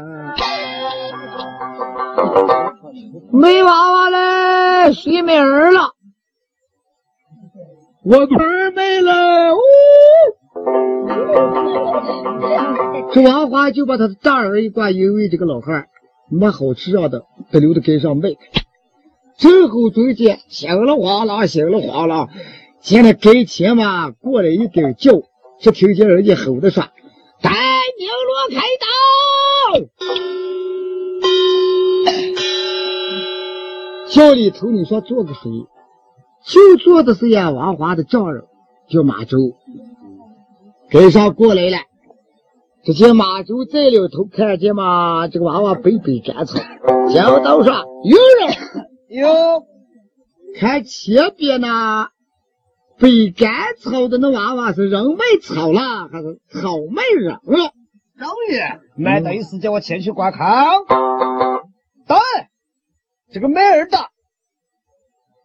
[3.38, 5.92] 没娃娃了，谁没儿了？
[8.02, 9.58] 我儿没了，呜！
[13.12, 15.86] 这王华就把他的大儿一挂，因为这个老汉
[16.30, 18.30] 没好吃上的，得留在根上卖。
[19.36, 22.28] 最后中间行了哗啦，行了哗啦，
[22.80, 25.22] 见了跟前嘛，过来一根叫，
[25.60, 26.84] 就听见人家吼着说
[27.42, 28.86] ：“带牛罗开刀！”
[34.10, 35.50] 叫里头你说坐个谁？
[36.44, 38.44] 就坐的是呀，王华的丈人，
[38.88, 39.38] 叫马周。
[40.90, 41.78] 跟上过来了，
[42.84, 46.58] 只见马周在了头，看见嘛，这个娃娃背背干草，
[47.14, 48.56] 讲道上有人
[49.08, 49.28] 有，
[50.58, 52.08] 看前边呢，
[52.98, 57.72] 背干草的那娃娃是人卖草了，还是草卖人了？
[58.18, 60.66] 张爷，买的意思叫我前去观看。
[62.08, 62.16] 对，
[63.32, 63.96] 这个卖儿的，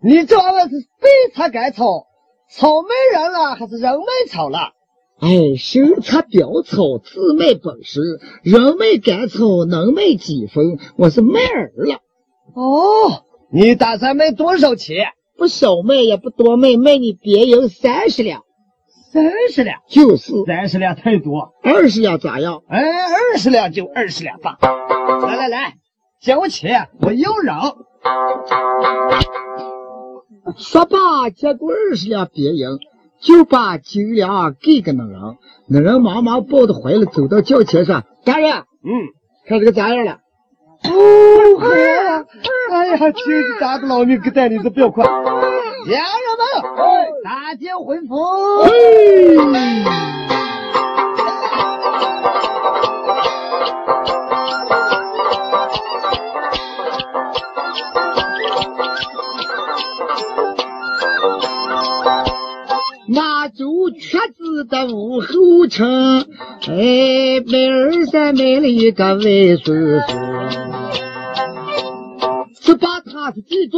[0.01, 2.07] 你这娃娃是背他干草，
[2.49, 4.71] 草卖人了，还是人卖草了？
[5.19, 8.01] 哎，生插标草，自卖本事，
[8.43, 10.77] 人卖赶草，能卖几分？
[10.97, 12.01] 我是卖儿了。
[12.53, 15.07] 哦，你打算卖多少钱？
[15.37, 18.41] 不少卖，也不多卖，卖你别银三十两。
[19.13, 19.79] 三十两？
[19.87, 21.53] 就是三十两太多。
[21.63, 22.63] 二十两咋样？
[22.67, 24.57] 哎，二十两就二十两吧。
[24.61, 25.75] 来来来，
[26.21, 27.55] 交钱，我有人。
[30.57, 32.67] 说罢，接过二十两别银。
[33.19, 35.19] 就把金粮给个那人，
[35.67, 38.91] 那人忙忙抱着怀里走到轿前说：“大人，嗯，
[39.47, 40.19] 看这个咋样了？”
[40.85, 40.91] 哦，
[41.61, 42.25] 哎呀，
[42.71, 43.23] 哎呀，亲
[43.59, 45.03] 咱的老命给带领的较快。
[45.03, 45.97] 家人
[46.37, 46.43] 们，
[47.23, 48.15] 大结婚服。
[64.27, 66.25] 子的屋后城，
[66.67, 69.21] 哎，梅二三买了一个外
[69.63, 70.21] 孙孙，
[72.61, 73.77] 就把他是记住。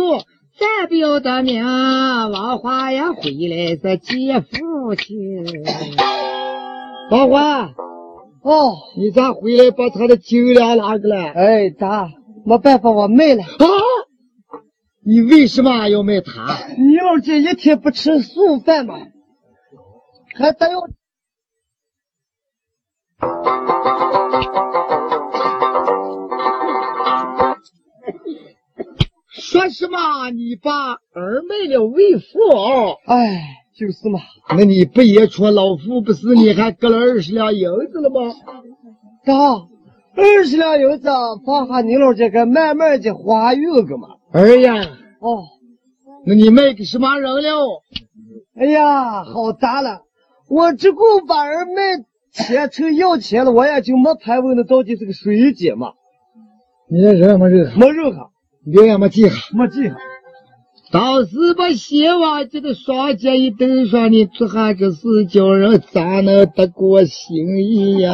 [0.59, 5.45] 咱表的名，王华呀回来是接父亲。
[7.11, 7.69] 王华，
[8.41, 11.31] 哦，你咋回来把他的酒粮拿过来？
[11.31, 12.09] 哎，咋？
[12.43, 13.43] 没办法，我卖了。
[13.43, 13.67] 啊？
[15.05, 16.57] 你为什么要卖他？
[16.77, 18.95] 你老姐一天不吃素饭嘛，
[20.37, 20.87] 还得要。
[29.29, 30.29] 说什么？
[30.31, 32.97] 你把儿卖了为父哦？
[33.05, 33.41] 哎，
[33.75, 34.19] 就是嘛。
[34.55, 38.33] 那你不也说老夫不是你还割了二十两银子了吗？
[39.25, 39.33] 大？
[40.15, 41.09] 二十两银子
[41.45, 44.09] 放下你老这个慢慢的花用个嘛。
[44.33, 44.73] 儿呀，
[45.19, 45.43] 哦，
[46.25, 47.83] 那你卖给什么人了？
[48.55, 50.01] 哎呀，好砸了！
[50.47, 55.93] 我只顾把儿卖钱成要钱了，我也就没盘问那到底是个谁姐嘛。
[56.89, 58.29] 你这人没人没肉哈。
[58.63, 59.95] 脸也没记下，没记下。
[60.91, 68.11] 当时把鞋袜这个双肩一蹬上，你做下这事，叫人咋能得过心意呀？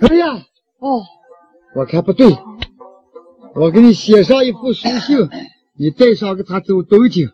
[0.00, 0.34] 哎呀，
[0.80, 1.02] 哦，
[1.76, 2.36] 我看不对，
[3.54, 5.28] 我给你写上一封书信，
[5.76, 7.28] 你带上给他走东京。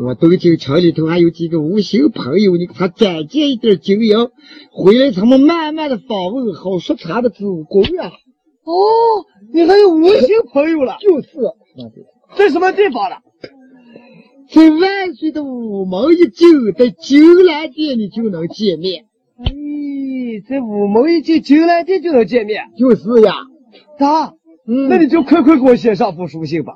[0.00, 4.30] 我东京城里头还有几个无形朋友，你给他展借一点经营，
[4.70, 8.12] 回来他们慢慢的访问，好说他的主公啊。
[8.64, 8.74] 哦，
[9.52, 10.98] 你还有无形朋友了？
[11.00, 11.28] 就是，
[12.36, 13.16] 在什么地方了？
[14.50, 19.04] 在万岁的午门一进，在金兰殿你就能见面。
[19.42, 19.50] 哎，
[20.48, 22.62] 在午门一进金兰殿就能见面？
[22.78, 23.34] 就是呀。
[23.98, 24.34] 咋？
[24.68, 26.74] 嗯，那你就快快给我写上封书信吧。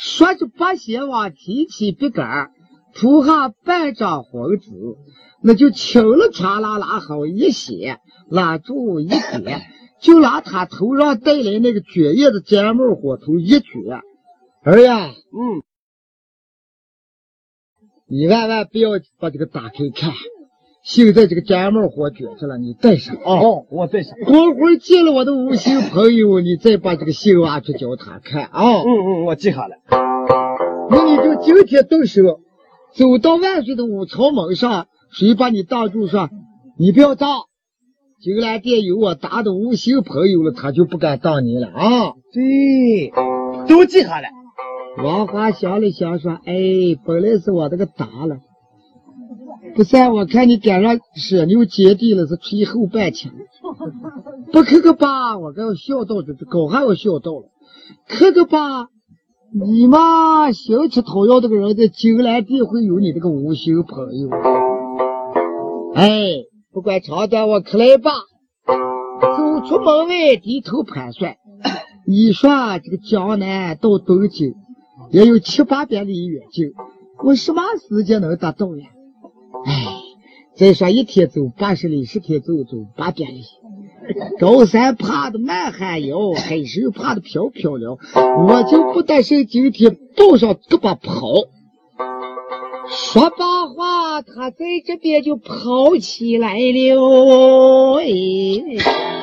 [0.00, 2.50] 说着，把鞋往提起笔杆，
[2.94, 4.70] 涂上半张红纸，
[5.42, 8.00] 那就轻了唰啦啦好一写，
[8.30, 9.60] 拉住一点，
[10.00, 14.00] 就拿他头上戴来那个卷叶的尖帽火头一卷。
[14.62, 15.62] 儿呀，嗯，
[18.06, 20.14] 你万万不要把这个打开看。
[20.82, 23.34] 现在这个尖帽火卷上了，你带上啊！
[23.40, 24.16] 哦，我带上。
[24.24, 28.80] 过会儿见了我的无心朋友，你再把这个信挖出叫他看啊！
[28.80, 29.76] 嗯嗯，我记下了。
[30.90, 32.40] 那你就今天动手，
[32.94, 36.30] 走到万岁的五朝门上，谁把你挡住说，
[36.78, 37.42] 你不要挡。
[38.22, 42.14] 金兰殿有我打的无心朋友了，他就不敢挡你了啊！
[42.32, 43.12] 对，
[43.68, 44.28] 都记下了。
[45.04, 46.54] 王华想了想说：“哎，
[47.06, 48.38] 本来是我这个打了。”
[49.74, 53.32] 不是，我看你赶上舍牛接地了，是吹后半腔。
[54.52, 57.48] 不磕个巴，我该笑到这，狗还要笑到了。
[58.08, 58.88] 磕个巴，
[59.52, 64.30] 你妈，行乞讨要这个人在金兰地会有你这个无心朋友。
[65.94, 68.10] 哎，不管长短，我磕来吧。
[69.20, 71.36] 走出门外，低头盘算，
[72.06, 72.50] 你说
[72.82, 74.54] 这个江南到东京
[75.10, 76.72] 也有七八百里远近，
[77.22, 78.86] 我什么时间能达到呀？
[79.66, 79.86] 哎，
[80.56, 83.44] 再说一天走八十里，十天走走八百里。
[84.38, 87.98] 高山爬的满寒腰，海参爬的飘飘了。
[88.46, 91.48] 我就不担心今天抱上胳膊跑。
[92.88, 97.96] 说罢话，他在这边就跑起来了。
[97.98, 99.19] 哎。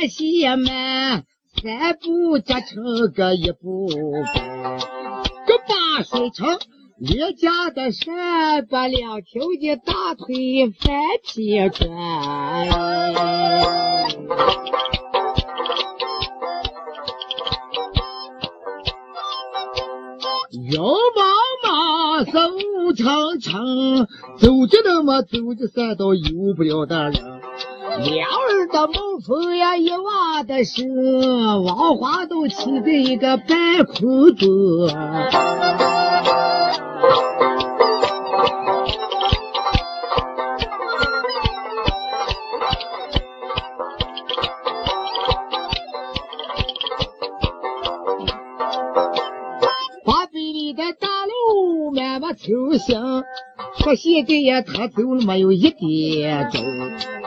[0.00, 1.24] 还些慢，
[1.62, 3.86] 三步结成个一步
[4.34, 4.78] 半。
[5.46, 6.58] 这八水城
[6.98, 11.90] 列家的山，把两条的大腿翻撇转。
[20.72, 20.82] 摇
[21.14, 21.20] 妈
[21.62, 24.06] 妈是五长长，
[24.38, 27.40] 走着那么走着山道游不了的人。
[27.98, 30.82] 鸟儿的毛风呀，一瓦的蛇，
[31.60, 34.94] 王花都气得一个半哭子。
[50.04, 52.46] 八百里的大路，慢慢走
[52.78, 53.24] 行。
[53.78, 57.19] 说现在呀，他走了没有一点钟。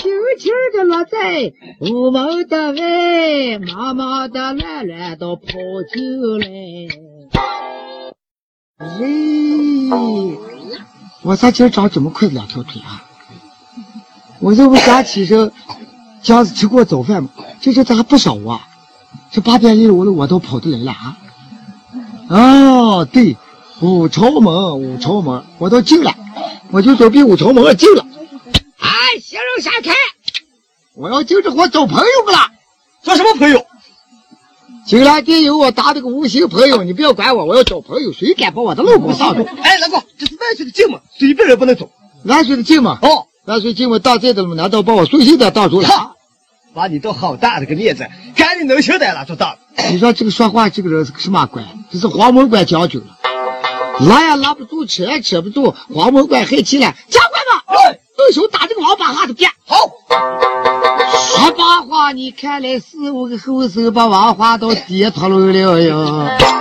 [0.00, 5.42] 轻轻的落在屋门的外，慢慢的懒懒的跑
[5.92, 6.48] 进来。
[8.98, 10.38] 咦，
[11.20, 13.04] 我咋今儿长这么快的两条腿啊？
[14.38, 15.52] 我这不刚起身，
[16.22, 17.28] 姜子吃过早饭吗？
[17.60, 18.68] 这这咋还不少啊？
[19.30, 21.18] 这八点零我的我都跑得来了啊！
[22.30, 23.36] 哦，对，
[23.82, 26.14] 五朝门，五朝门，我都进了，
[26.70, 28.06] 我就准备五朝门进了。
[29.10, 29.92] 哎，先生闪开！
[30.94, 32.52] 我要进这伙找朋友不啦？
[33.02, 33.66] 找什么朋友？
[34.86, 39.42] 进来得有我打的个无形朋友，你不要管我，我要找朋友，谁敢把我的老公上走？
[39.62, 41.90] 哎，老公，这是万岁的进门，随便人不能走。
[42.24, 44.54] 万岁的进门，哦，万岁进门当在的了吗？
[44.54, 45.88] 难道把我送信的当住了？
[45.88, 46.14] 哈，
[46.72, 49.58] 把你当好大的个面子，看你能行得了就当。
[49.90, 51.64] 你说这个说话这个人是个什么官？
[51.90, 53.18] 这是黄门官将军了，
[54.06, 59.50] 拉也拉不住，扯也扯不住，黄门官害气了，加快吧，哎，动手打这个王八哈子干！
[59.66, 59.76] 好，
[60.10, 66.59] 说八话，你看来是五个后手把王花都跌脱了呀！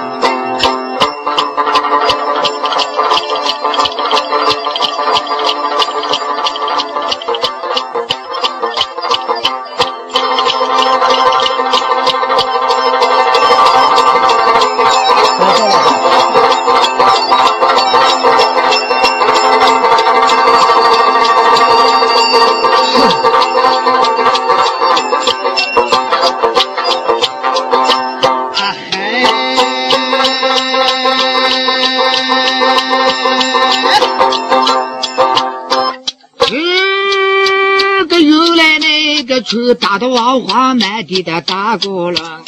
[39.52, 42.42] 那个去打的王花满地的打过了，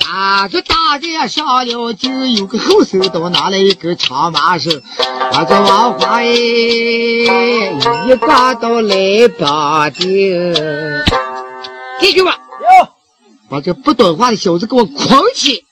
[0.00, 4.80] 打着打着呀上了就有个后手都拿来一根长麻绳，
[5.32, 6.26] 把这王花哎
[8.06, 10.54] 一挂到来绑定，
[11.98, 12.88] 弟兄们，哟，
[13.48, 15.64] 把这不懂话的小子给我捆起！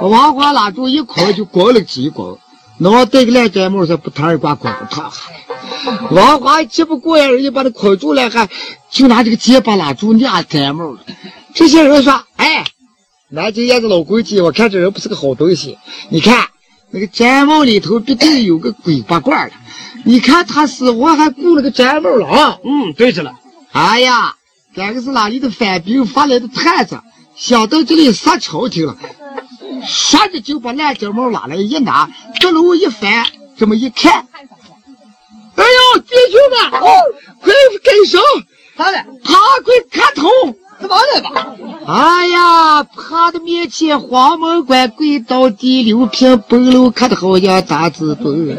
[0.00, 2.38] 把王花拉住一捆就滚了几滚，
[2.78, 5.12] 脑袋个烂摘帽上不疼一挂滚不烫。
[6.10, 8.48] 王华气不过呀，人家把他捆住了，还
[8.90, 11.00] 就拿这个结巴拉住俩摘帽了。
[11.54, 12.64] 这些人说：“哎，
[13.28, 15.78] 南京燕子老规矩，我看这人不是个好东西。
[16.08, 16.48] 你看
[16.90, 19.52] 那个毡帽里头必定有个鬼八怪了。
[20.04, 23.34] 你看他死活还雇了个毡帽了啊！”嗯，对着了，
[23.72, 24.36] 哎呀，
[24.74, 27.00] 这个是哪里的反兵发来的探子，
[27.36, 28.96] 想到这里杀朝廷了，
[29.86, 34.26] 说着就把烂金帽拿来一拿，这楼一翻，这么一看，
[35.56, 36.58] 哎呦，弟兄们，
[37.40, 37.52] 快
[37.82, 38.20] 跟上，
[38.76, 38.98] 咋了？
[39.24, 40.28] 他快看头！
[40.80, 41.54] 怎么了吧？
[41.86, 48.58] 哎呀，他的面前黄门关跪倒地，刘平崩楼看的好像大字本。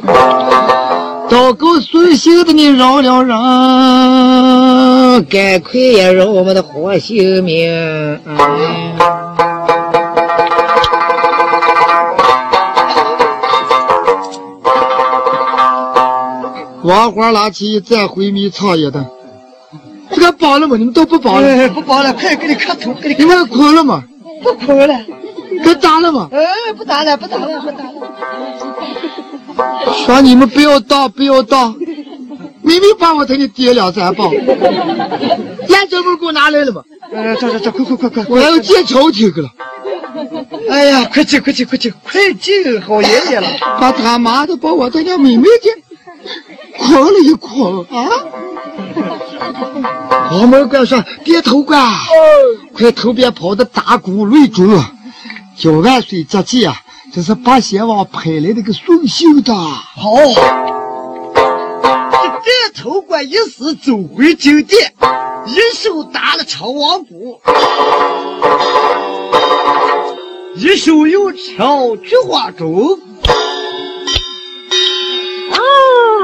[1.28, 7.68] 祷告顺心的你饶了人，赶快也饶我们的活性命。
[8.26, 9.25] 哎
[16.86, 19.04] 王花拿起一盏回米草叶的，
[20.12, 20.78] 这个包了吗？
[20.78, 21.48] 你们都不包了？
[21.48, 24.04] 哎，不包了，快给你磕头，给你你们哭了吗？
[24.44, 24.96] 不哭了。
[25.64, 26.30] 该打了吗？
[26.32, 26.40] 哎，
[26.78, 27.94] 不打了，不打了，不打了。
[30.06, 31.74] 说你们不要打，不要打，
[32.62, 36.84] 明明把我给你跌两三棒，烂这门给我拿来了吗？
[37.12, 38.26] 呃，这这这，快快快快！
[38.30, 39.50] 我要见朝廷去了，
[40.70, 43.48] 哎呀，快进快进快进快进，好爷爷了！
[43.80, 45.70] 把他妈的把我他家妹妹给
[46.78, 48.10] 捆了一捆啊！
[50.30, 51.94] 黄门关说：“别头关，
[52.74, 54.84] 快投别跑的打鼓擂鼓，
[55.58, 56.76] 叫万岁接见啊！
[57.14, 59.54] 这是八贤王派来的个送信的。
[59.54, 60.18] 好，
[61.34, 61.42] 这
[62.44, 64.94] 点头怪一死走回酒店，
[65.46, 67.40] 一手打了长王鼓，
[70.56, 73.00] 一手又敲菊花钟。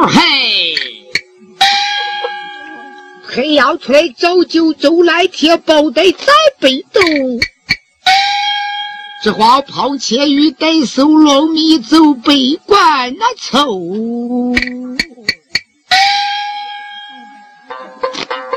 [0.07, 0.75] 嘿，
[3.23, 7.01] 黑羊出来走就走，来贴包袋在北斗。
[9.23, 13.67] 这花袍千羽带手，龙迷走北关那凑。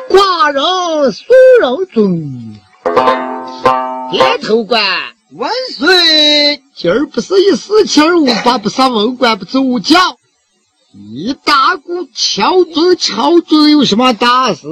[0.09, 1.25] 寡人苏
[1.61, 2.59] 人尊，
[4.11, 4.83] 点头官。
[5.37, 6.63] 万岁！
[6.77, 10.17] 今儿不是一四七二五八，不上文官不走将。
[10.97, 14.69] 一打鼓敲钟敲钟有什么大事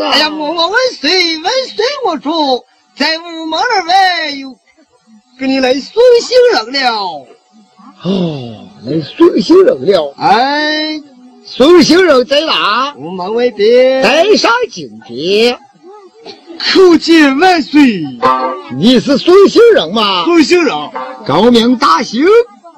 [0.00, 0.08] 啊？
[0.10, 1.84] 哎呀，我我万岁万岁！
[2.06, 2.64] 我主
[2.96, 4.56] 在午门儿外有
[5.38, 7.26] 给你来送行人了。
[8.04, 10.14] 哦，来送行人了。
[10.16, 11.02] 哎，
[11.44, 12.94] 送行人在哪？
[12.96, 14.02] 午门外边。
[14.02, 15.58] 带上金鞭，
[16.58, 18.02] 叩见万岁。
[18.78, 20.24] 你是送行人吗？
[20.24, 20.74] 送行人。
[21.26, 22.24] 高明大姓。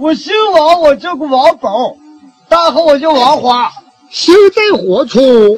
[0.01, 1.97] 我姓王，我叫个王宝。
[2.48, 3.70] 大号我叫王华。
[4.10, 5.56] 心在何处？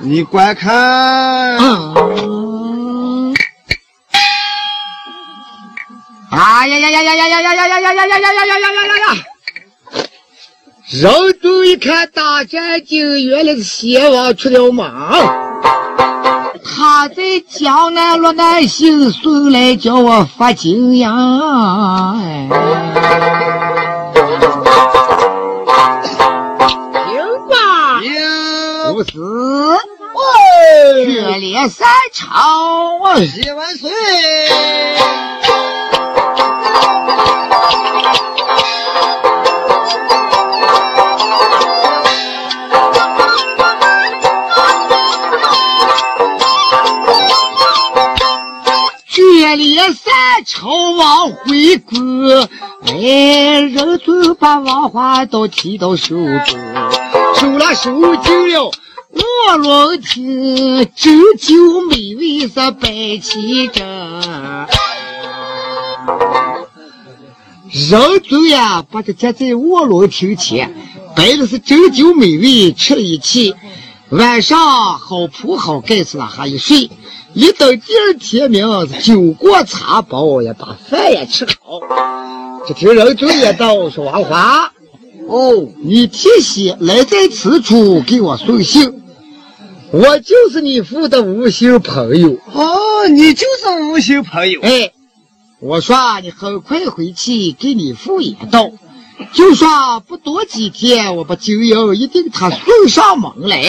[0.00, 0.74] 你观看。
[1.56, 1.94] 啊
[6.36, 9.22] 哎呀呀呀呀呀呀呀呀呀呀呀呀呀呀呀呀呀呀！
[10.90, 15.12] 人都一看大战警，原来是邪王出了马。
[16.64, 21.10] 他在江南落难行，送来叫我发金呀！
[24.14, 25.03] 听
[28.94, 33.90] 不是，喂，决裂三朝，谢万岁。
[49.08, 50.14] 决裂三
[50.46, 51.98] 朝王回国，
[52.86, 56.56] 哎，人就把王华都提到手中，
[57.34, 57.90] 收了手
[58.22, 58.70] 进了
[59.14, 64.66] 卧龙亭，斟酒美味是摆齐着。
[67.70, 70.74] 人族呀，把这站在卧龙亭前，
[71.14, 73.54] 摆的是斟酒美味，吃了一气，
[74.10, 76.90] 晚上好铺好盖子了，还一睡。
[77.32, 78.66] 一等第二天明，
[79.02, 81.80] 酒过茶饱，也把饭也吃好。
[82.66, 84.72] 这听人就也道说王华，
[85.28, 89.02] 哦，你提携来在此处给我送信，
[89.94, 92.36] 我就是你父的无心朋友。
[92.52, 94.60] 哦，你就是无心朋友。
[94.60, 94.90] 哎，
[95.60, 98.72] 我说你很快回去给你父也道，
[99.32, 103.62] 就说不多几天，我把酒肴一定他送上门来。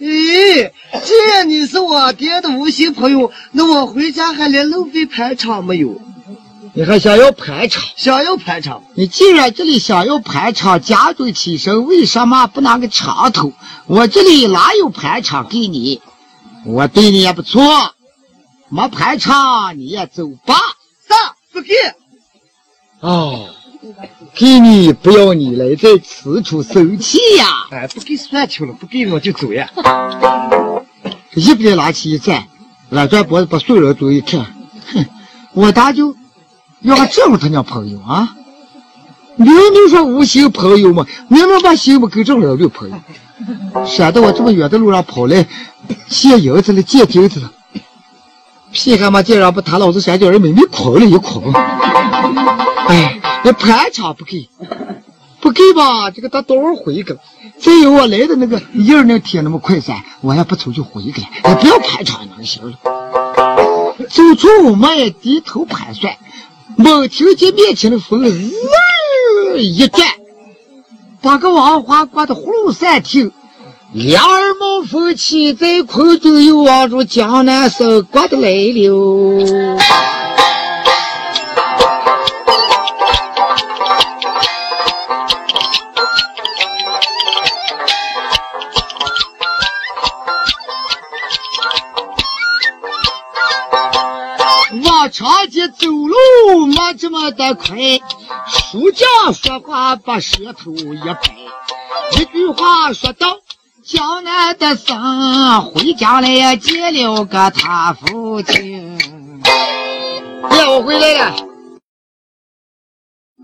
[0.00, 0.72] 咦，
[1.04, 6.00] 既然你是我爹的无心朋友，那我回家还连路费排场没有？
[6.72, 7.82] 你还想要排场？
[7.96, 8.82] 想要排场？
[8.94, 13.52] 你既然这里想要排场，家中起身，为什么不拿个长头？
[13.86, 16.00] 我这里哪有排场给你？
[16.64, 17.62] 我对你也不错，
[18.68, 20.54] 没排场你也走吧。
[21.08, 21.34] 啥？
[21.52, 21.74] 不给？
[23.00, 23.48] 哦。
[24.34, 27.46] 给你不要你来在此处生气呀！
[27.70, 29.70] 哎，不给算球了，不给我就走呀！
[31.34, 32.46] 一边拿起一盏，
[32.90, 34.54] 俺转脖子把所有人都一看，
[34.92, 35.06] 哼，
[35.54, 36.14] 我大舅
[36.82, 38.36] 要这么他娘朋友啊！
[39.36, 42.96] 明明说无心朋友嘛，明明把心不给正了女朋友，
[43.86, 45.46] 闪得我这么远的路上跑来
[46.08, 47.52] 借银子了，借金子了，
[48.70, 51.42] 屁蛤蟆竟然把他老子想叫人妹妹捆了一捆，
[52.88, 53.16] 哎。
[53.42, 54.50] 那盘场不给，
[55.40, 56.10] 不给吧？
[56.10, 57.16] 这个他多少回个？
[57.58, 61.28] 再有我来的那个印儿，那天那么快噻，我也不出去回个了。
[61.48, 62.76] 也不要盘场能行了。
[64.10, 66.14] 走出屋门也低头盘算，
[66.82, 70.08] 猛听见面前的风呜一转，
[71.20, 73.32] 把个王花刮得呼噜三听，
[73.92, 79.78] 两耳冒风起，在空中又望着江南省刮得来了。
[95.10, 97.76] 长街走路没这么的快，
[98.46, 101.36] 书匠说话把舌头一拍，
[102.18, 103.38] 一句话说到
[103.82, 108.98] 江南的生，回家来见了个他父亲。
[109.42, 111.36] 爹，我回来了。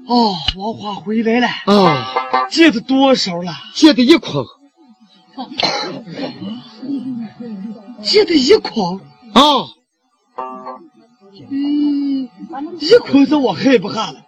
[0.09, 1.49] 哦，王华回来了。
[1.67, 1.93] 哦，
[2.49, 3.53] 借的多少了？
[3.75, 4.45] 借的一筐。
[8.03, 9.01] 借的一筐。
[9.35, 9.71] 哦。
[11.51, 12.29] 嗯，
[12.81, 14.21] 一捆子我害不下了，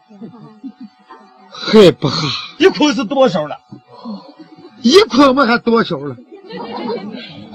[1.50, 2.16] 害不下。
[2.58, 3.56] 一捆是多少了？
[4.82, 6.16] 一捆嘛还多少了？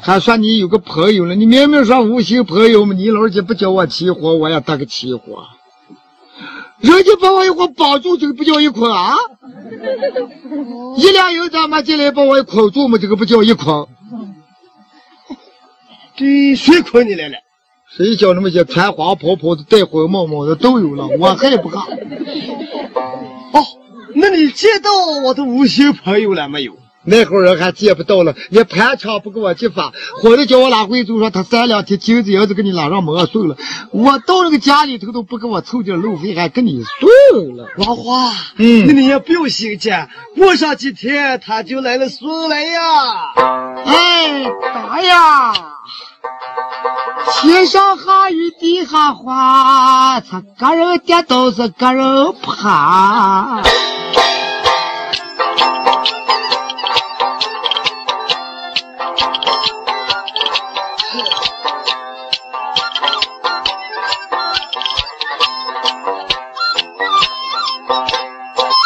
[0.02, 5.46] 还说你有个朋友了，你明明说无心朋友嘛，你老姐不叫我起火，我也当个起火。
[6.80, 9.16] 人家把我一伙绑住，这个不叫一捆啊？
[10.98, 13.88] 一两银子嘛进来把我捆住嘛，这个不叫一捆？
[16.16, 17.38] 这谁捆你来了？
[17.96, 21.82] 谁叫那么些穿花袍袍的、戴红帽帽的都有了，我还不干。
[23.52, 23.64] 哦，
[24.16, 24.90] 那你见到
[25.24, 26.74] 我的无心朋友了没有？
[27.06, 29.92] 那会儿人还见不到了，连盘缠不给我去发，
[30.22, 33.58] 或者叫我拉回就说他三两天金子银子给你拉上磨送了，
[33.92, 37.68] 我到那个家里头都不给我凑点路费，还给你送了。
[37.78, 39.92] 王花，嗯那你也不用心急，
[40.38, 42.82] 过上几天他就来了送来呀。
[43.86, 45.54] 哎，打呀！
[47.42, 53.62] 天上下雨地下滑，他个人跌倒是个人爬。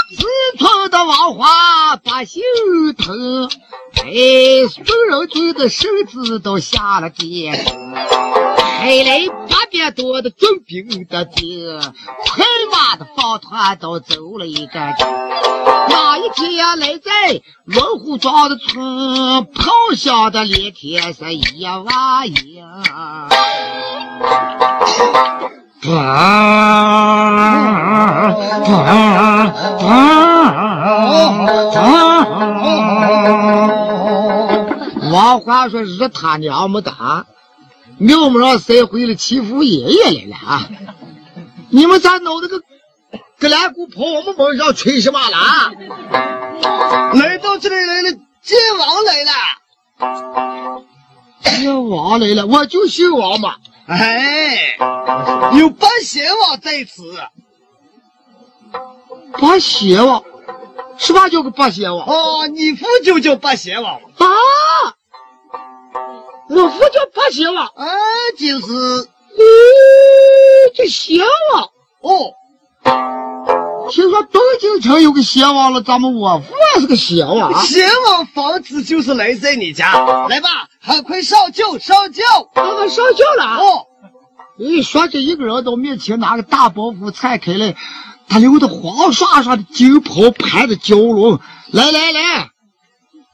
[0.10, 0.26] 自
[0.58, 2.42] 从的王花把心
[2.98, 3.50] 疼，
[4.08, 4.14] 哎，
[4.70, 14.80] 宋仁宗的身子都下了地，派来八百多的重兵的兵，快马的方团都走了一个。
[15.90, 22.64] 那一天来在龙虎庄的村，炮响的连天是一哇一。
[35.12, 37.28] 王华说：“日他娘没打，
[38.00, 40.68] 庙门上塞回了欺负爷爷来了啊！
[41.70, 42.60] 你们咋弄那个
[43.38, 45.38] 格兰鼓跑我们门上吹什么了？
[47.14, 49.32] 来到这里来了，晋王来了。
[51.62, 53.54] 这王来了，我就姓王嘛。
[53.88, 54.78] 哎，
[55.58, 57.16] 有八贤王在此。
[59.40, 60.24] 八贤王，
[60.98, 62.06] 什么叫个八贤王？
[62.08, 63.96] 哦，你父就叫八贤王。
[63.96, 64.26] 啊！
[66.50, 67.86] 我父叫八贤王，啊，
[68.38, 68.74] 就是
[69.38, 69.42] 嗯，
[70.76, 71.20] 叫贤
[71.54, 71.70] 王。
[72.02, 72.34] 哦，
[73.90, 77.64] 听说东京城有个邪王了，咱们我父也是个邪王啊！
[77.64, 79.94] 贤王房子就是来在你家。
[80.28, 80.50] 来吧，
[80.80, 82.24] 还快上轿上轿。
[82.54, 83.58] 刚刚上轿了啊！
[83.58, 83.86] 哦，
[84.58, 87.76] 一说着，一个人到面前拿个大包袱拆开来，
[88.28, 91.40] 他留的黄刷刷的金袍盘着蛟龙。
[91.72, 92.50] 来来来，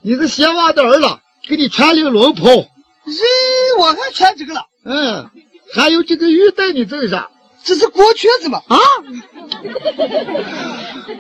[0.02, 1.08] 你是邪王的儿子，
[1.48, 2.46] 给你穿领龙袍。
[2.50, 5.30] 咦，我还穿这个了，嗯，
[5.74, 7.28] 还有这个玉带你赠上
[7.64, 8.62] 这是国瘸子嘛？
[8.68, 8.78] 啊，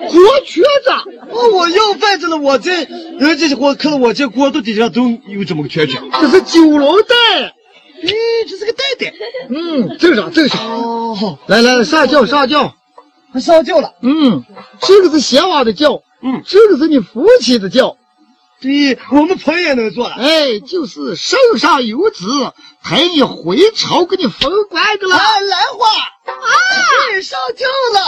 [0.09, 0.89] 国瘸子。
[1.29, 6.01] 哦，我要饭着了，我这人家我看到我这锅肚底下都有这么个圈圈。
[6.19, 7.55] 这是九龙带，
[8.03, 8.13] 咦，
[8.49, 9.13] 这是个袋袋。
[9.49, 10.81] 嗯，正常正常。
[10.81, 12.75] 哦，来来来，上轿上轿。
[13.33, 13.93] 还上轿了。
[14.01, 14.43] 嗯，
[14.81, 17.97] 这个是贤王的轿，嗯，这个是你父亲的轿。
[18.63, 20.15] 对，我们朋友也能做了。
[20.15, 22.23] 哎，就是圣上有旨，
[22.81, 25.17] 派你回朝给你封官的了。
[25.17, 25.85] 啊，兰花
[26.31, 26.33] 啊，
[27.13, 27.99] 你上轿了。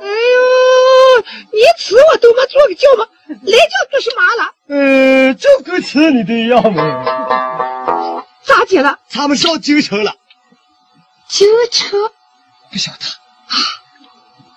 [0.00, 3.06] 哎呦，你吃我都没做个轿吗？
[3.28, 4.54] 来轿做什么了？
[4.68, 8.24] 呃，就跟吃你的一样嘛。
[8.42, 8.98] 咋的了？
[9.10, 10.14] 他们上京城了，
[11.28, 12.00] 京城
[12.72, 12.98] 不晓得
[13.48, 13.56] 啊，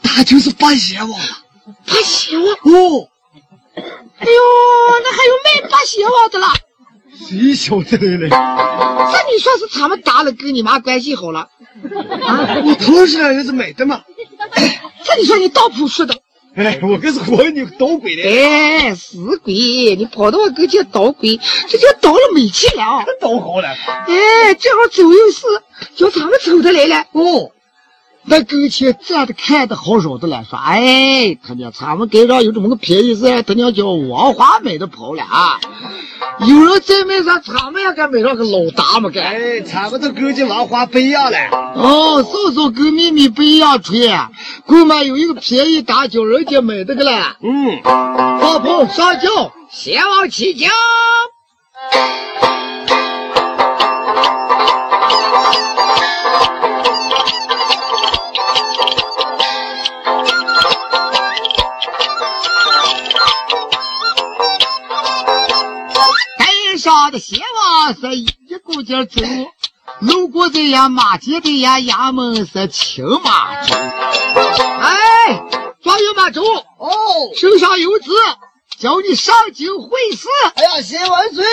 [0.01, 1.37] 他就是八贤王了。
[1.85, 2.45] 八邪王？
[2.45, 3.09] 哦，
[4.19, 4.41] 哎呦，
[5.03, 6.47] 那还有卖八仙王的了？
[7.15, 8.29] 谁晓得嘞？
[8.29, 11.49] 这你说是他们打了跟你妈关系好了？
[12.21, 14.01] 啊，我同事两人是买的嘛。
[15.03, 16.15] 这你说你倒扑似的？
[16.55, 19.53] 哎，我可是活你捣鬼的，哎，死鬼！
[19.95, 23.03] 你跑到我跟前捣鬼，这就捣了没气了。
[23.19, 23.67] 捣好了。
[23.67, 25.41] 哎，正好走又是，
[25.95, 27.07] 叫他们走的来了。
[27.13, 27.51] 哦，
[28.25, 35.59] 那跟前站着看的好少的了，说：“哎，他娘，咱们街上有这么个便宜事，他娘叫王华买的跑了啊！
[36.39, 39.21] 有人再买上，咱们也敢买上个老大嘛该。
[39.21, 41.37] 哎，咱们都跟着王华不一样了。
[41.75, 44.09] 哦，嫂嫂跟妹妹不一样吹，
[44.65, 47.35] 贵嘛有一个便宜大叫人家买的个了。
[47.41, 50.67] 嗯，放炮上轿，先王起轿。
[67.13, 68.25] 的鞋袜是一
[68.63, 69.21] 股劲儿走，
[69.99, 73.75] 路过这呀马街的呀衙门是青马走。
[73.75, 75.45] 哎，
[75.83, 76.89] 状元马周，哦，
[77.39, 78.09] 手上有旨，
[78.79, 80.27] 叫你上京会试。
[80.55, 81.45] 哎呀，谢万岁！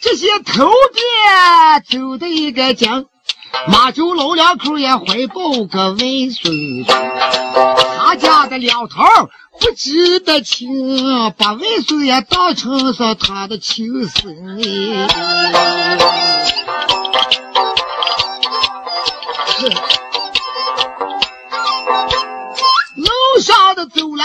[0.00, 3.06] 这些头边走的一个将，
[3.68, 6.84] 马周老两口也怀抱个万岁。
[7.98, 9.02] 他家的两头
[9.60, 10.68] 不知得亲，
[11.36, 14.34] 把外孙也当成是他的亲生。
[23.74, 24.24] 子走来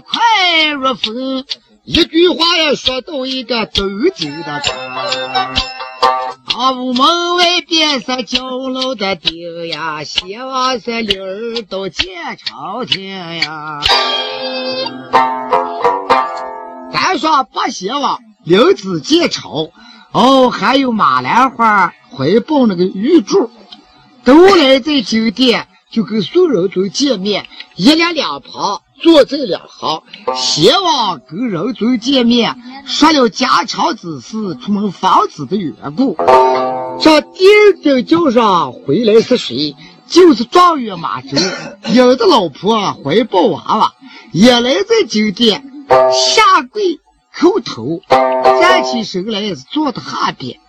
[0.00, 1.44] 快如风，
[1.84, 3.82] 一句话也说到一个走
[4.14, 4.62] 走的
[6.56, 6.58] 长。
[6.58, 12.08] 啊，屋门外边是叫老的顶呀，希望是铃儿都见
[12.38, 13.80] 朝廷呀。
[16.92, 19.70] 咱说不希望领子见朝，
[20.12, 23.50] 哦，还有马兰花回报那个玉柱，
[24.24, 30.02] 都来这酒店就跟宋仁宗见面，一列两旁坐在两行，
[30.34, 32.56] 希望跟仁宗见面，
[32.86, 36.16] 说了家常之事，出门房子的缘故。
[37.00, 39.76] 这第二天早上回来是谁？
[40.06, 41.36] 就是状元马哲，
[41.92, 43.92] 有的老婆怀抱娃娃，
[44.30, 47.00] 也来在酒店下跪
[47.34, 50.60] 叩头，站起身来是坐在下边。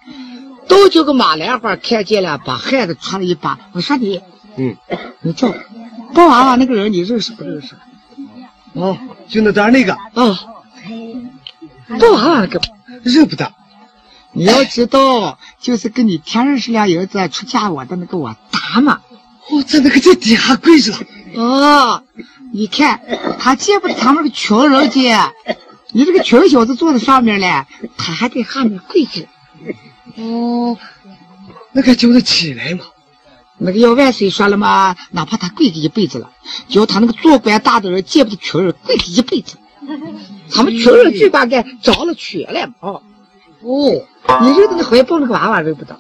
[0.68, 3.58] 都叫个马兰花看见了，把汗子擦了一把。
[3.74, 4.22] 我说你，
[4.58, 4.76] 嗯，
[5.22, 5.54] 你叫
[6.14, 7.76] 抱娃娃那个人，你认识不认识？
[8.78, 8.98] 哦，
[9.28, 10.40] 就那单那个，啊，
[12.00, 12.62] 抱娃娃那个。
[13.04, 13.54] 认不得。
[14.34, 19.02] 你要知道，就是跟你天认识俩儿子出嫁我的那个我大嘛。
[19.50, 20.94] 哦，在那个在底下跪着。
[21.36, 22.04] 哦，
[22.54, 23.02] 你看
[23.40, 25.34] 他见不得他们个穷人家，
[25.92, 27.66] 你这个穷小子坐在上面嘞，
[27.98, 29.26] 他还在下面跪着。
[30.16, 30.78] 哦，
[31.72, 32.86] 那该叫他起来嘛。
[33.60, 36.32] 那个要万岁说了嘛，哪怕他跪着一辈子了，
[36.68, 39.58] 叫他那个做官大的人见不得穷人，跪着一辈子。
[40.52, 42.74] 他们穷人最把该着了瘸了嘛。
[42.82, 43.02] 哦，
[43.62, 44.02] 哦，
[44.42, 45.98] 你认得那怀抱那个娃娃认不得？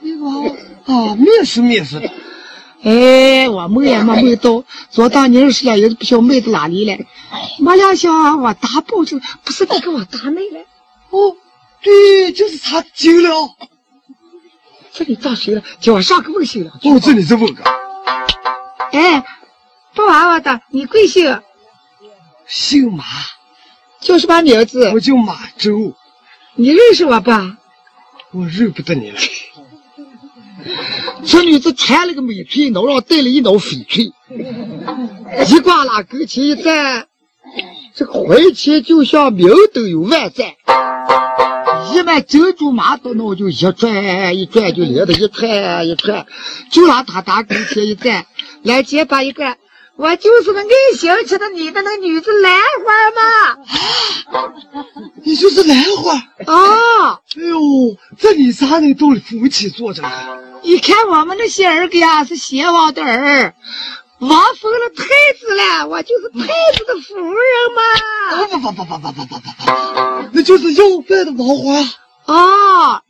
[0.00, 2.10] 那个啊，面试面试的。
[2.82, 6.96] 哎，我梦也没梦到，昨当年是俩人不晓得卖到哪里了，
[7.58, 10.60] 没两想我大宝就，不是你给我大妹了。
[11.10, 11.36] 哦，
[11.82, 13.56] 对，就是他丢了。
[14.96, 15.62] 这里找谁了？
[15.78, 16.70] 叫我上个问姓了。
[16.82, 17.62] 哦，这里是问个
[18.92, 19.22] 哎，
[19.94, 21.38] 抱娃娃的，你贵姓？
[22.46, 23.04] 姓马，
[24.00, 24.98] 叫什么名字我？
[24.98, 25.92] 叫马周，
[26.54, 27.58] 你认识我吧？
[28.30, 29.18] 我认不得你了。
[31.26, 34.14] 这女子穿了个美翠脑，上戴了一脑翡翠，
[35.46, 37.06] 一挂拉跟前一站，
[37.94, 40.54] 这个怀前就像明灯有万盏。
[41.96, 46.26] 一买珍珠马刀，那就一转一转就连着一串一串，
[46.70, 48.26] 就让他打跟前一站，
[48.62, 49.56] 来结巴一个，
[49.96, 52.52] 我就是那爱兴起的你的那女子兰
[52.84, 53.58] 花嘛
[55.24, 56.14] 你就是兰花。
[56.14, 56.22] 嘛。
[56.46, 60.10] 啊，哎呦，这你仨人都是夫妻做着呢。
[60.62, 63.54] 你看我们那些儿个呀，是邪王的儿，
[64.18, 64.30] 王
[64.60, 65.04] 封了太
[65.38, 67.44] 子了，我就是太子的夫人
[67.74, 67.80] 嘛。
[68.48, 69.42] 不不不不不不不不不，
[70.32, 72.32] 那就是要饭的王花。
[72.32, 73.02] 哦，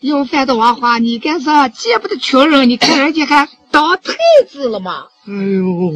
[0.00, 2.68] 要饭的王花，你干啥见不得穷人？
[2.68, 4.14] 你看人家还当太
[4.48, 5.06] 子了嘛？
[5.26, 5.92] 哎呦，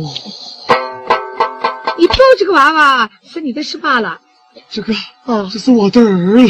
[1.99, 4.21] 你抱这个娃娃是你的是罢了，
[4.69, 4.93] 这个
[5.25, 6.49] 啊，这是我的儿了。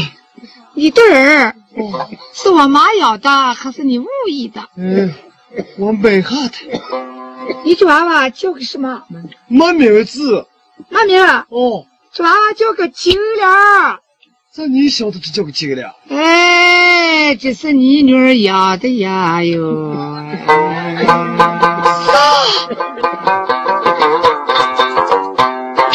[0.74, 4.62] 你的儿哦，是我妈养的还是你故意的？
[4.76, 5.14] 嗯，
[5.78, 6.80] 我买下的，
[7.64, 9.02] 你这娃娃叫个什么？
[9.48, 10.46] 没名字。
[10.88, 13.48] 没名，哦，这娃娃叫个金莲。
[14.54, 15.90] 这你晓得这叫个金莲？
[16.08, 19.94] 哎，这是你女儿养的呀哟。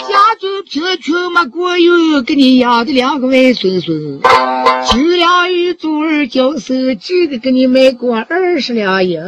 [0.08, 9.20] 家中贫穷没过有，给你养的两个外孙孙，九两玉珠儿交手，这个给你买过二十两银。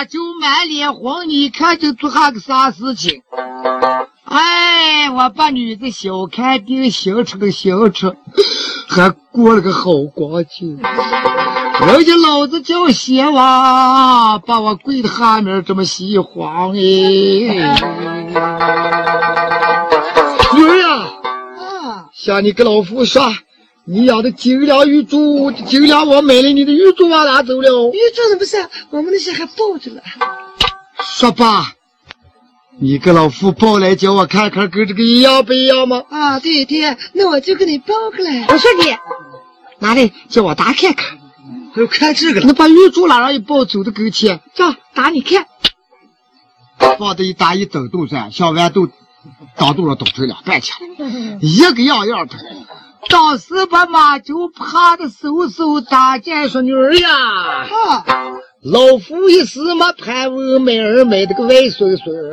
[0.00, 3.20] 时把马周满脸红，你看就做下个啥事情？
[4.24, 8.14] 哎，我把女子小看定，行出个行出，
[8.88, 10.78] 还过了个好光景。
[10.78, 16.72] 人家老子叫邪王，把我跪在下面这么喜欢哎。
[20.54, 20.88] 女儿呀，
[21.58, 23.22] 啊，向你给老夫说，
[23.84, 27.90] 你养的金两玉珠，金两我买了你的玉珠往哪走了。
[27.90, 28.56] 玉珠怎么是？
[28.90, 30.00] 我们那些还抱着呢。
[31.02, 31.72] 说吧，
[32.78, 36.02] 你跟老夫抱来叫我看看，跟这个一样不一样吗？
[36.10, 38.46] 啊，对对，那我就给你抱过来。
[38.48, 38.96] 我说你，
[39.78, 41.18] 拿来叫我打看看。
[41.72, 42.46] 还要看这个了。
[42.46, 45.46] 那把玉珠拿上一抱，走到跟前，这打你看。
[46.98, 48.88] 放的一打一抖动噻，小豌豆
[49.56, 52.34] 当肚上抖成两半去了，一个样样的。
[53.10, 57.08] 当时把马周怕的嗖嗖大叫说：“女儿呀！”
[57.90, 58.04] 啊，
[58.62, 62.32] 老夫一时没盼望买儿买的个外孙孙，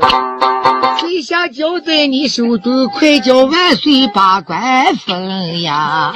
[0.99, 6.13] 谁想交在你手中，快叫万岁把官封呀！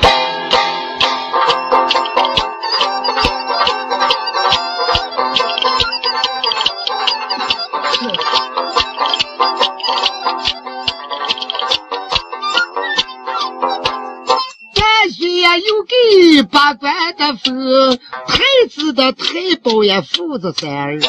[15.58, 17.98] 又给八关的封，
[18.28, 19.26] 太子的太
[19.64, 21.02] 保也父子三人。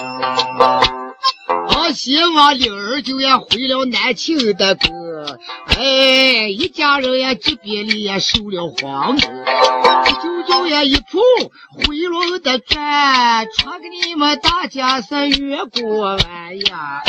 [1.95, 11.19] 希望灵儿就也回了南庆的哥，哎，一家人也这边里也受了皇恩，舅舅也一出
[11.71, 17.03] 回龙的转，传给你们大家是越过完呀。